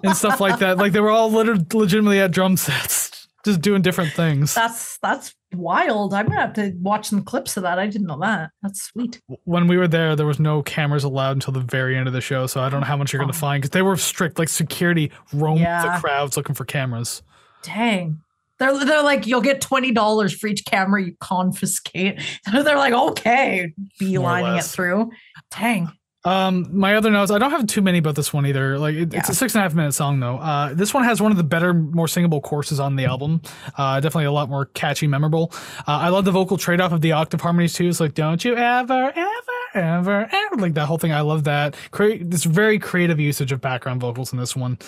[0.03, 0.77] and stuff like that.
[0.79, 4.55] Like they were all literally legitimately at drum sets, just doing different things.
[4.55, 6.13] That's that's wild.
[6.13, 7.79] I'm gonna have to watch some clips of that.
[7.79, 8.51] I didn't know that.
[8.63, 9.23] That's sweet.
[9.45, 12.21] when we were there, there was no cameras allowed until the very end of the
[12.21, 12.47] show.
[12.47, 13.33] So I don't know how much you're going Oh.
[13.33, 14.39] to find because they were strict.
[14.39, 15.95] Like security roamed Yeah.
[15.95, 17.23] the crowds looking for cameras.
[17.63, 18.21] Dang.
[18.59, 22.21] They're, they're like, you'll get $20 for each camera you confiscate.
[22.53, 25.11] they're like, okay, beelining it through.
[25.51, 25.93] Dang.
[26.27, 28.81] Um, my other notes, I don't have too many about this one either.
[28.81, 30.39] Like it, it's a six and a half minute song though.
[30.39, 33.41] Uh, this one has one of the better, more singable courses on the album.
[33.79, 35.53] Uh, definitely a lot more catchy, memorable.
[35.87, 37.89] Uh, I love the vocal trade off of the octave harmonies too.
[37.89, 41.13] It's like, don't you ever, ever, ever, ever, like that whole thing.
[41.13, 41.77] I love that.
[41.93, 44.79] Create this very creative usage of background vocals in this one.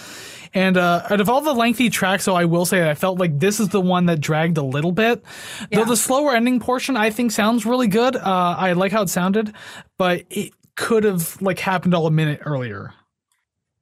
[0.54, 3.38] And uh, out of all the lengthy tracks, so I will say I felt like
[3.38, 5.22] this is the one that dragged a little bit.
[5.70, 5.78] Yeah.
[5.78, 8.16] Though the slower ending portion I think sounds really good.
[8.16, 9.54] Uh, I like how it sounded,
[9.98, 12.94] but it could have like happened all a minute earlier.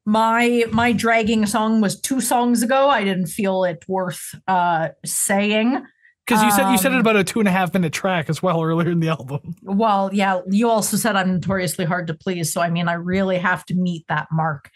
[0.06, 2.88] My my dragging song was two songs ago.
[2.88, 5.84] I didn't feel it worth uh saying.
[6.26, 8.30] Because you said you said it Um, about a two and a half minute track
[8.30, 9.54] as well earlier in the album.
[9.62, 12.52] Well, yeah, you also said I'm notoriously hard to please.
[12.52, 14.70] So I mean I really have to meet that mark.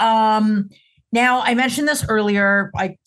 [0.00, 0.70] Um
[1.12, 2.98] now I mentioned this earlier, like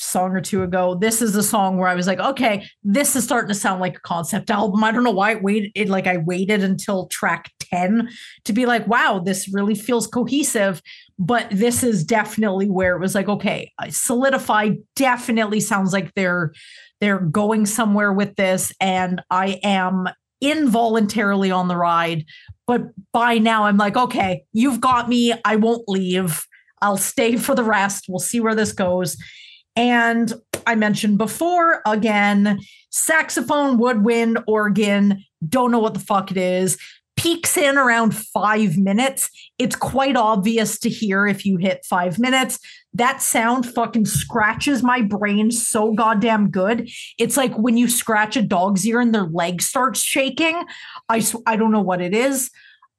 [0.00, 0.94] song or two ago.
[0.94, 3.96] This is a song where I was like, okay, this is starting to sound like
[3.96, 4.82] a concept album.
[4.82, 8.08] I don't know why it waited it like I waited until track 10
[8.44, 10.80] to be like, wow, this really feels cohesive.
[11.18, 16.52] But this is definitely where it was like, okay, I solidify definitely sounds like they're
[17.00, 20.06] they're going somewhere with this, and I am
[20.42, 22.26] involuntarily on the ride.
[22.66, 22.82] But
[23.12, 25.32] by now, I'm like, okay, you've got me.
[25.44, 26.44] I won't leave.
[26.82, 28.04] I'll stay for the rest.
[28.08, 29.16] We'll see where this goes.
[29.76, 30.32] And
[30.66, 32.60] I mentioned before again,
[32.90, 36.76] saxophone, woodwind, organ, don't know what the fuck it is.
[37.16, 39.28] Peaks in around five minutes.
[39.58, 42.58] It's quite obvious to hear if you hit five minutes.
[42.94, 46.90] That sound fucking scratches my brain so goddamn good.
[47.18, 50.64] It's like when you scratch a dog's ear and their leg starts shaking.
[51.08, 52.50] I sw- I don't know what it is.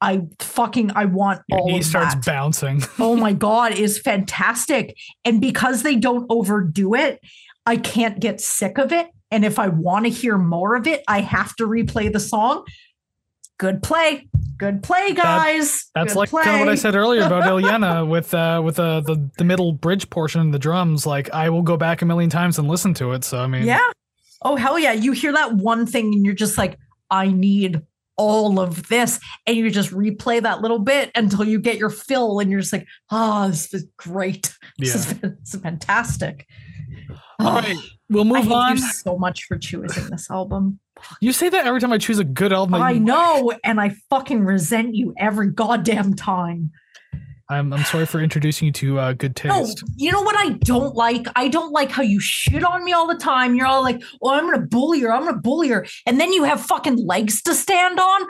[0.01, 2.25] I fucking I want Your all knee of starts that.
[2.25, 2.81] bouncing.
[2.99, 4.97] oh my god is fantastic.
[5.23, 7.19] And because they don't overdo it
[7.67, 9.07] i can't get sick of it.
[9.29, 12.65] And if i want to hear more of it i have to replay the song.
[13.57, 15.89] Good play good play guys.
[15.95, 19.01] That's Good like kind of what I said earlier about Ilyena with uh with uh,
[19.01, 21.05] the the middle bridge portion and the drums.
[21.05, 23.23] Like I will go back a million times and listen to it.
[23.23, 23.79] So I mean, yeah.
[24.43, 24.93] Oh hell yeah.
[24.93, 26.77] You hear that one thing and you're just like
[27.11, 27.81] i need
[28.21, 32.39] all of this and you just replay that little bit until you get your fill
[32.39, 36.45] and you're just like oh this is great this, is, this is fantastic
[37.39, 37.77] All ah, right,
[38.09, 38.77] we'll move on.
[38.77, 40.79] you so much for choosing this album.
[41.19, 42.75] You say that every time I choose a good album.
[42.75, 46.71] I know, and I fucking resent you every goddamn time.
[47.51, 49.83] I'm I'm sorry for introducing you to uh, good No, taste.
[49.97, 51.27] you know what I don't like?
[51.35, 53.55] I don't like how you shit on me all the time.
[53.55, 55.11] You're all like, "Oh, I'm gonna bully her.
[55.11, 58.21] I'm gonna bully her," and then you have fucking legs to stand on.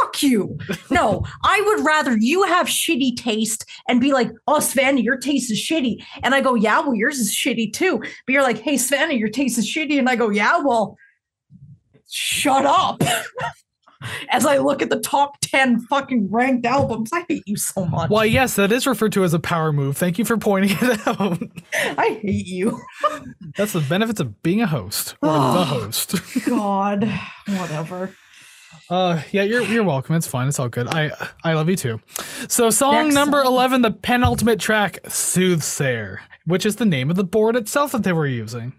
[0.00, 0.58] Fuck you.
[0.90, 5.52] No, I would rather you have shitty taste and be like, oh, Savannah, your taste
[5.52, 6.04] is shitty.
[6.24, 7.98] And I go, yeah, well, yours is shitty too.
[8.00, 9.96] But you're like, hey, Savannah, your taste is shitty.
[10.00, 10.96] And I go, yeah, well,
[12.10, 13.00] shut up.
[14.30, 18.10] As I look at the top 10 fucking ranked albums, I hate you so much.
[18.10, 19.96] Why, yes, that is referred to as a power move.
[19.96, 21.42] Thank you for pointing it out.
[21.98, 22.80] I hate you.
[23.56, 26.14] That's the benefits of being a host or the host.
[26.46, 27.04] God,
[27.46, 28.14] whatever.
[28.90, 30.14] Uh, yeah, you're you're welcome.
[30.14, 30.46] It's fine.
[30.46, 30.88] It's all good.
[30.88, 31.10] I
[31.42, 32.00] I love you too.
[32.48, 33.52] So, song Next number song.
[33.52, 38.12] eleven, the penultimate track, "Soothsayer," which is the name of the board itself that they
[38.12, 38.74] were using.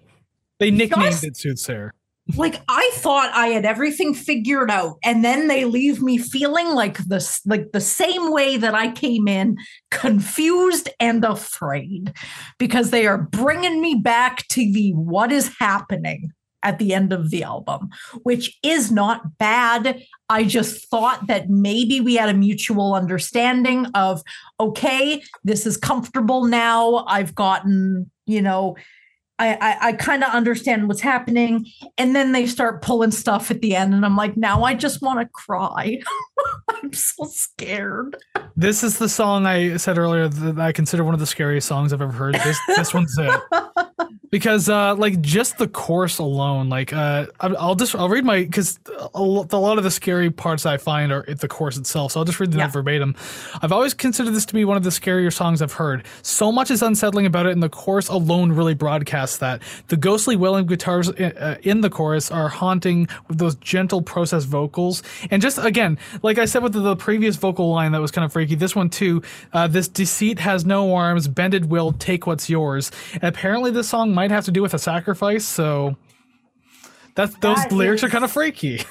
[0.59, 1.91] They nicknamed Just- it "Soothsayer."
[2.35, 6.97] Like I thought I had everything figured out, and then they leave me feeling like
[6.99, 9.57] this, like the same way that I came in,
[9.91, 12.13] confused and afraid,
[12.57, 16.31] because they are bringing me back to the what is happening
[16.63, 17.89] at the end of the album,
[18.23, 20.01] which is not bad.
[20.29, 24.23] I just thought that maybe we had a mutual understanding of,
[24.59, 27.05] okay, this is comfortable now.
[27.07, 28.77] I've gotten, you know,
[29.37, 31.67] I, I, I kind of understand what's happening.
[31.97, 33.93] And then they start pulling stuff at the end.
[33.93, 35.99] And I'm like, now I just want to cry.
[36.69, 38.15] I'm so scared.
[38.55, 41.91] This is the song I said earlier that I consider one of the scariest songs
[41.91, 42.35] I've ever heard.
[42.35, 43.41] This this one's it
[44.35, 48.77] because uh like just the chorus alone like uh i'll just i'll read my because
[49.13, 52.25] a lot of the scary parts i find are at the chorus itself so i'll
[52.25, 52.67] just read the Yeah.
[52.67, 53.15] verbatim.
[53.61, 56.03] I've always considered this to be one of the scarier songs i've heard.
[56.21, 59.61] So much is unsettling about it and the chorus alone really broadcasts that.
[59.87, 64.47] The ghostly wailing guitars i- uh, in the chorus are haunting with those gentle processed
[64.47, 65.01] vocals.
[65.31, 68.25] And just again like i said with the, the previous vocal line that was kind
[68.25, 69.21] of freaky this one too
[69.53, 72.91] uh, this deceit has no arms bended will take what's yours.
[73.13, 75.95] And apparently this song might have to do with a sacrifice so
[77.15, 78.81] that's those That lyrics are kind of freaky.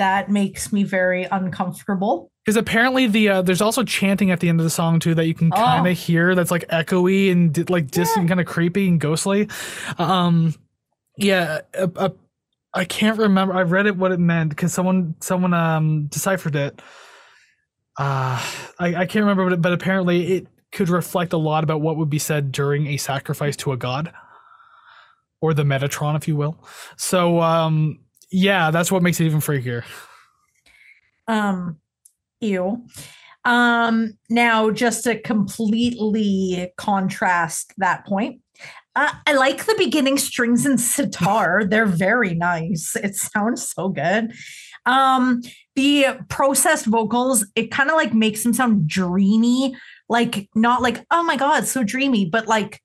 [0.00, 2.30] That makes me very uncomfortable.
[2.44, 5.26] because apparently the uh, there's also chanting at the end of the song too that
[5.26, 5.90] you can kind Oh.
[5.90, 9.48] of hear that's like echoey and di- like distant kind of creepy and ghostly.
[9.98, 10.54] Um
[11.18, 12.08] yeah uh, uh,
[12.72, 16.80] i can't remember i read it what it meant because someone someone um deciphered it.
[17.98, 18.42] Uh
[18.78, 22.08] I, I can't remember but, but apparently it could reflect a lot about what would
[22.10, 24.12] be said during a sacrifice to a god
[25.40, 26.56] or the metatron if you will
[26.96, 27.98] so um
[28.30, 29.84] yeah that's what makes it even freakier
[31.28, 31.78] Um,
[32.40, 32.84] ew.
[33.44, 38.40] Um, now just to completely contrast that point,
[38.96, 41.64] uh, I like the beginning strings and sitar.
[41.68, 42.96] They're very nice.
[42.96, 44.32] It sounds so good.
[44.86, 45.42] Um,
[45.76, 49.76] the processed vocals, it kind of like makes them sound dreamy,
[50.08, 52.82] like not like, oh my god, so dreamy, but like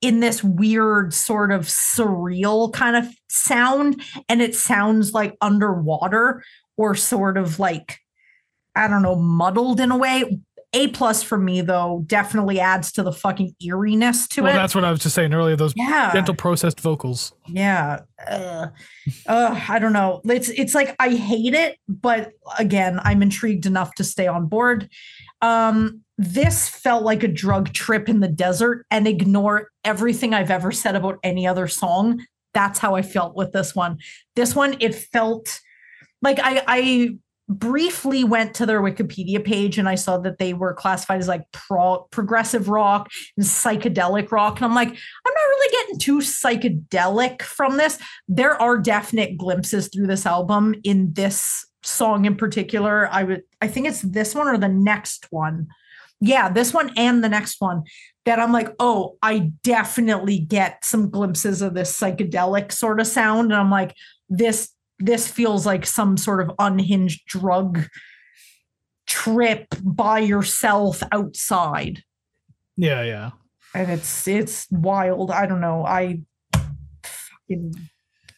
[0.00, 4.02] in this weird sort of surreal kind of sound.
[4.28, 6.42] And it sounds like underwater
[6.76, 7.98] or sort of like
[8.74, 10.40] I don't know, muddled in a way.
[10.74, 14.56] A plus for me though definitely adds to the fucking eeriness to well it.
[14.56, 18.00] that's what i was just saying earlier those yeah, gentle processed vocals yeah.
[18.26, 18.68] Uh,
[19.26, 20.20] uh, I don't know.
[20.24, 24.88] It's it's like I hate it, but again, I'm intrigued enough to stay on board.
[25.42, 30.72] Um, this felt like a drug trip in the desert, and ignore everything I've ever
[30.72, 32.24] said about any other song.
[32.54, 33.98] That's how I felt with this one.
[34.34, 35.60] This one, it felt
[36.20, 40.74] like I I briefly went to their Wikipedia page and I saw that they were
[40.74, 44.56] classified as like pro- progressive rock and psychedelic rock.
[44.56, 47.98] And I'm like, I'm not really getting too psychedelic from this.
[48.28, 53.08] There are definite glimpses through this album in this song in particular.
[53.10, 55.68] I would I think it's this one or the next one.
[56.20, 57.84] Yeah, this one and the next one
[58.24, 63.52] that I'm like, oh, I definitely get some glimpses of this psychedelic sort of sound.
[63.52, 63.94] And I'm like,
[64.28, 67.86] this this feels like some sort of unhinged drug
[69.06, 72.02] trip by yourself outside
[72.76, 73.30] yeah yeah
[73.74, 76.20] and it's it's wild i don't know i
[77.02, 77.74] fucking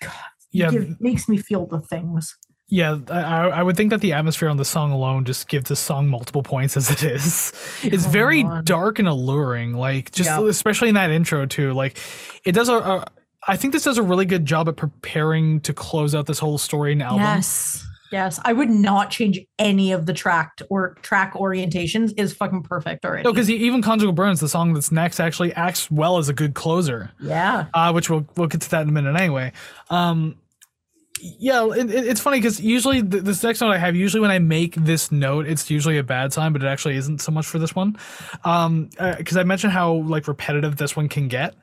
[0.01, 0.12] God,
[0.53, 2.37] yeah give, makes me feel the things
[2.70, 5.80] Yeah, I, I would think that the atmosphere on the song alone just gives this
[5.80, 7.52] song multiple points as it is.
[7.82, 8.64] It's Come very on.
[8.64, 10.47] dark and alluring, like just Yeah.
[10.47, 11.72] especially in that intro too.
[11.72, 11.98] Like
[12.44, 13.05] it does a, a.
[13.48, 16.59] I think this does a really good job at preparing to close out this whole
[16.59, 17.20] story and album.
[17.22, 22.60] yes yes i would not change any of the track or track orientations is fucking
[22.62, 26.28] perfect already No, because even Conjugal Burns, the song that's next, actually acts well as
[26.28, 27.10] a good closer.
[27.20, 29.52] yeah uh, which we'll we'll get to that in a minute anyway.
[29.90, 30.36] Um,
[31.20, 34.30] yeah, it, it- it's funny because usually th- this next note I have, usually when
[34.30, 37.47] I make this note, it's usually a bad sign, but it actually isn't so much
[37.47, 37.97] for this one.
[38.44, 41.55] Um, because I mentioned how like repetitive this one can get.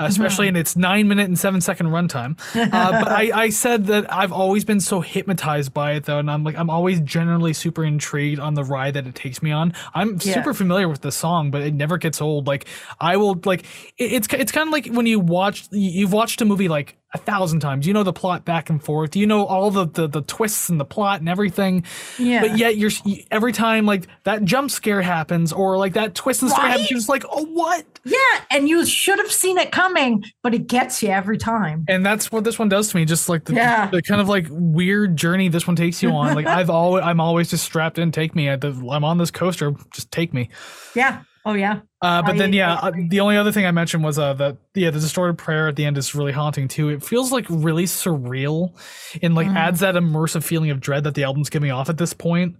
[0.00, 2.40] Uh, especially in its nine minute and seven second runtime.
[2.56, 6.30] Uh, but I, I said that I've always been so hypnotized by it though, and
[6.30, 9.74] I'm like I'm always generally super intrigued on the ride that it takes me on.
[9.94, 10.32] I'm Yeah.
[10.32, 12.46] super familiar with the song, but it never gets old.
[12.46, 12.64] Like
[13.02, 13.64] I will like
[13.98, 17.18] it, it's it's kind of like when you watch you've watched a movie like a
[17.18, 17.86] thousand times.
[17.86, 19.14] You know the plot back and forth.
[19.16, 21.84] You know all the the, the twists and the plot and everything.
[22.18, 22.90] yeah But yet you're
[23.30, 26.90] every time like that jump scare happens or like that twist and the story happens,
[26.90, 27.84] you're just like, oh what?
[28.04, 28.18] yeah
[28.50, 32.32] and you should have seen it coming but it gets you every time and that's
[32.32, 33.86] what this one does to me just like the, Yeah.
[33.90, 37.20] the kind of like weird journey this one takes you on like i've always i'm
[37.20, 40.48] always just strapped in take me the i'm on this coaster just take me
[40.96, 44.04] yeah oh yeah uh, but I- then yeah uh, the only other thing i mentioned
[44.04, 47.02] was uh that yeah the distorted prayer at the end is really haunting too it
[47.04, 48.78] feels like really surreal
[49.22, 49.56] and like Mhm.
[49.56, 52.56] adds that immersive feeling of dread that the album's giving off at this point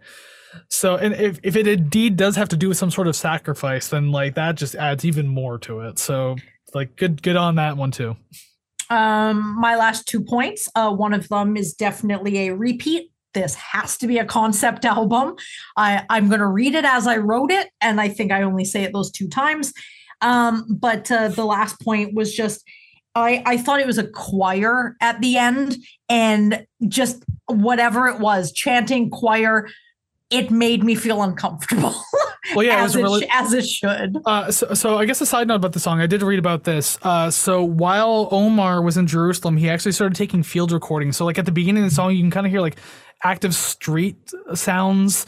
[0.69, 3.89] so and if, if it indeed does have to do with some sort of sacrifice
[3.89, 6.37] then like that just adds even more to it so
[6.75, 8.17] like good good on that one too
[8.91, 10.69] Um, my last two points.
[10.75, 13.11] Uh, one of them is definitely a repeat.
[13.35, 15.37] This has to be a concept album.
[15.77, 18.65] I, I'm going to read it as I wrote it, and I think I only
[18.65, 19.73] say it those two times.
[20.21, 22.65] Um, but uh, the last point was just
[23.15, 25.77] I, I thought it was a choir at the end,
[26.09, 29.69] and just whatever it was, chanting choir,
[30.31, 31.95] it made me feel uncomfortable.
[32.57, 33.29] Well, yeah, it as it really.
[33.31, 34.19] as it should.
[34.27, 36.65] Uh, so, so I guess a side note about the song, I did read about
[36.65, 36.99] this.
[37.03, 41.17] Uh, so while Omar was in Jerusalem, he actually started taking field recordings.
[41.17, 42.79] So like at the beginning of the song, you can kind of hear like
[43.25, 44.17] active street
[44.55, 45.27] sounds.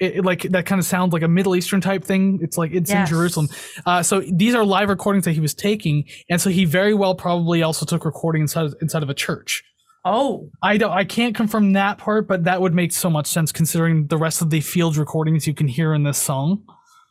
[0.00, 2.40] It, it, like that kind of sounds like a Middle Eastern type thing.
[2.42, 3.08] It's like it's Yes.
[3.08, 3.48] in Jerusalem.
[3.86, 7.14] Uh, so these are live recordings that he was taking, and so he very well
[7.14, 9.62] probably also took recording inside inside of a church.
[10.04, 10.90] Oh, I don't.
[10.90, 14.42] I can't confirm that part, but that would make so much sense considering the rest
[14.42, 16.64] of the field recordings you can hear in this song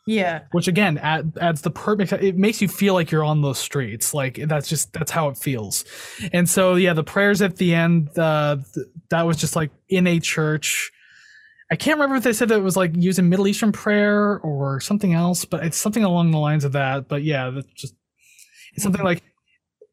[0.06, 0.42] yeah.
[0.52, 4.12] which again add, adds the perfect it makes you feel like you're on those streets.
[4.12, 5.84] Like that's just that's how it feels.
[6.32, 10.06] And so yeah the prayers at the end uh th- that was just like in
[10.06, 10.90] a church.
[11.70, 14.80] I can't remember if they said that it was like using middle eastern prayer or
[14.80, 17.08] something else but it's something along the lines of that.
[17.08, 17.94] But yeah that's just
[18.74, 19.22] it's something like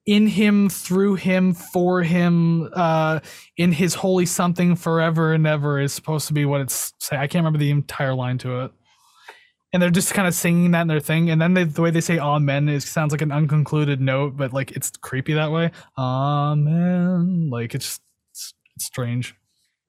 [0.05, 3.19] in him through him for him uh
[3.57, 7.27] in his holy something forever and ever is supposed to be what it's saying i
[7.27, 8.71] can't remember the entire line to it
[9.71, 11.91] and they're just kind of singing that in their thing and then they, the way
[11.91, 15.71] they say amen is sounds like an unconcluded note but like it's creepy that way.
[15.97, 17.49] Amen.
[17.49, 17.99] Like it's,
[18.31, 19.35] it's, it's strange.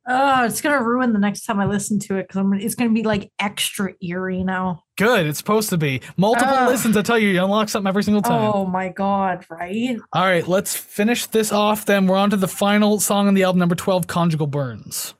[0.07, 3.05] Oh, it's gonna ruin the next time I listen to it because it's gonna be
[3.05, 4.83] like extra eerie now.
[4.97, 6.01] good it's supposed to be.
[6.17, 6.69] Multiple Ugh.
[6.69, 8.51] listens i tell you you unlock something every single time.
[8.53, 9.99] Oh my god, right?
[10.13, 12.07] all right let's finish this off then.
[12.07, 15.15] We're on to the final song on the album number 12 conjugal burns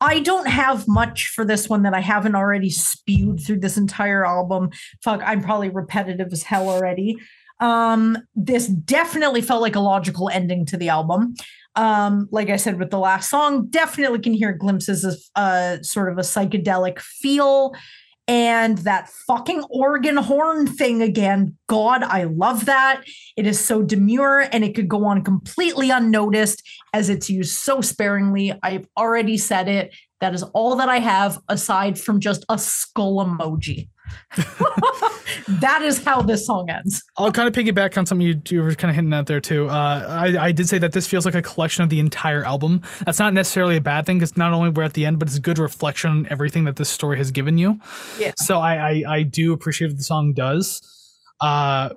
[0.00, 4.24] I don't have much for this one that I haven't already spewed through this entire
[4.24, 4.70] album.
[5.02, 7.16] Fuck, I'm probably repetitive as hell already.
[7.60, 11.34] Um, this definitely felt like a logical ending to the album.
[11.76, 16.10] Um, like I said with the last song, definitely can hear glimpses of uh sort
[16.10, 17.74] of a psychedelic feel.
[18.30, 21.56] And that fucking organ horn thing again.
[21.66, 23.02] God, I love that.
[23.36, 26.62] It is so demure and it could go on completely unnoticed
[26.92, 28.52] as it's used so sparingly.
[28.62, 29.92] I've already said it.
[30.20, 33.88] That is all that I have aside from just a skull emoji.
[35.60, 37.02] that is how this song ends.
[37.16, 39.68] I'll kind of piggyback on something you, you were kind of hinting at there too.
[39.68, 42.82] Uh, I, I did say that this feels like a collection of the entire album.
[43.04, 45.36] That's not necessarily a bad thing because not only we're at the end, but it's
[45.36, 47.80] a good reflection on everything that this story has given you.
[48.18, 48.32] Yeah.
[48.36, 50.80] So I, I, I do appreciate what the song does.
[51.40, 51.90] Uh,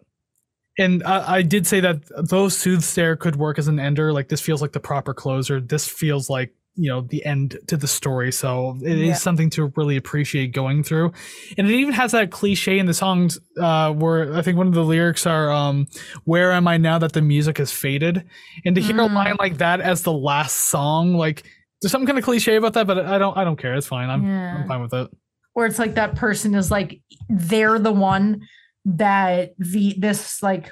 [0.78, 4.42] and I, I did say that though Soothsayer could work as an ender, like this
[4.42, 5.62] feels like the proper closer.
[5.62, 9.14] This feels like you know the end to the story so it is Yeah.
[9.14, 11.12] something to really appreciate going through
[11.58, 14.74] and it even has that cliche in the songs uh where i think one of
[14.74, 15.86] the lyrics are um
[16.24, 18.26] where am i now that the music has faded
[18.66, 19.14] and to hear a Mm.
[19.14, 21.44] line like that as the last song like
[21.82, 24.10] there's some kind of cliche about that but i don't i don't care it's fine
[24.10, 24.58] i'm, Yeah.
[24.62, 25.10] I'm fine with it
[25.54, 28.42] Where it's like that person is like they're the one
[28.86, 30.72] that the this like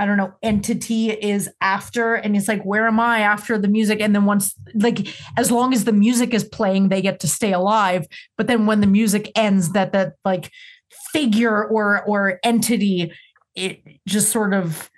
[0.00, 4.00] I don't know entity is after and it's like where am I after the music?
[4.00, 5.06] And then once like
[5.36, 8.06] as long as the music is playing they get to stay alive.
[8.38, 10.50] But then when the music ends that that like
[11.12, 13.12] figure or or entity
[13.54, 14.90] it just sort of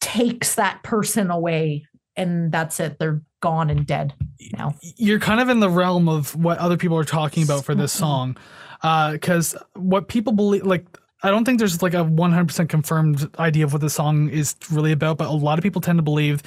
[0.00, 1.86] takes that person away
[2.16, 2.98] and that's it.
[2.98, 4.12] They're gone and dead
[4.54, 4.74] now.
[4.96, 7.92] You're kind of in the realm of what other people are talking about for this
[7.92, 8.36] song.
[8.82, 10.84] Uh, because what people believe like
[11.22, 14.92] i don't think there's like a 100% confirmed idea of what the song is really
[14.92, 16.42] about but a lot of people tend to believe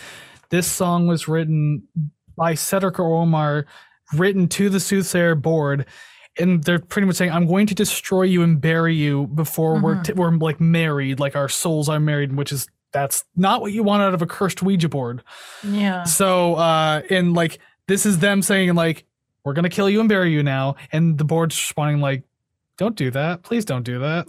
[0.50, 1.84] this song was written
[2.38, 3.66] by cedric or omar
[4.14, 5.86] written to the soothsayer board
[6.40, 9.96] and they're pretty much saying i'm going to destroy you and bury you before we're,
[9.96, 10.04] Mhm.
[10.04, 13.84] t- we're like married like our souls are married which is that's not what you
[13.84, 15.24] want out of a cursed ouija board
[15.64, 19.06] yeah so, uh, and like this is them saying like,
[19.46, 22.24] we're gonna kill you and bury you now, and the board's responding like,
[22.78, 24.28] don't do that, please don't do that.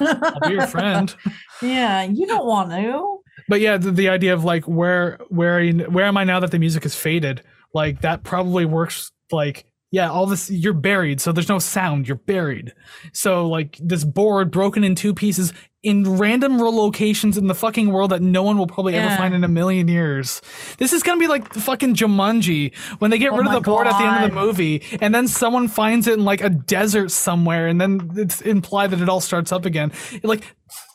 [0.00, 1.14] I'll be your friend.
[1.62, 5.60] yeah you don't want to But yeah, the, the idea of like where where are
[5.60, 7.42] you, where am I now that the music has faded?
[7.72, 9.10] Like that probably works.
[9.30, 9.64] Like
[9.94, 12.08] yeah, all this you're buried, so there's no sound.
[12.08, 12.74] You're buried.
[13.12, 15.52] So like this board broken in two pieces
[15.84, 19.44] in random locations in the fucking world that no one will probably ever find in
[19.44, 20.42] a million years.
[20.78, 23.86] This is gonna be like fucking Jumanji when they get Oh rid of the board
[23.86, 27.12] at the end of the movie, and then someone finds it in like a desert
[27.12, 29.92] somewhere, and then it's implied that it all starts up again.
[30.24, 30.42] Like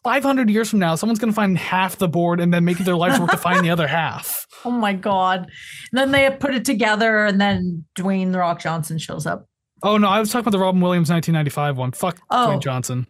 [0.04, 2.96] 500 years from now, someone's gonna find half the board and then make it their
[2.96, 4.46] life's work to find the other half.
[4.66, 5.40] Oh my god.
[5.92, 9.48] And then they put it together and then Dwayne the Rock Johnson shows up.
[9.84, 11.92] Oh no, I was talking about the Robin Williams 1995 one.
[11.92, 12.50] Fuck Oh.
[12.50, 13.08] Dwayne Johnson.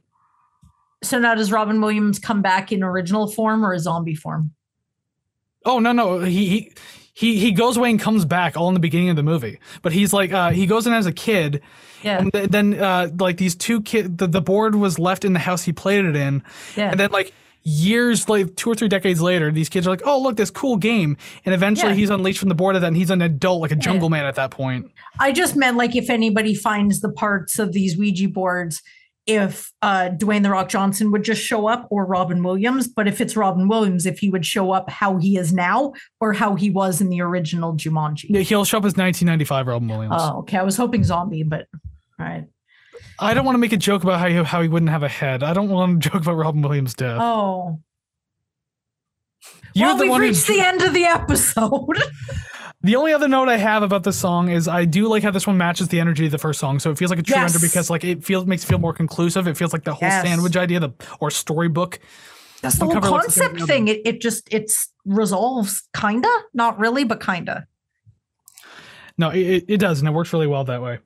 [1.03, 4.51] So now does Robin Williams come back in original form or a zombie form?
[5.65, 6.71] Oh no, no, he he
[7.13, 9.59] he he goes away and comes back all in the beginning of the movie.
[9.81, 11.61] But he's like, uh, he goes in as a kid,
[12.03, 12.19] Yeah.
[12.19, 15.39] and th- then uh, like these two kids, the, the board was left in the
[15.39, 16.43] house he played it in,
[16.75, 16.91] Yeah.
[16.91, 20.19] and then like years like two or three decades later, these kids are like, "Oh,
[20.21, 21.97] look, this cool game," and eventually Yeah.
[21.97, 24.25] he's unleashed from the board of that, and he's an adult, like a jungle man
[24.25, 24.89] at that point.
[25.19, 28.81] I just meant like if anybody finds the parts of these Ouija boards,
[29.27, 33.21] if uh, Dwayne the Rock Johnson would just show up or Robin Williams, but if
[33.21, 36.71] it's Robin Williams, if he would show up how he is now or how he
[36.71, 38.25] was in the original Jumanji.
[38.29, 40.15] Yeah, he'll show up as 1995 Robin Williams.
[40.17, 40.57] Oh, okay.
[40.57, 41.67] I was hoping zombie, but
[42.19, 42.45] right.
[43.17, 45.07] I don't want to make a joke about how he, how he wouldn't have a
[45.09, 45.41] head.
[45.43, 47.19] I don't want to joke about Robin Williams' death.
[47.21, 47.79] Oh,
[49.73, 51.97] You're well, the we've one who reached the end of the episode.
[52.81, 55.45] The only other note I have about this song is I do like how this
[55.45, 56.79] one matches the energy of the first song.
[56.79, 57.53] So it feels like a true Yes.
[57.53, 59.49] ender because like it feels makes it feel more conclusive.
[59.49, 60.25] It feels like the whole Yes.
[60.25, 61.99] sandwich idea, the or storybook.
[62.61, 63.89] That's the whole Uncover what's in the concept thing.
[63.89, 67.67] It, it just it's resolves kinda, not really, but kinda.
[69.17, 70.99] No, it- it does, and it works really well that way.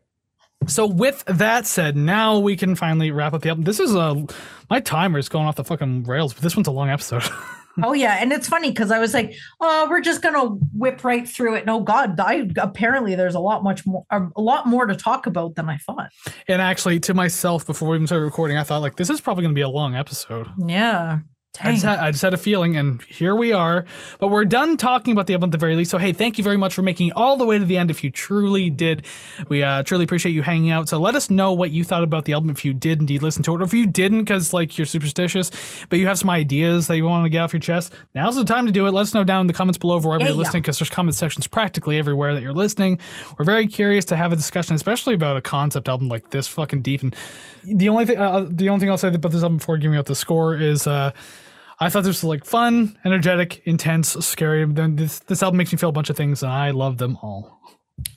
[0.67, 3.63] So with that said, now we can finally wrap up the album.
[3.63, 4.25] This is a
[4.69, 7.23] my timer is going off the fucking rails, but this one's a long episode.
[7.81, 10.45] Oh yeah, and it's funny because I was like, "Oh, we're just gonna
[10.75, 14.67] whip right through it." No, God, I apparently there's a lot much more, a lot
[14.67, 16.09] more to talk about than I thought.
[16.47, 19.41] and actually, to myself, before we even started recording, I thought like this is probably
[19.41, 20.49] going to be a long episode.
[20.67, 21.19] Yeah,
[21.61, 23.85] I just, had, I just had a feeling, and here we are.
[24.17, 25.91] But we're done talking about the album at the very least.
[25.91, 27.91] So, hey, thank you very much for making it all the way to the end.
[27.91, 29.05] If you truly did,
[29.49, 30.89] we uh, truly appreciate you hanging out.
[30.89, 33.43] So, let us know what you thought about the album if you did indeed listen
[33.43, 35.51] to it, or if you didn't because like you're superstitious,
[35.89, 37.93] but you have some ideas that you want to get off your chest.
[38.15, 38.91] Now's the time to do it.
[38.91, 41.13] Let us know down in the comments below wherever Yeah, you're listening, because there's comment
[41.13, 42.97] sections practically everywhere that you're listening.
[43.37, 46.81] We're very curious to have a discussion, especially about a concept album like this fucking
[46.81, 47.03] deep.
[47.03, 47.15] And
[47.63, 50.07] the only thing, uh, the only thing I'll say about this album before giving out
[50.07, 50.87] the score is.
[50.87, 51.11] uh
[51.79, 54.65] I thought this was like fun, energetic, intense, scary.
[54.65, 57.17] Then this this album makes me feel a bunch of things, and I love them
[57.21, 57.59] all.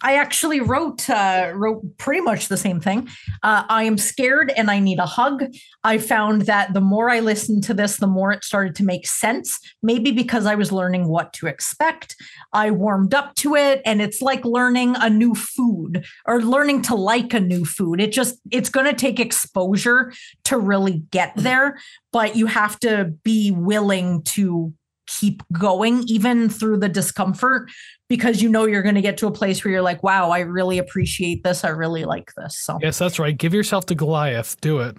[0.02, 3.08] I actually wrote uh, wrote pretty much the same thing.
[3.42, 5.44] Uh, I am scared and I need a hug.
[5.84, 9.06] I found that the more I listened to this, the more it started to make
[9.06, 9.58] sense.
[9.82, 12.16] Maybe because I was learning what to expect.
[12.52, 16.94] I warmed up to it, and it's like learning a new food or learning to
[16.94, 18.00] like a new food.
[18.00, 20.12] It just it's going to take exposure
[20.44, 21.78] to really get there,
[22.12, 24.72] but you have to be willing to
[25.06, 27.70] keep going even through the discomfort
[28.08, 30.40] because you know you're going to get to a place where you're like, wow, I
[30.40, 31.64] really appreciate this.
[31.64, 32.58] I really like this.
[32.58, 33.36] So Yes, that's right.
[33.36, 34.60] Give yourself to Goliath.
[34.60, 34.96] Do it.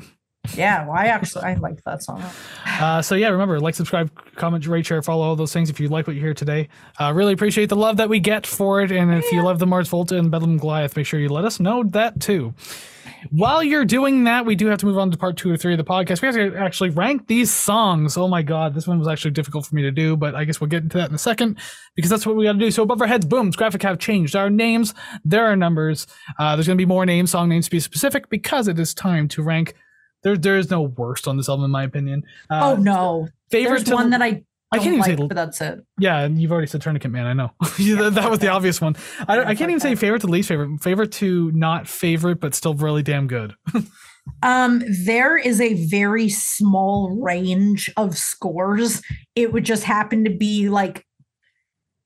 [0.56, 2.24] Yeah, well, I actually I like that song.
[2.66, 5.90] Uh, so yeah, remember like, subscribe, comment, rate, share, follow all those things if you
[5.90, 6.70] like what you hear today.
[7.00, 9.68] Uh, really appreciate the love that we get for it, and if you love the
[9.68, 12.54] Mars Volta and Bedlam Goliath, make sure you let us know that too.
[13.32, 15.74] While you're doing that, we do have to move on to part two or three
[15.74, 16.22] of the podcast.
[16.22, 18.18] We have to actually rank these songs.
[18.18, 20.62] Oh my god, this one was actually difficult for me to do, but I guess
[20.62, 21.58] we'll get into that in a second
[21.96, 22.72] because that's what we got to do.
[22.72, 24.36] So above our heads, booms, graphic have changed.
[24.36, 24.94] Our names,
[25.26, 26.08] there are numbers.
[26.38, 28.94] Uh, there's going to be more names, song names to be specific because it is
[28.94, 29.74] time to rank.
[30.28, 32.24] There, there is no worst on this album, in my opinion.
[32.50, 34.44] Uh, oh no, favorite there's to- one that I
[34.74, 35.80] I can't even like, say but that's it.
[35.98, 37.26] yeah, and you've already said Tourniquet Man.
[37.26, 38.98] I know that, that was the obvious one.
[39.26, 40.82] I, I can't even say favorite to least favorite.
[40.82, 43.56] Favorite to not favorite, but still really damn good.
[44.44, 49.02] Um, there is a very small range of scores.
[49.36, 51.06] It would just happen to be like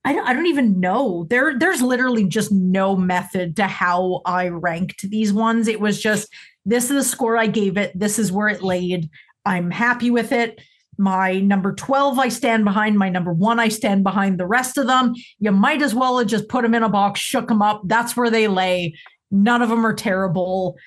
[0.03, 1.25] I don't, I don't even know.
[1.29, 5.67] There there's literally just no method to how I ranked these ones.
[5.67, 6.31] It was just
[6.65, 7.97] this is the score I gave it.
[7.97, 9.09] This is where it laid.
[9.45, 10.61] I'm happy with it.
[10.97, 12.97] My number 12 I stand behind.
[12.97, 14.39] My number 1 I stand behind.
[14.39, 17.19] The rest of them, you might as well have just put them in a box,
[17.19, 17.81] shook them up.
[17.85, 18.95] That's where they lay.
[19.31, 20.77] None of them are terrible.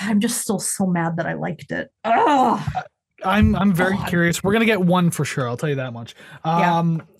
[0.00, 1.90] I'm just still so mad that I liked it.
[2.04, 2.66] Oh,
[3.24, 4.08] I'm I'm very God.
[4.08, 4.42] curious.
[4.42, 5.48] We're gonna get one for sure.
[5.48, 6.14] I'll tell you that much.
[6.44, 6.78] Yeah.
[6.78, 7.13] Um, but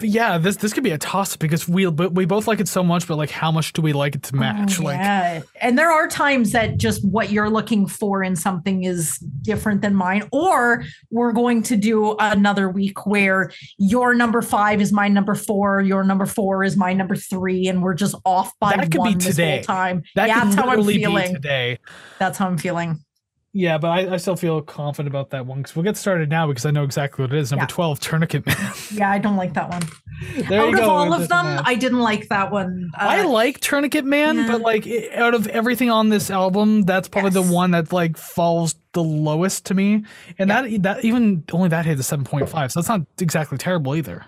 [0.00, 2.82] yeah, this this could be a toss because we but we both like it so
[2.82, 4.78] much, but like how much do we like it to oh, match?
[4.78, 5.40] Oh, like yeah.
[5.62, 9.94] And there are times that just what you're looking for in something is different than
[9.94, 10.28] mine.
[10.32, 15.80] Or we're going to do another week where your number five is my number four,
[15.80, 18.98] your number four is my number three, and we're just off by That could be
[18.98, 19.56] one this today.
[19.56, 20.02] whole time.
[20.14, 21.32] that yeah, that's how I'm feeling.
[21.32, 21.78] today.
[22.18, 23.02] That's how I'm feeling.
[23.58, 26.46] Yeah, but I, I still feel confident about that one because we'll get started now
[26.46, 27.50] because I know exactly what it is.
[27.50, 27.68] Number Yeah.
[27.68, 28.72] twelve, Tourniquet Man.
[28.92, 29.82] Yeah, I don't like that one.
[30.48, 30.90] there Out you of go.
[30.90, 31.62] all of them.
[31.64, 32.90] I didn't like that one.
[32.94, 34.46] Uh, I like Tourniquet Man, yeah.
[34.52, 38.74] but like out of everything on this album, that's probably the one that like falls
[38.92, 40.04] the lowest to me.
[40.38, 43.56] And that that even only that hit a seven point five, so that's not exactly
[43.56, 44.24] terrible either.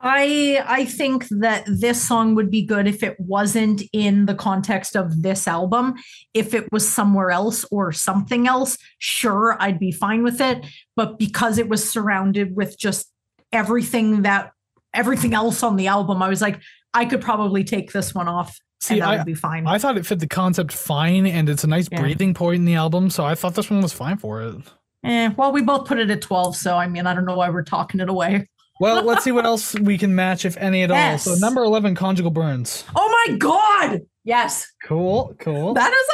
[0.00, 4.96] I I think that this song would be good if it wasn't in the context
[4.96, 5.94] of this album.
[6.32, 10.64] If it was somewhere else or something else, sure, I'd be fine with it.
[10.96, 13.10] But because it was surrounded with just
[13.52, 14.52] everything that
[14.94, 16.60] everything else on the album, I was like,
[16.94, 19.66] I could probably take this one off See, and that I- would be fine.
[19.66, 22.00] I thought it fit the concept fine, and it's a nice Yeah.
[22.00, 24.56] breathing point in the album, so I thought this one was fine for it.
[25.04, 27.50] Eh, well, we both put it at 12, so I mean, I don't know why
[27.50, 28.48] we're talking it away.
[28.80, 31.26] Well, let's see what else we can match, if any at Yes.
[31.26, 31.36] all.
[31.36, 32.84] So number eleven, conjugal burns.
[32.96, 34.00] Oh my god!
[34.24, 35.74] Yes, Cool, cool.
[35.74, 36.08] that is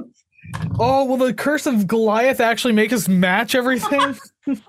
[0.00, 0.12] awesome.
[0.78, 4.16] Oh, will the curse of Goliath actually make us match everything?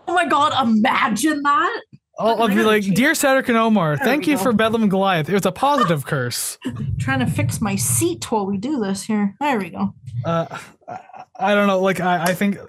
[0.07, 1.81] Oh my god, imagine that.
[2.19, 4.43] I'll, I'll be like, dear Cedric and Omar, There thank you go.
[4.43, 5.27] for Bedlam in Goliath.
[5.29, 6.59] It was a positive curse.
[6.99, 9.35] Trying to fix my seat while we do this here.
[9.39, 9.95] There we go.
[10.23, 10.99] Uh, I,
[11.35, 11.79] I don't know.
[11.79, 12.59] Like, I, I think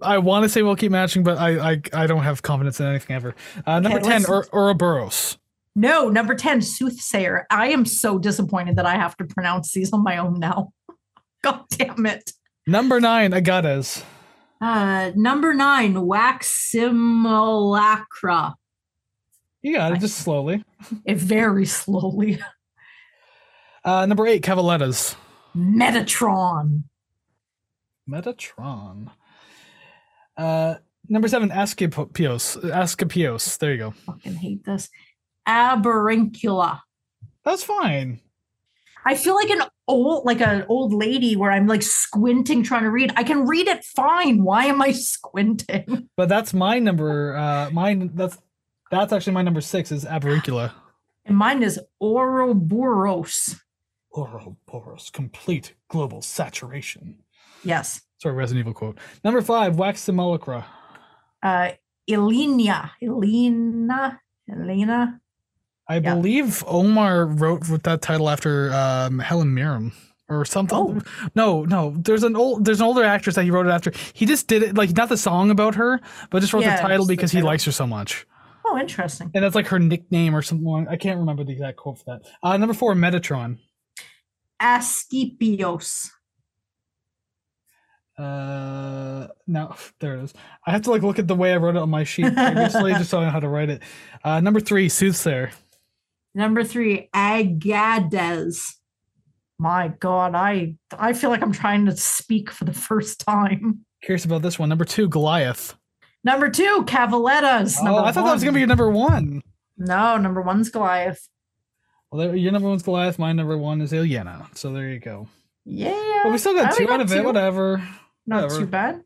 [0.00, 2.86] I want to say we'll keep matching, but I, I, I don't have confidence in
[2.86, 3.34] anything ever.
[3.66, 5.38] Uh, number Okay, ten, let's- or Ouroboros.
[5.74, 7.46] No, number 10, Soothsayer.
[7.50, 10.70] I am so disappointed that I have to pronounce these on my own now.
[11.42, 12.30] God damn it.
[12.66, 14.04] Number nine, Agadez.
[14.60, 18.54] Uh, number nine, Wax Simulacra.
[19.62, 20.62] You got it, just slowly.
[21.04, 22.40] It very slowly.
[23.84, 25.16] Uh, number eight, Cavalettas.
[25.56, 26.84] Metatron.
[28.08, 29.10] Metatron.
[30.36, 30.76] Uh,
[31.08, 32.60] number seven, Askepios.
[32.62, 33.58] Askepios.
[33.58, 33.90] There you go.
[33.90, 34.88] Fucking hate this.
[35.46, 36.80] Aberinkula.
[37.44, 38.20] That's fine.
[39.04, 42.90] I feel like an old, like an old lady where I'm like squinting trying to
[42.90, 43.12] read.
[43.16, 44.44] I can read it fine.
[44.44, 46.08] Why am I squinting?
[46.16, 47.36] But that's my number.
[47.36, 48.10] Uh, mine.
[48.14, 48.38] That's
[48.90, 49.90] that's actually my number six.
[49.90, 50.72] Is Aberinkula.
[51.24, 53.60] And mine is Ouroboros.
[54.16, 57.22] Ouroboros, complete global saturation.
[57.62, 58.00] Yes.
[58.22, 58.98] Sorry, Resident Evil quote.
[59.24, 60.64] Number five, Wax Simulacra.
[61.42, 61.72] Uh,
[62.08, 62.92] Elena.
[63.02, 64.20] Elena.
[64.48, 65.20] Elena.
[65.88, 66.14] I Yeah.
[66.14, 69.90] believe Omar wrote with that title after um, Helen Mirren
[70.28, 70.78] or something.
[70.78, 71.00] Oh.
[71.34, 71.96] No, no.
[71.98, 73.92] There's an old there's an older actress that he wrote it after.
[74.12, 76.00] He just did it like not the song about her,
[76.30, 78.24] but just wrote Yeah, the title just the because he likes her so much.
[78.64, 79.32] Oh, interesting.
[79.34, 80.86] And that's like her nickname or something.
[80.88, 82.20] I can't remember the exact quote for that.
[82.40, 83.58] Uh, number four, Metatron.
[84.62, 86.10] Askepios.
[88.18, 90.34] Uh, no, there it is.
[90.66, 92.92] I have to like look at the way I wrote it on my sheet previously,
[92.92, 93.82] just so I know how to write it.
[94.24, 95.50] Uh, number three, Soothsayer.
[96.34, 98.74] Number three, Agadez.
[99.58, 103.84] My God, I I feel like I'm trying to speak for the first time.
[104.02, 104.68] Curious about this one.
[104.68, 105.76] Number two, Goliath.
[106.24, 107.76] Number two, Cavalettas.
[107.80, 109.42] Oh, I thought that was gonna be your number one.
[109.76, 111.28] No, number one's Goliath.
[112.10, 113.18] Well, there, your number one's Goliath.
[113.18, 114.56] My number one is Ilyena.
[114.56, 115.28] So there you go.
[115.64, 116.20] Yeah.
[116.24, 117.24] But we still got I two got out of it.
[117.24, 117.82] Whatever.
[118.26, 118.60] Not whatever.
[118.60, 119.02] too bad.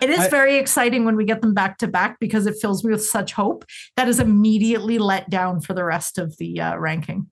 [0.00, 2.82] It is I- very exciting when we get them back to back because it fills
[2.84, 3.64] me with such hope
[3.96, 7.30] that is immediately let down for the rest of the uh, ranking.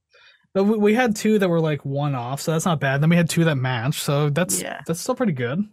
[0.52, 3.00] But we, we had two that were like one off, so that's not bad.
[3.00, 4.80] Then we had two that matched, so that's Yeah.
[4.86, 5.64] that's still pretty good.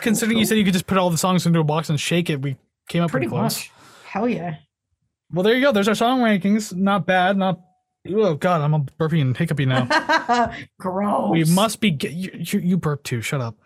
[0.00, 2.28] Considering you said you could just put all the songs into a box and shake
[2.30, 2.56] it, we
[2.88, 3.56] came up Pretty pretty, close.
[3.56, 3.70] much.
[4.04, 4.56] Hell yeah.
[5.32, 5.72] Well, there you go.
[5.72, 6.74] There's our song rankings.
[6.74, 7.36] Not bad.
[7.36, 7.60] Not.
[8.08, 9.86] Oh God, I'm a burpy and hiccupy now.
[10.80, 11.30] Gross.
[11.30, 11.90] we must be.
[11.90, 13.20] Get, you, you, you burp too.
[13.20, 13.56] Shut up.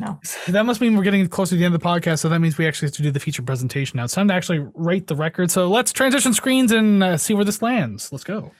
[0.00, 0.20] No.
[0.48, 2.56] That must mean we're getting close to the end of the podcast, so that means
[2.56, 4.04] we actually have to do the feature presentation now.
[4.04, 5.50] It's time to actually rate the record.
[5.50, 8.12] So let's transition screens and uh, see where this lands.
[8.12, 8.52] Let's go.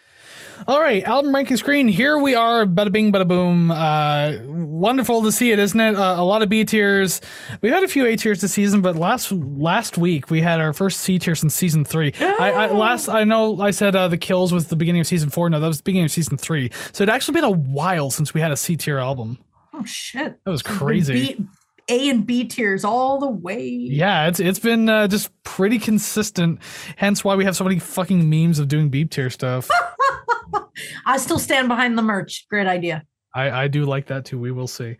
[0.66, 1.86] All right, album ranking screen.
[1.86, 2.64] Here we are.
[2.64, 3.70] Bada bing, bada boom.
[3.70, 5.94] Uh, wonderful to see it, isn't it?
[5.96, 7.20] Uh, a lot of B tiers.
[7.60, 10.72] We've had a few A tiers this season, but last last week we had our
[10.72, 12.12] first C tier since season three.
[12.20, 15.28] I, I last I know I said uh, the Kills was the beginning of season
[15.28, 15.50] four.
[15.50, 16.70] No, that was the beginning of season three.
[16.92, 19.38] So it actually been a while since we had a C tier album.
[19.78, 20.38] Oh shit.
[20.44, 21.12] That was crazy.
[21.34, 21.46] B-
[21.90, 23.66] A and B tiers all the way.
[23.68, 26.60] Yeah, it's it's been uh, just pretty consistent.
[26.96, 29.68] Hence why we have so many fucking memes of doing beep tier stuff.
[31.06, 32.46] I still stand behind the merch.
[32.48, 33.04] Great idea.
[33.34, 34.38] I I do like that too.
[34.38, 34.96] We will see.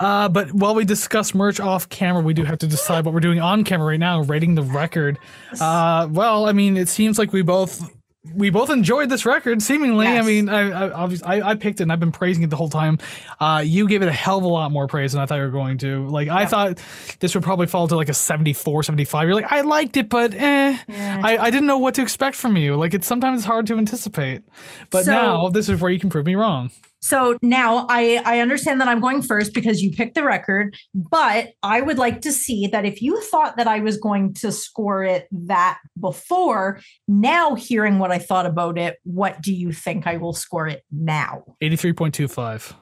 [0.00, 3.18] Uh, but while we discuss merch off camera, we do have to decide what we're
[3.20, 5.18] doing on camera right now, rating the record.
[5.60, 7.90] Uh, well, I mean, it seems like we both
[8.34, 9.62] we both enjoyed this record.
[9.62, 12.50] Seemingly, I mean, I I, obviously, I I picked it and I've been praising it
[12.50, 12.98] the whole time.
[13.40, 15.42] Uh, you gave it a hell of a lot more praise than I thought you
[15.42, 16.06] were going to.
[16.08, 16.78] Like, I thought
[17.20, 19.26] this would probably fall to like a 74, 75.
[19.28, 20.76] You're like, I liked it, but eh.
[20.88, 21.20] Yeah.
[21.22, 22.76] I, I didn't know what to expect from you.
[22.76, 24.42] Like it's sometimes hard to anticipate.
[24.90, 26.70] But So- now this is where you can prove me wrong.
[27.00, 31.52] So now I, I understand that I'm going first because you picked the record, but
[31.62, 35.04] I would like to see that if you thought that I was going to score
[35.04, 40.16] it that before, now hearing what I thought about it, what do you think I
[40.16, 41.44] will score it now?
[41.62, 42.74] 83.25.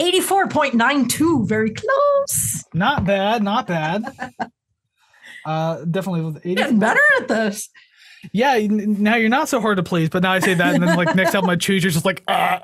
[0.00, 2.64] 84.92, very close.
[2.74, 4.04] Not bad, not bad.
[5.44, 6.54] uh definitely with 80.
[6.54, 7.68] Getting better at this.
[8.32, 10.96] Yeah, now you're not so hard to please, but now I say that and then
[10.96, 12.62] like next album I choose you're just like ah.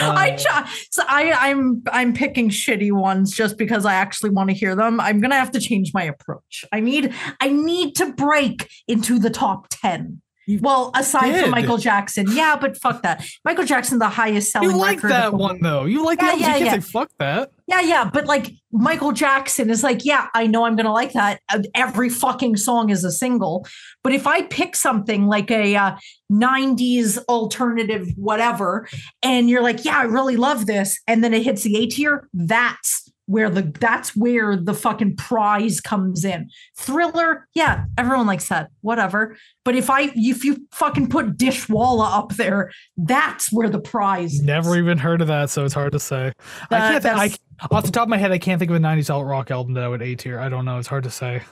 [0.00, 4.50] I Uh, try, so I I'm I'm picking shitty ones just because I actually want
[4.50, 5.00] to hear them.
[5.00, 6.64] I'm gonna have to change my approach.
[6.72, 10.20] I need I need to break into the top ten.
[10.60, 11.42] Well, aside did.
[11.42, 13.24] from Michael Jackson, yeah, but fuck that.
[13.44, 14.70] Michael Jackson, the highest selling.
[14.70, 15.84] You like that one though.
[15.84, 16.42] You like Yeah, albums.
[16.42, 16.80] yeah, you can't yeah.
[16.80, 17.50] say fuck that.
[17.66, 21.40] Yeah, yeah, but like Michael Jackson is like, yeah, I know I'm gonna like that.
[21.50, 23.66] Uh, Every fucking song is a single.
[24.02, 25.96] But if I pick something like a uh,
[26.32, 28.88] '90s alternative, whatever,
[29.22, 32.28] and you're like, yeah, I really love this, and then it hits the A tier,
[32.32, 36.48] that's where the that's where the fucking prize comes in.
[36.76, 39.36] Thriller, yeah, everyone likes that, whatever.
[39.64, 44.34] But if I if you fucking put Dishwalla up there, that's where the prize.
[44.34, 44.40] is.
[44.40, 46.32] Never even heard of that, so it's hard to say.
[46.70, 47.06] I can't.
[47.06, 47.30] I,
[47.70, 49.74] off the top of my head, I can't think of a '90s alt rock album
[49.74, 50.40] that I would A tier.
[50.40, 50.78] I don't know.
[50.78, 51.42] It's hard to say.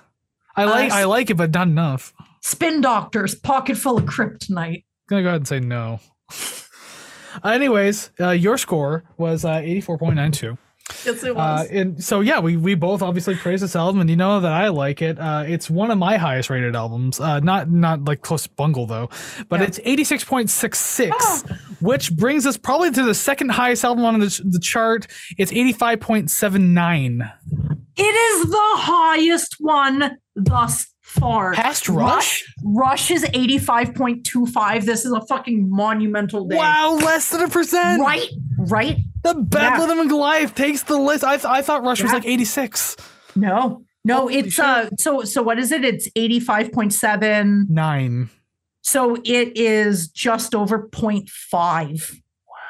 [0.57, 0.90] I like.
[0.90, 2.15] I like it, but not enough.
[2.40, 4.85] Spin Doctors, Pocket Full of Kryptonite.
[5.09, 6.01] gonna go ahead and say no.
[7.44, 10.57] Anyways, uh, your score was uh, 84.92.
[11.07, 14.16] Yes, it Uh, and so yeah, we we both obviously praise this album, and you
[14.16, 15.19] know that I like it.
[15.19, 17.20] Uh, it's one of my highest rated albums.
[17.20, 19.09] Uh, not not like close to Bungle though,
[19.49, 19.66] but Yeah.
[19.66, 21.43] it's 86.66, Oh.
[21.81, 25.07] which brings us probably to the second highest album on the, the chart.
[25.39, 27.33] It's 85.79.
[27.99, 31.55] It is the highest one thus far.
[31.55, 32.45] Past Rush?
[32.65, 34.85] Rush is 85.25.
[34.85, 36.57] This is a fucking monumental day.
[36.57, 38.03] Wow, less than a percent.
[38.03, 38.28] Right?
[38.59, 38.99] Right?
[39.35, 41.24] The Bedlam in Goliath takes the list.
[41.24, 42.97] I, th- I thought Rush was like 86.
[43.35, 43.82] No.
[44.05, 45.85] No, Holy it's uh so so what is it?
[45.85, 47.69] It's 85.7.
[47.69, 48.31] Nine.
[48.82, 52.20] So it is just over 0.5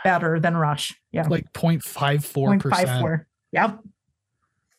[0.03, 0.95] better than Rush.
[1.13, 1.27] Yeah.
[1.29, 2.63] Like 0.54%.
[2.63, 3.27] 0.54.
[3.53, 3.81] Yep.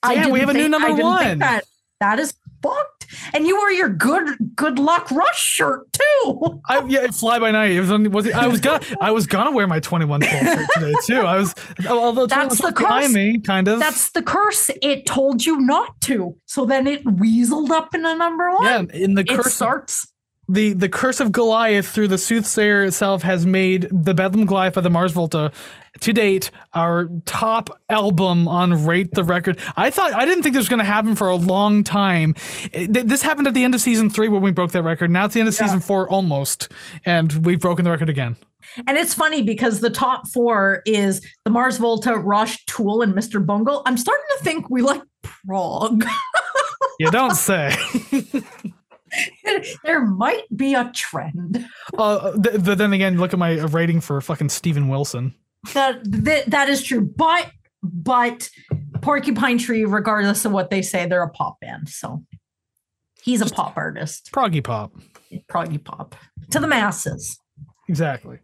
[0.01, 1.39] Damn, we didn't have a new number I one.
[1.39, 1.63] That,
[1.99, 3.05] that is fucked.
[3.33, 6.61] And you wore your good good luck rush shirt too.
[6.67, 7.71] I, yeah, fly by night.
[7.71, 10.67] It was, was it, I was gonna I was gonna wear my 21 12 shirt
[10.73, 11.21] today too.
[11.21, 11.55] I was
[11.89, 13.13] although That's the curse.
[13.13, 13.79] me, kind of.
[13.79, 14.69] That's the curse.
[14.81, 16.35] It told you not to.
[16.45, 18.63] So then it weaseled up in a number one.
[18.65, 20.07] yeah, in the it curse starts.
[20.49, 24.81] the the curse of Goliath through the soothsayer itself has made the Bedlam Goliath by
[24.81, 25.51] the Mars Volta
[26.01, 29.59] to date our top album on Rate the Record.
[29.75, 32.35] I thought I didn't think this was going to happen for a long time.
[32.71, 35.09] It- this happened at the end of season three when we broke that record.
[35.11, 35.65] Now it's the end of Yeah.
[35.65, 36.71] season four almost,
[37.05, 38.35] and we've broken the record again.
[38.85, 43.43] And it's funny because the top four is the Mars Volta, Rush, Tool, and Mr.
[43.43, 43.81] Bungle.
[43.85, 46.05] I'm starting to think we like prog.
[46.99, 47.75] You don't say.
[49.83, 51.65] there might be a trend.
[51.97, 55.33] uh, th- th- then again, look at my rating for fucking Steven Wilson.
[55.73, 57.01] That that, that is true.
[57.01, 57.51] But
[57.83, 58.49] but
[59.01, 61.89] Porcupine Tree, regardless of what they say, they're a pop band.
[61.89, 62.23] So
[63.21, 64.31] he's a pop artist.
[64.33, 64.93] Proggy pop.
[65.49, 66.15] Proggy pop.
[66.51, 67.39] To the masses.
[67.89, 68.39] Exactly.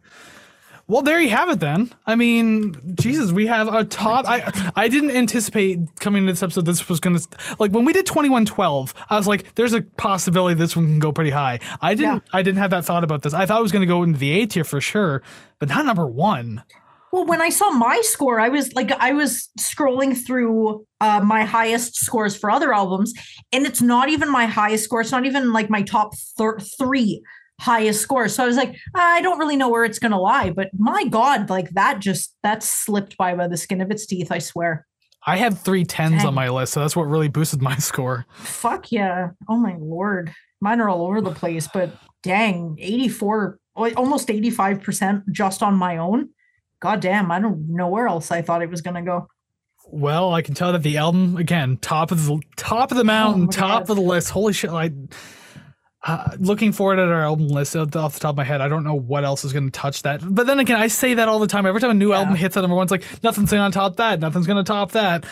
[0.86, 1.90] Well, there you have it then.
[2.06, 4.26] I mean, Jesus, we have a top.
[4.28, 7.20] I I didn't anticipate coming to this episode this was gonna
[7.58, 8.92] like when we did twenty one twelve.
[9.08, 11.60] I was like, there's a possibility this one can go pretty high.
[11.80, 12.24] I didn't.
[12.34, 13.32] I didn't have that thought about this.
[13.32, 15.22] I thought it was gonna go into the A tier for sure,
[15.58, 16.62] but not number one.
[17.14, 21.44] Well, when I saw my score, I was like, I was scrolling through uh, my
[21.44, 23.12] highest scores for other albums,
[23.52, 25.00] and it's not even my highest score.
[25.00, 27.22] It's not even like my top thir- three
[27.60, 28.34] highest scores.
[28.34, 30.50] So I was like, I don't really know where it's going to lie.
[30.50, 34.32] But my God, like that just that slipped by by the skin of its teeth.
[34.32, 34.84] I swear.
[35.24, 36.26] I had three tens Dang.
[36.26, 38.26] on my list, so that's what really boosted my score.
[38.34, 39.28] Fuck yeah!
[39.48, 41.68] Oh my lord, mine are all over the place.
[41.72, 41.92] But
[42.24, 46.30] dang, eighty four, almost eighty five percent just on my own.
[46.80, 49.26] God damn, I don't know where else I thought it was going to go.
[49.86, 53.46] Well, I can tell that the album again, top of the top of the mountain,
[53.46, 53.90] my top God.
[53.90, 54.30] of the list.
[54.30, 54.70] Holy shit!
[54.70, 54.90] I
[56.06, 58.60] uh, looking forward at our album list off the off the top of my head.
[58.60, 60.20] I don't know what else is going to touch that.
[60.24, 61.64] But then again, I say that all the time.
[61.66, 62.18] Every time a new Yeah.
[62.20, 64.20] album hits at number one, it's like nothing's going to top that.
[64.20, 65.24] Nothing's going to top that.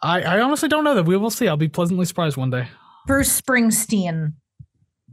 [0.00, 1.04] I, I honestly don't know that.
[1.04, 1.46] We will see.
[1.48, 2.68] I'll be pleasantly surprised one day.
[3.06, 4.32] Bruce Springsteen.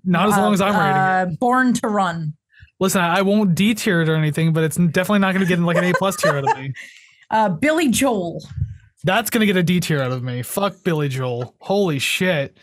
[0.03, 1.33] Not as long as I'm rating it.
[1.33, 2.33] uh, Born to Run.
[2.79, 5.59] Listen, I, won't D tier it or anything, but it's definitely not going to get
[5.59, 6.73] like an A plus tier out of me.
[7.31, 8.43] Uh, Billy Joel.
[9.03, 10.41] That's gonna get a D tier out of me.
[10.41, 11.55] Fuck Billy Joel.
[11.59, 12.57] Holy shit.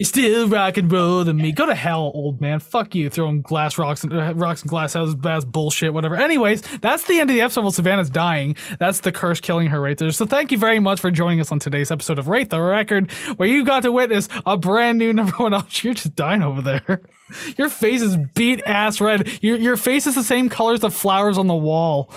[0.00, 1.52] You still rock and roll to me.
[1.52, 2.58] Go to hell, old man.
[2.58, 6.16] Fuck you, throwing glass rocks and uh, rocks and glass houses, that's bullshit, whatever.
[6.16, 7.60] Anyways, that's the end of the episode.
[7.60, 8.56] Well, Savannah's dying.
[8.78, 10.10] That's the curse killing her right there.
[10.10, 13.12] So thank you very much for joining us on today's episode of Rate the Record,
[13.36, 15.52] where you got to witness a brand new number one.
[15.52, 17.02] Oh, you're just dying over there.
[17.58, 19.30] Your face is beat ass red.
[19.42, 22.10] Your your face is the same color as the flowers on the wall.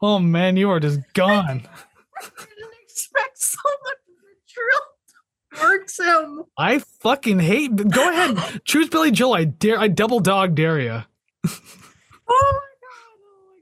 [0.00, 1.66] Oh man, you are just gone.
[2.22, 4.05] I didn't expect someone to
[5.56, 6.42] him.
[6.58, 7.74] I fucking hate.
[7.76, 9.34] Go ahead, choose Billy Joel.
[9.34, 9.78] I dare.
[9.78, 11.02] I double dog dare you.
[12.28, 12.92] Oh my god!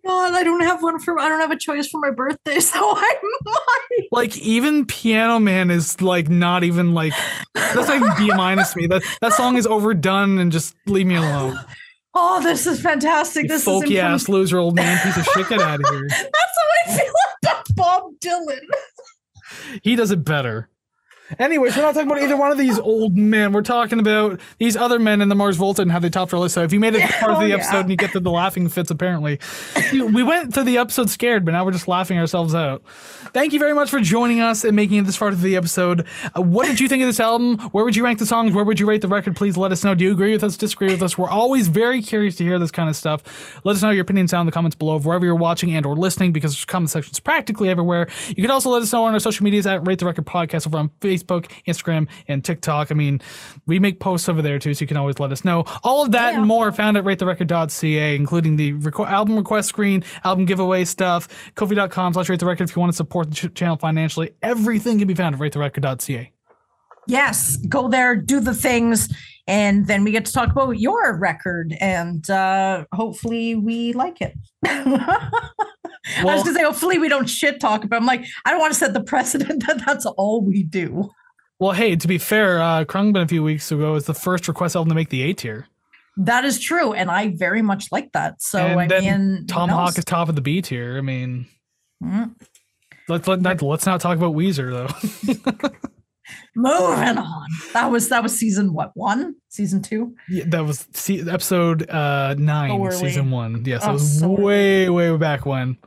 [0.07, 2.61] Oh God, I don't have one for I don't have a choice for my birthday,
[2.61, 3.15] so I
[3.45, 4.09] might.
[4.13, 7.13] Like even Piano Man is like not even like
[7.55, 8.87] that's like B minus me.
[8.87, 11.59] That that song is overdone and just leave me alone.
[12.15, 13.45] Oh, this is fantastic.
[13.45, 16.07] You This folky is ass loser old man piece of shit get out of here.
[16.09, 17.13] That's how I feel
[17.43, 18.61] about Bob Dylan.
[19.83, 20.69] He does it better.
[21.39, 23.53] Anyways, we're not talking about either one of these old men.
[23.53, 26.41] We're talking about these other men in the Mars Volta and how they topped our
[26.41, 26.55] list.
[26.55, 27.55] So if you made it to part of Oh, the yeah.
[27.57, 29.41] episode and you get to the laughing fits, apparently.
[29.93, 32.83] we went through the episode scared, but now we're just laughing ourselves out.
[33.33, 36.07] Thank you very much for joining us and making it this far to the episode.
[36.37, 37.59] Uh, what did you think of this album?
[37.73, 38.53] Where would you rank the songs?
[38.53, 39.35] Where would you rate the record?
[39.37, 39.95] Please let us know.
[39.95, 40.57] Do you agree with us?
[40.57, 41.19] Disagree with us?
[41.19, 43.61] We're always very curious to hear this kind of stuff.
[43.65, 45.85] Let us know your opinions down in the comments below of wherever you're watching and
[45.85, 48.09] or listening because there's comment sections practically everywhere.
[48.29, 50.67] You can also let us know on our social medias at Rate the Record Podcast
[50.67, 52.91] over on Facebook, Instagram, and TikTok.
[52.91, 53.21] I mean,
[53.67, 55.65] we make posts over there too, so you can always let us know.
[55.83, 60.45] All of that and more found at ratetherecord.ca, including the requ- album request screen, album
[60.45, 63.77] giveaway stuff, ko-fi.com slash rate the record if you want to support the ch- channel
[63.77, 64.31] financially.
[64.43, 66.31] Everything can be found at ratetherecord.ca.
[67.07, 69.15] Yes, go there, do the things,
[69.47, 74.35] and then we get to talk about your record, and uh, hopefully we like it.
[76.19, 78.73] I was gonna say, hopefully we don't shit talk but I'm like, I don't want
[78.73, 81.11] to set the precedent that that's all we do.
[81.59, 84.77] Well, hey, to be fair, uh, Khruangbin a few weeks ago was the first request
[84.77, 85.67] album to make the A tier.
[86.17, 88.41] That is true, and I very much like that.
[88.43, 90.99] So And I mean, who Tomahawk is top of the B tier.
[90.99, 91.47] I mean,
[92.03, 92.35] Mm.
[93.09, 95.71] let's let, not, let's not talk about Weezer though.
[96.57, 97.47] moving on.
[97.73, 100.15] That was that was season what one, season two.
[100.29, 103.65] Yeah, that was se- episode uh, nine, So season one.
[103.65, 105.79] Yes, Oh, it was so way, way back when.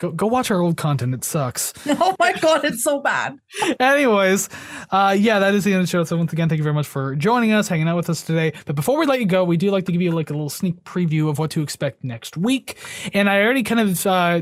[0.00, 1.14] Go, go watch our old content.
[1.14, 1.72] It sucks.
[2.02, 3.36] Oh my god, it's so bad.
[3.78, 4.48] Anyways,
[4.90, 6.02] uh, yeah, that is the end of the show.
[6.04, 8.52] So once again, thank you very much for joining us, hanging out with us today.
[8.64, 10.48] But before we let you go, we do like to give you like a little
[10.48, 12.78] sneak preview of what to expect next week.
[13.12, 14.40] And I already kind of uh,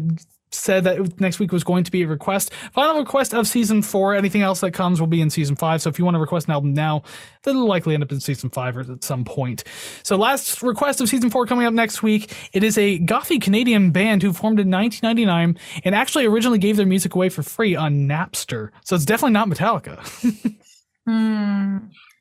[0.51, 4.15] said that next week was going to be a request, final request of season four.
[4.15, 5.83] Anything else that comes will be in season five.
[5.83, 7.03] So if you want to request an album now,
[7.43, 9.65] that'll likely end up in season five or at some point.
[10.03, 12.35] So last request of season four coming up next week.
[12.53, 16.87] It is a gothy Canadian band who formed in 1999 and actually originally gave their
[16.87, 18.71] music away for free on Napster.
[18.85, 20.55] So it's definitely not Metallica.
[21.07, 21.79] Hmm.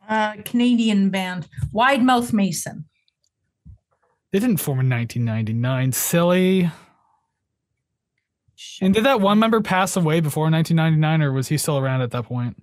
[0.08, 2.86] Uh, Canadian band, Wide Mouth Mason.
[4.32, 5.92] they didn't form in 1999.
[5.92, 6.72] Silly.
[8.82, 12.12] And did that one member pass away before 1999, or was he still around at
[12.12, 12.62] that point?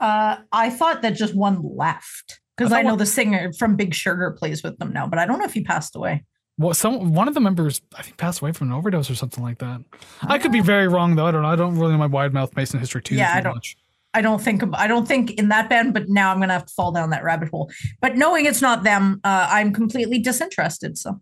[0.00, 3.76] Uh, I thought that just one left because I I, know one- the singer from
[3.76, 6.24] Big Sugar plays with them now, but I don't know if he passed away.
[6.56, 9.42] Well, some one of the members I think passed away from an overdose or something
[9.42, 9.80] like that.
[10.22, 11.26] I could be very wrong though.
[11.26, 11.48] I don't know.
[11.48, 13.76] I don't really know my wide mouth Mason history too, Yeah, I don't- much.
[14.16, 16.72] I don't think I don't think in that band, but now I'm gonna have to
[16.74, 17.72] fall down that rabbit hole.
[18.00, 20.96] But knowing it's not them, uh, I'm completely disinterested.
[20.96, 21.20] So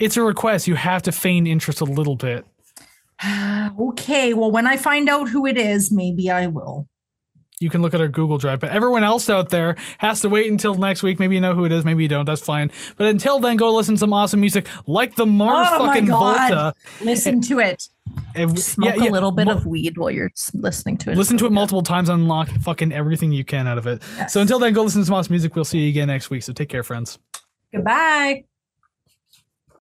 [0.00, 0.66] It's a request.
[0.66, 2.44] You have to feign interest a little bit.
[3.80, 6.88] okay, well, when I find out who it is, maybe I will.
[7.60, 10.50] You can look at our Google Drive, but everyone else out there has to wait
[10.50, 11.20] until next week.
[11.20, 12.24] Maybe you know who it is, maybe you don't.
[12.24, 12.72] That's fine.
[12.96, 16.08] But until then, go listen to some awesome music like the Mars Oh fucking.
[16.08, 16.74] Volta.
[17.02, 17.88] Listen to it.
[18.34, 21.16] And- Smoke yeah, yeah, a little bit of weed while you're listening to it.
[21.16, 24.02] Listen to it multiple times, unlock fucking everything you can out of it.
[24.16, 24.32] Yes.
[24.32, 25.54] So until then, go listen to some awesome music.
[25.54, 26.42] We'll see you again next week.
[26.42, 27.18] So take care, friends.
[27.72, 28.44] Goodbye.